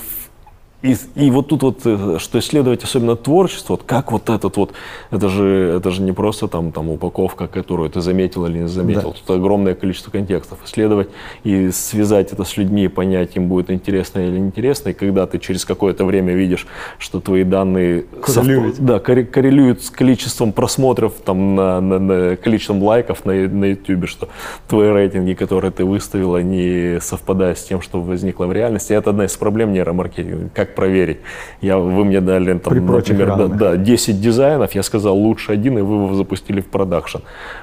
и, 0.83 0.97
и 1.14 1.31
вот 1.31 1.49
тут 1.49 1.62
вот, 1.62 1.81
э, 1.85 2.16
что 2.18 2.39
исследовать 2.39 2.85
особенно 2.85 3.14
творчество, 3.16 3.74
вот 3.74 3.83
как 3.85 4.12
вот 4.12 4.31
этот 4.31 4.57
вот, 4.57 4.72
это 5.11 5.28
же, 5.28 5.74
это 5.76 5.91
же 5.91 6.01
не 6.01 6.12
просто 6.12 6.49
там, 6.49 6.72
там 6.72 6.89
упаковка, 6.89 7.49
которую 7.49 7.91
ты 7.91 8.01
заметил 8.01 8.47
или 8.47 8.59
не 8.59 8.68
заметил, 8.68 9.11
да. 9.11 9.16
тут 9.18 9.37
огромное 9.37 9.74
количество 9.74 10.11
контекстов. 10.11 10.59
Исследовать 10.64 11.11
и 11.45 11.70
связать 11.70 12.33
это 12.33 12.45
с 12.45 12.57
людьми, 12.57 12.89
понять, 12.89 13.37
им 13.37 13.49
будет 13.49 13.70
интересно 13.70 14.20
или 14.20 14.39
неинтересно, 14.39 14.91
и 14.91 14.93
когда 14.95 15.26
ты 15.26 15.39
через 15.39 15.66
какое-то 15.66 16.05
время 16.05 16.35
видишь, 16.35 16.66
что 16.99 17.20
твои 17.20 17.45
данные 17.45 18.07
коррелируют, 18.22 18.76
сов... 18.76 18.85
да, 18.85 18.99
коррелируют 19.01 19.83
с 19.83 19.91
количеством 19.91 20.53
просмотров, 20.53 21.12
там, 21.24 21.55
на, 21.55 21.81
на, 21.81 21.99
на 21.99 22.37
количеством 22.37 22.83
лайков 22.83 23.26
на, 23.26 23.33
на 23.33 23.64
YouTube, 23.66 24.09
что 24.09 24.28
твои 24.66 24.89
рейтинги, 24.89 25.35
которые 25.35 25.72
ты 25.72 25.85
выставил, 25.85 26.37
они 26.37 26.99
совпадают 27.01 27.59
с 27.59 27.64
тем, 27.64 27.83
что 27.83 28.01
возникло 28.01 28.47
в 28.47 28.53
реальности. 28.53 28.95
Это 28.95 29.11
одна 29.11 29.26
из 29.26 29.37
проблем 29.37 29.72
нейромаркетинга. 29.72 30.51
Как 30.55 30.70
проверить? 30.75 31.18
Я, 31.61 31.79
вы 31.79 32.05
мне 32.05 32.21
дали, 32.21 32.59
там, 32.59 32.87
например, 32.87 33.37
да, 33.37 33.47
да, 33.47 33.77
10 33.77 34.21
дизайнов, 34.21 34.75
я 34.75 34.83
сказал 34.83 35.16
лучше 35.16 35.53
один, 35.53 35.79
и 35.79 35.83
вы 35.83 35.97
его 35.97 36.14
запустили 36.14 36.61
в 36.61 36.66
продакшн. 36.66 37.18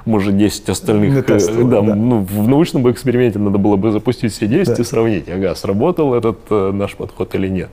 Мы 0.06 0.20
же 0.20 0.32
10 0.32 0.70
остальных... 0.70 1.26
Тестовали, 1.26 1.64
да, 1.64 1.82
да. 1.82 1.96
Ну, 1.96 2.20
в 2.20 2.48
научном 2.48 2.90
эксперименте 2.92 3.40
надо 3.40 3.58
было 3.58 3.76
бы 3.76 3.92
запустить 3.92 4.34
все 4.34 4.48
10 4.48 4.76
да. 4.76 4.82
и 4.82 4.86
сравнить, 4.86 5.30
ага, 5.30 5.56
сработал 5.56 6.14
этот 6.14 6.40
э, 6.50 6.72
наш 6.72 6.96
подход 6.96 7.36
или 7.36 7.48
нет. 7.48 7.70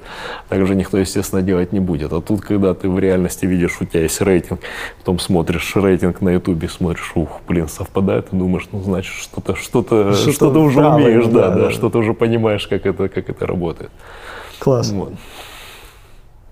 Так 0.49 0.67
же 0.67 0.75
никто, 0.75 0.99
естественно, 0.99 1.43
делать 1.43 1.73
не 1.73 1.81
будет. 1.81 2.13
А 2.13 2.21
тут, 2.21 2.41
когда 2.41 2.75
ты 2.75 2.89
в 2.89 2.99
реальности 2.99 3.47
видишь, 3.47 3.79
у 3.81 3.85
тебя 3.85 4.03
есть 4.03 4.21
рейтинг, 4.21 4.61
потом 4.99 5.19
смотришь 5.19 5.77
рейтинг 5.77 6.21
на 6.21 6.31
ютубе, 6.31 6.69
смотришь, 6.69 7.13
ух, 7.15 7.41
блин, 7.49 7.69
совпадает, 7.69 8.27
и 8.33 8.37
думаешь, 8.37 8.69
ну, 8.73 8.81
значит, 8.83 9.13
что-то 9.15 9.55
что-то, 9.55 10.15
что-то, 10.15 10.33
что-то 10.33 10.61
уже 10.61 10.87
умеешь, 10.87 11.27
да, 11.27 11.51
да, 11.51 11.55
да, 11.55 11.71
что-то 11.71 11.99
уже 11.99 12.15
понимаешь, 12.15 12.67
как 12.67 12.87
это, 12.87 13.09
как 13.09 13.29
это 13.29 13.47
работает. 13.47 13.91
Клас. 14.65 14.93
Вот. 14.93 15.13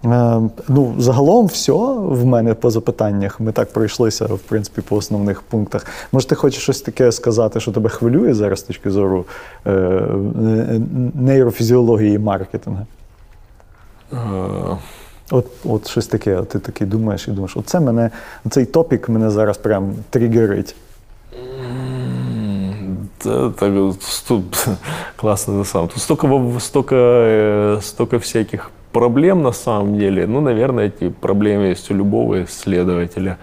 Е, 0.04 0.40
ну, 0.68 0.94
загалом, 0.98 1.46
все 1.46 1.72
в 1.98 2.26
мене 2.26 2.54
по 2.54 2.70
запитаннях. 2.70 3.40
Ми 3.40 3.52
так 3.52 3.72
пройшлися, 3.72 4.24
в 4.24 4.38
принципі, 4.38 4.80
по 4.80 4.96
основних 4.96 5.42
пунктах. 5.42 5.86
Може, 6.12 6.26
ти 6.26 6.34
хочеш 6.34 6.62
щось 6.62 6.80
таке 6.80 7.12
сказати, 7.12 7.60
що 7.60 7.72
тебе 7.72 7.88
хвилює 7.88 8.34
зараз 8.34 8.58
з 8.58 8.62
точки 8.62 8.90
зору 8.90 9.24
е, 9.66 9.70
нейрофізіології 11.14 12.14
і 12.14 12.18
маркетингу? 12.18 12.86
Uh... 14.12 14.78
От 15.30 15.46
от 15.64 15.88
щось 15.88 16.06
таке, 16.06 16.42
ти 16.42 16.58
такий 16.58 16.86
думаєш 16.86 17.28
і 17.28 17.30
думаєш, 17.30 17.56
оце 17.56 17.80
мене, 17.80 18.10
цей 18.50 18.64
топік 18.64 19.08
мене 19.08 19.30
зараз 19.30 19.58
прям 19.58 19.94
тригерить. 20.10 20.74
Да, 23.24 23.50
так, 23.50 23.72
тут, 24.28 24.44
классно 25.16 25.64
самом. 25.64 25.88
Тут 25.88 26.02
столько, 26.02 26.58
столько, 26.60 26.96
э, 26.98 27.78
столько 27.82 28.18
всяких 28.18 28.70
проблем 28.92 29.42
на 29.42 29.52
самом 29.52 29.98
деле. 29.98 30.26
Ну, 30.26 30.40
наверное, 30.40 30.86
эти 30.86 31.08
проблемы 31.08 31.66
есть 31.66 31.90
у 31.90 31.94
любого 31.94 32.44
исследователя. 32.44 33.38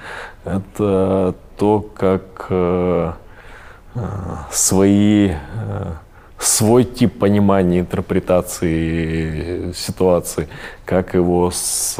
Это 0.45 1.35
то, 1.57 1.81
как 1.95 2.47
э, 2.49 3.11
э, 3.95 3.99
свои, 4.51 5.29
э, 5.29 5.35
свой 6.37 6.83
тип 6.83 7.19
понимания, 7.19 7.79
интерпретации 7.79 9.73
ситуации, 9.73 10.47
как 10.85 11.13
его 11.13 11.51
с, 11.51 11.97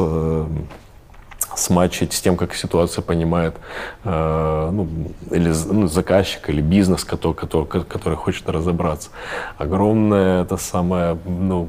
смачить 1.60 2.12
с 2.12 2.20
тем, 2.20 2.36
как 2.36 2.54
ситуация 2.54 3.02
понимает 3.02 3.56
э, 4.04 4.70
ну, 4.72 4.88
или 5.30 5.52
ну, 5.70 5.86
заказчик, 5.86 6.48
или 6.48 6.60
бизнес, 6.60 7.04
который, 7.04 7.34
который, 7.34 7.66
который 7.66 8.16
хочет 8.16 8.48
разобраться. 8.48 9.10
Огромное 9.58 10.42
это 10.42 10.56
самое, 10.56 11.18
ну, 11.26 11.68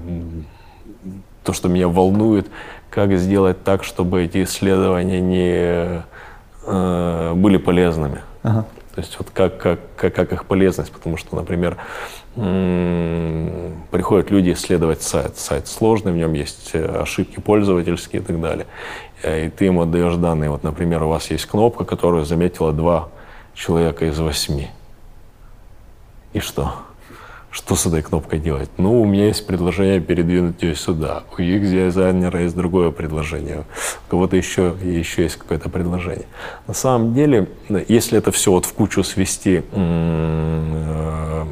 то, 1.44 1.54
что 1.54 1.70
меня 1.70 1.88
волнует, 1.88 2.48
как 2.90 3.14
сделать 3.14 3.64
так, 3.64 3.84
чтобы 3.84 4.24
эти 4.24 4.44
исследования 4.44 5.22
не 5.22 6.04
э, 6.66 7.34
были 7.36 7.58
полезными. 7.58 8.22
Ага. 8.44 8.66
То 8.96 9.00
есть 9.00 9.18
вот 9.18 9.30
как, 9.34 9.58
как, 9.58 9.80
как, 9.96 10.14
как 10.14 10.34
их 10.34 10.46
полезность, 10.46 10.92
потому 10.92 11.16
что, 11.16 11.36
например, 11.38 11.78
приходят 12.36 14.32
люди 14.32 14.52
исследовать 14.52 15.02
сайт. 15.02 15.38
Сайт 15.38 15.68
сложный, 15.68 16.12
в 16.12 16.16
нем 16.16 16.34
есть 16.34 16.72
э, 16.74 17.02
ошибки 17.02 17.40
пользовательские 17.40 18.22
и 18.22 18.26
так 18.26 18.40
далее. 18.40 18.68
Э, 19.24 19.46
и 19.46 19.50
ты 19.50 19.66
ему 19.66 19.82
отдаешь 19.82 20.16
данные. 20.16 20.50
Вот, 20.50 20.64
например, 20.64 21.04
у 21.04 21.10
вас 21.10 21.30
есть 21.32 21.46
кнопка, 21.46 21.86
которую 21.86 22.26
заметила 22.26 22.72
два 22.72 23.10
человека 23.54 24.06
из 24.06 24.20
восьми. 24.20 24.70
И 26.34 26.40
что? 26.40 26.74
Что 27.50 27.76
с 27.76 27.86
этой 27.86 28.02
кнопкой 28.02 28.40
делать? 28.40 28.70
Ну, 28.78 29.02
у 29.02 29.06
меня 29.06 29.26
есть 29.26 29.46
предложение 29.46 30.00
передвинуть 30.00 30.64
ее 30.64 30.74
сюда. 30.74 31.24
У 31.38 31.42
UX-дизайнера 31.42 32.42
есть 32.42 32.56
другое 32.56 32.92
предложение. 32.92 33.66
У 34.08 34.12
кого-то 34.12 34.38
еще, 34.38 34.74
еще 34.82 35.24
есть 35.24 35.36
какое-то 35.36 35.68
предложение. 35.68 36.28
На 36.66 36.74
самом 36.74 37.14
деле, 37.14 37.50
если 37.90 38.18
это 38.18 38.32
все 38.32 38.52
вот 38.52 38.66
в 38.66 38.74
кучу 38.74 39.04
свести, 39.04 39.64
э, 39.74 41.46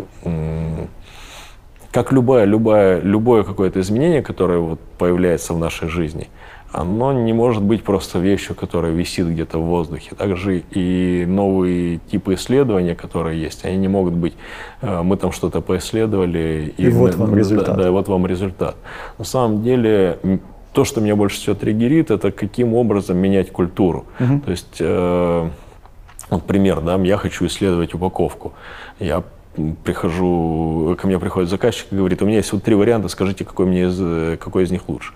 как 1.92 2.14
любое, 2.14 2.46
любое, 2.46 3.02
любое 3.02 3.44
какое-то 3.44 3.82
изменение, 3.82 4.22
которое 4.22 4.60
вот 4.60 4.80
появляется 4.98 5.54
в 5.54 5.60
нашей 5.60 5.90
жизни– 5.90 6.30
оно 6.72 7.14
не 7.14 7.34
может 7.34 7.64
быть 7.64 7.84
просто 7.84 8.20
вещью, 8.20 8.56
которая 8.56 8.92
висит 8.92 9.28
где-то 9.28 9.60
в 9.60 9.66
воздухе. 9.66 10.16
Также 10.16 10.60
и 10.72 11.26
новые 11.28 12.00
типы 12.12 12.36
исследования, 12.36 12.96
которые 12.96 13.42
есть, 13.42 13.66
они 13.66 13.78
не 13.78 13.88
могут 13.88 14.14
быть, 14.14 14.34
э, 14.82 15.02
мы 15.02 15.18
там 15.18 15.32
что-то 15.32 15.62
поисследовали, 15.62 16.74
и, 16.78 16.86
и 16.86 16.90
вот 16.90 17.16
вам 17.16 17.36
результат. 17.36 17.78
Да, 17.78 17.84
да, 17.84 17.92
вот 17.92 18.08
вам 18.08 18.28
результат. 18.28 18.76
На 19.18 19.26
самом 19.26 19.64
деле, 19.64 20.20
то, 20.74 20.86
что 20.86 21.02
меня 21.02 21.16
больше 21.16 21.38
всего 21.38 21.56
триггерит, 21.56 22.12
это 22.12 22.32
каким 22.32 22.74
образом 22.76 23.18
менять 23.18 23.52
культуру. 23.52 24.06
Угу. 24.20 24.40
То 24.42 24.52
есть, 24.52 24.78
э, 24.80 25.50
вот 26.30 26.44
пример, 26.44 26.82
да, 26.82 26.96
я 26.98 27.18
хочу 27.18 27.48
исследовать 27.48 27.96
упаковку. 27.96 28.54
Я 29.00 29.24
прихожу, 29.84 30.96
ко 31.00 31.08
мне 31.08 31.20
приходит 31.20 31.50
заказчик 31.50 31.88
и 31.92 31.96
говорит, 31.96 32.22
у 32.22 32.26
меня 32.26 32.38
есть 32.38 32.52
вот 32.54 32.64
три 32.64 32.76
варианта, 32.76 33.08
скажите, 33.08 33.44
какой, 33.44 33.66
мне 33.66 33.86
из, 33.86 34.38
какой 34.40 34.64
из 34.64 34.72
них 34.72 34.88
лучше. 34.88 35.14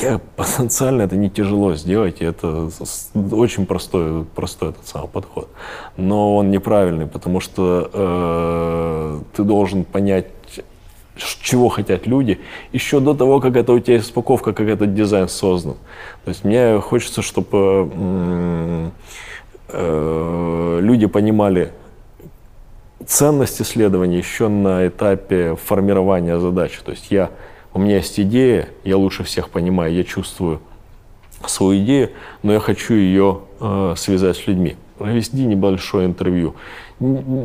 Я 0.00 0.20
потенциально 0.36 1.02
это 1.02 1.16
не 1.16 1.30
тяжело 1.30 1.74
сделать, 1.74 2.20
это 2.20 2.70
очень 3.14 3.66
простой, 3.66 4.24
простой 4.24 4.70
этот 4.70 4.86
самый 4.86 5.08
подход. 5.08 5.48
Но 5.96 6.36
он 6.36 6.50
неправильный, 6.50 7.06
потому 7.06 7.40
что 7.40 7.90
э, 7.92 9.20
ты 9.36 9.44
должен 9.44 9.84
понять, 9.84 10.26
чего 11.16 11.68
хотят 11.68 12.06
люди, 12.06 12.40
еще 12.72 13.00
до 13.00 13.14
того, 13.14 13.40
как 13.40 13.56
это 13.56 13.72
у 13.72 13.80
тебя 13.80 13.94
есть 13.94 14.10
упаковка, 14.10 14.52
как 14.52 14.68
этот 14.68 14.94
дизайн 14.94 15.28
создан. 15.28 15.76
То 16.24 16.28
есть 16.30 16.44
мне 16.44 16.78
хочется, 16.80 17.22
чтобы 17.22 17.90
э, 17.92 18.90
э, 19.68 20.78
люди 20.82 21.06
понимали, 21.06 21.72
ценность 23.06 23.62
исследования 23.62 24.18
еще 24.18 24.48
на 24.48 24.86
этапе 24.86 25.56
формирования 25.56 26.38
задачи. 26.38 26.80
То 26.84 26.90
есть 26.92 27.10
я, 27.10 27.30
у 27.72 27.78
меня 27.78 27.96
есть 27.96 28.18
идея, 28.20 28.68
я 28.84 28.96
лучше 28.96 29.24
всех 29.24 29.50
понимаю, 29.50 29.94
я 29.94 30.04
чувствую 30.04 30.60
свою 31.46 31.82
идею, 31.84 32.10
но 32.42 32.52
я 32.52 32.60
хочу 32.60 32.94
ее 32.94 33.40
э, 33.60 33.94
связать 33.96 34.36
с 34.36 34.46
людьми. 34.46 34.76
Провести 34.98 35.44
небольшое 35.44 36.06
интервью 36.06 36.56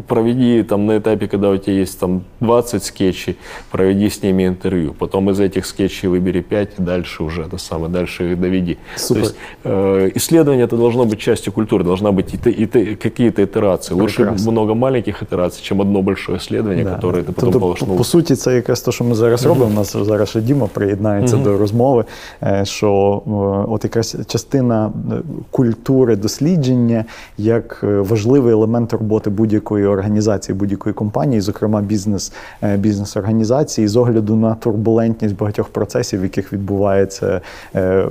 проведи 0.07 0.63
там 0.63 0.87
на 0.87 0.99
этапе, 0.99 1.29
когда 1.29 1.51
у 1.51 1.57
тебя 1.57 1.81
есть 1.81 1.99
там 1.99 2.23
20 2.41 2.85
скетчей, 2.85 3.37
проведи 3.71 4.11
с 4.11 4.23
ними 4.23 4.47
интервью. 4.47 4.95
Потом 4.99 5.31
из 5.31 5.41
этих 5.41 5.67
скетчей 5.67 6.09
выбери 6.09 6.43
5 6.43 6.69
и 6.79 6.83
дальше 6.83 7.23
уже 7.23 7.43
это 7.43 7.59
самое, 7.59 7.91
дальше 7.93 8.33
их 8.33 8.41
доведи. 8.41 8.77
Супер. 8.97 9.23
То 9.23 9.29
есть 9.29 9.37
э, 9.65 10.11
исследование 10.15 10.67
это 10.67 10.77
должно 10.77 11.05
быть 11.05 11.19
частью 11.19 11.53
культуры, 11.53 11.85
должна 11.85 12.13
быть 12.13 12.35
и, 12.35 12.51
и, 12.51 12.65
и 12.65 12.97
какие-то 12.97 13.43
итерации. 13.43 13.95
Лучше 13.95 14.17
Прекрасно. 14.17 14.53
много 14.53 14.75
маленьких 14.75 15.23
ітерацій, 15.23 15.63
чем 15.63 15.81
одно 15.81 16.03
большое 16.03 16.39
исследование, 16.39 16.85
да. 16.85 16.95
которое 16.95 17.23
ти 17.23 17.33
потім 17.33 17.53
тобто, 17.53 17.97
По 17.97 18.05
суті, 18.05 18.35
це 18.35 18.55
якраз 18.55 18.81
те, 18.81 18.93
що 18.93 19.05
ми 19.05 19.15
зараз 19.15 19.47
робимо. 19.47 19.67
У 19.67 19.75
нас 19.75 19.97
зараз 19.97 20.29
ще 20.29 20.41
Діма 20.41 20.67
приєднається 20.67 21.37
mm-hmm. 21.37 21.43
до 21.43 21.59
розмови, 21.59 22.05
е, 22.43 22.65
що 22.65 23.23
от 23.69 23.85
якраз 23.85 24.17
частина 24.27 24.93
е, 25.13 25.23
культури 25.51 26.17
дослідження 26.17 27.05
як 27.39 27.81
е, 27.83 27.87
важливий 28.01 28.53
елемент 28.53 28.93
роботи 28.93 29.31
будь-якої 29.41 29.87
організації, 29.87 30.57
будь-якої 30.59 30.95
компанії, 30.95 31.41
зокрема 31.41 31.83
бізнес 31.83 32.33
е, 32.63 32.77
бізнес-організації, 32.77 33.89
з 33.89 33.97
огляду 33.97 34.37
на 34.37 34.55
турбулентність 34.55 35.37
багатьох 35.37 35.69
процесів, 35.69 36.21
в 36.21 36.23
яких 36.23 36.53
відбувається 36.53 37.41
е, 37.75 38.07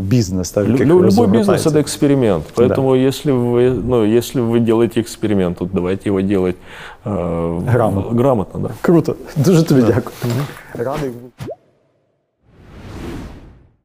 бізнес. 0.00 0.50
Та, 0.50 0.62
в 0.62 0.70
яких 0.70 0.86
Любой 0.86 1.26
бизнес 1.26 1.66
это 1.66 1.78
эксперимент. 1.78 2.42
Поэтому 2.56 2.92
да. 2.92 3.08
если 3.08 3.32
вы, 3.32 3.82
ну, 3.84 4.04
если 4.04 4.40
вы 4.40 4.60
делаете 4.60 5.00
эксперимент, 5.00 5.58
то 5.58 5.68
давайте 5.72 6.08
его 6.10 6.20
делать 6.20 6.56
э, 7.04 7.60
грамотно. 7.72 8.18
грамотно 8.18 8.60
да. 8.60 8.70
Круто. 8.80 9.16
Дуже 9.36 9.62
тобі 9.62 9.80
да. 9.80 9.86
дякую. 9.86 10.14
Радий. 10.74 11.10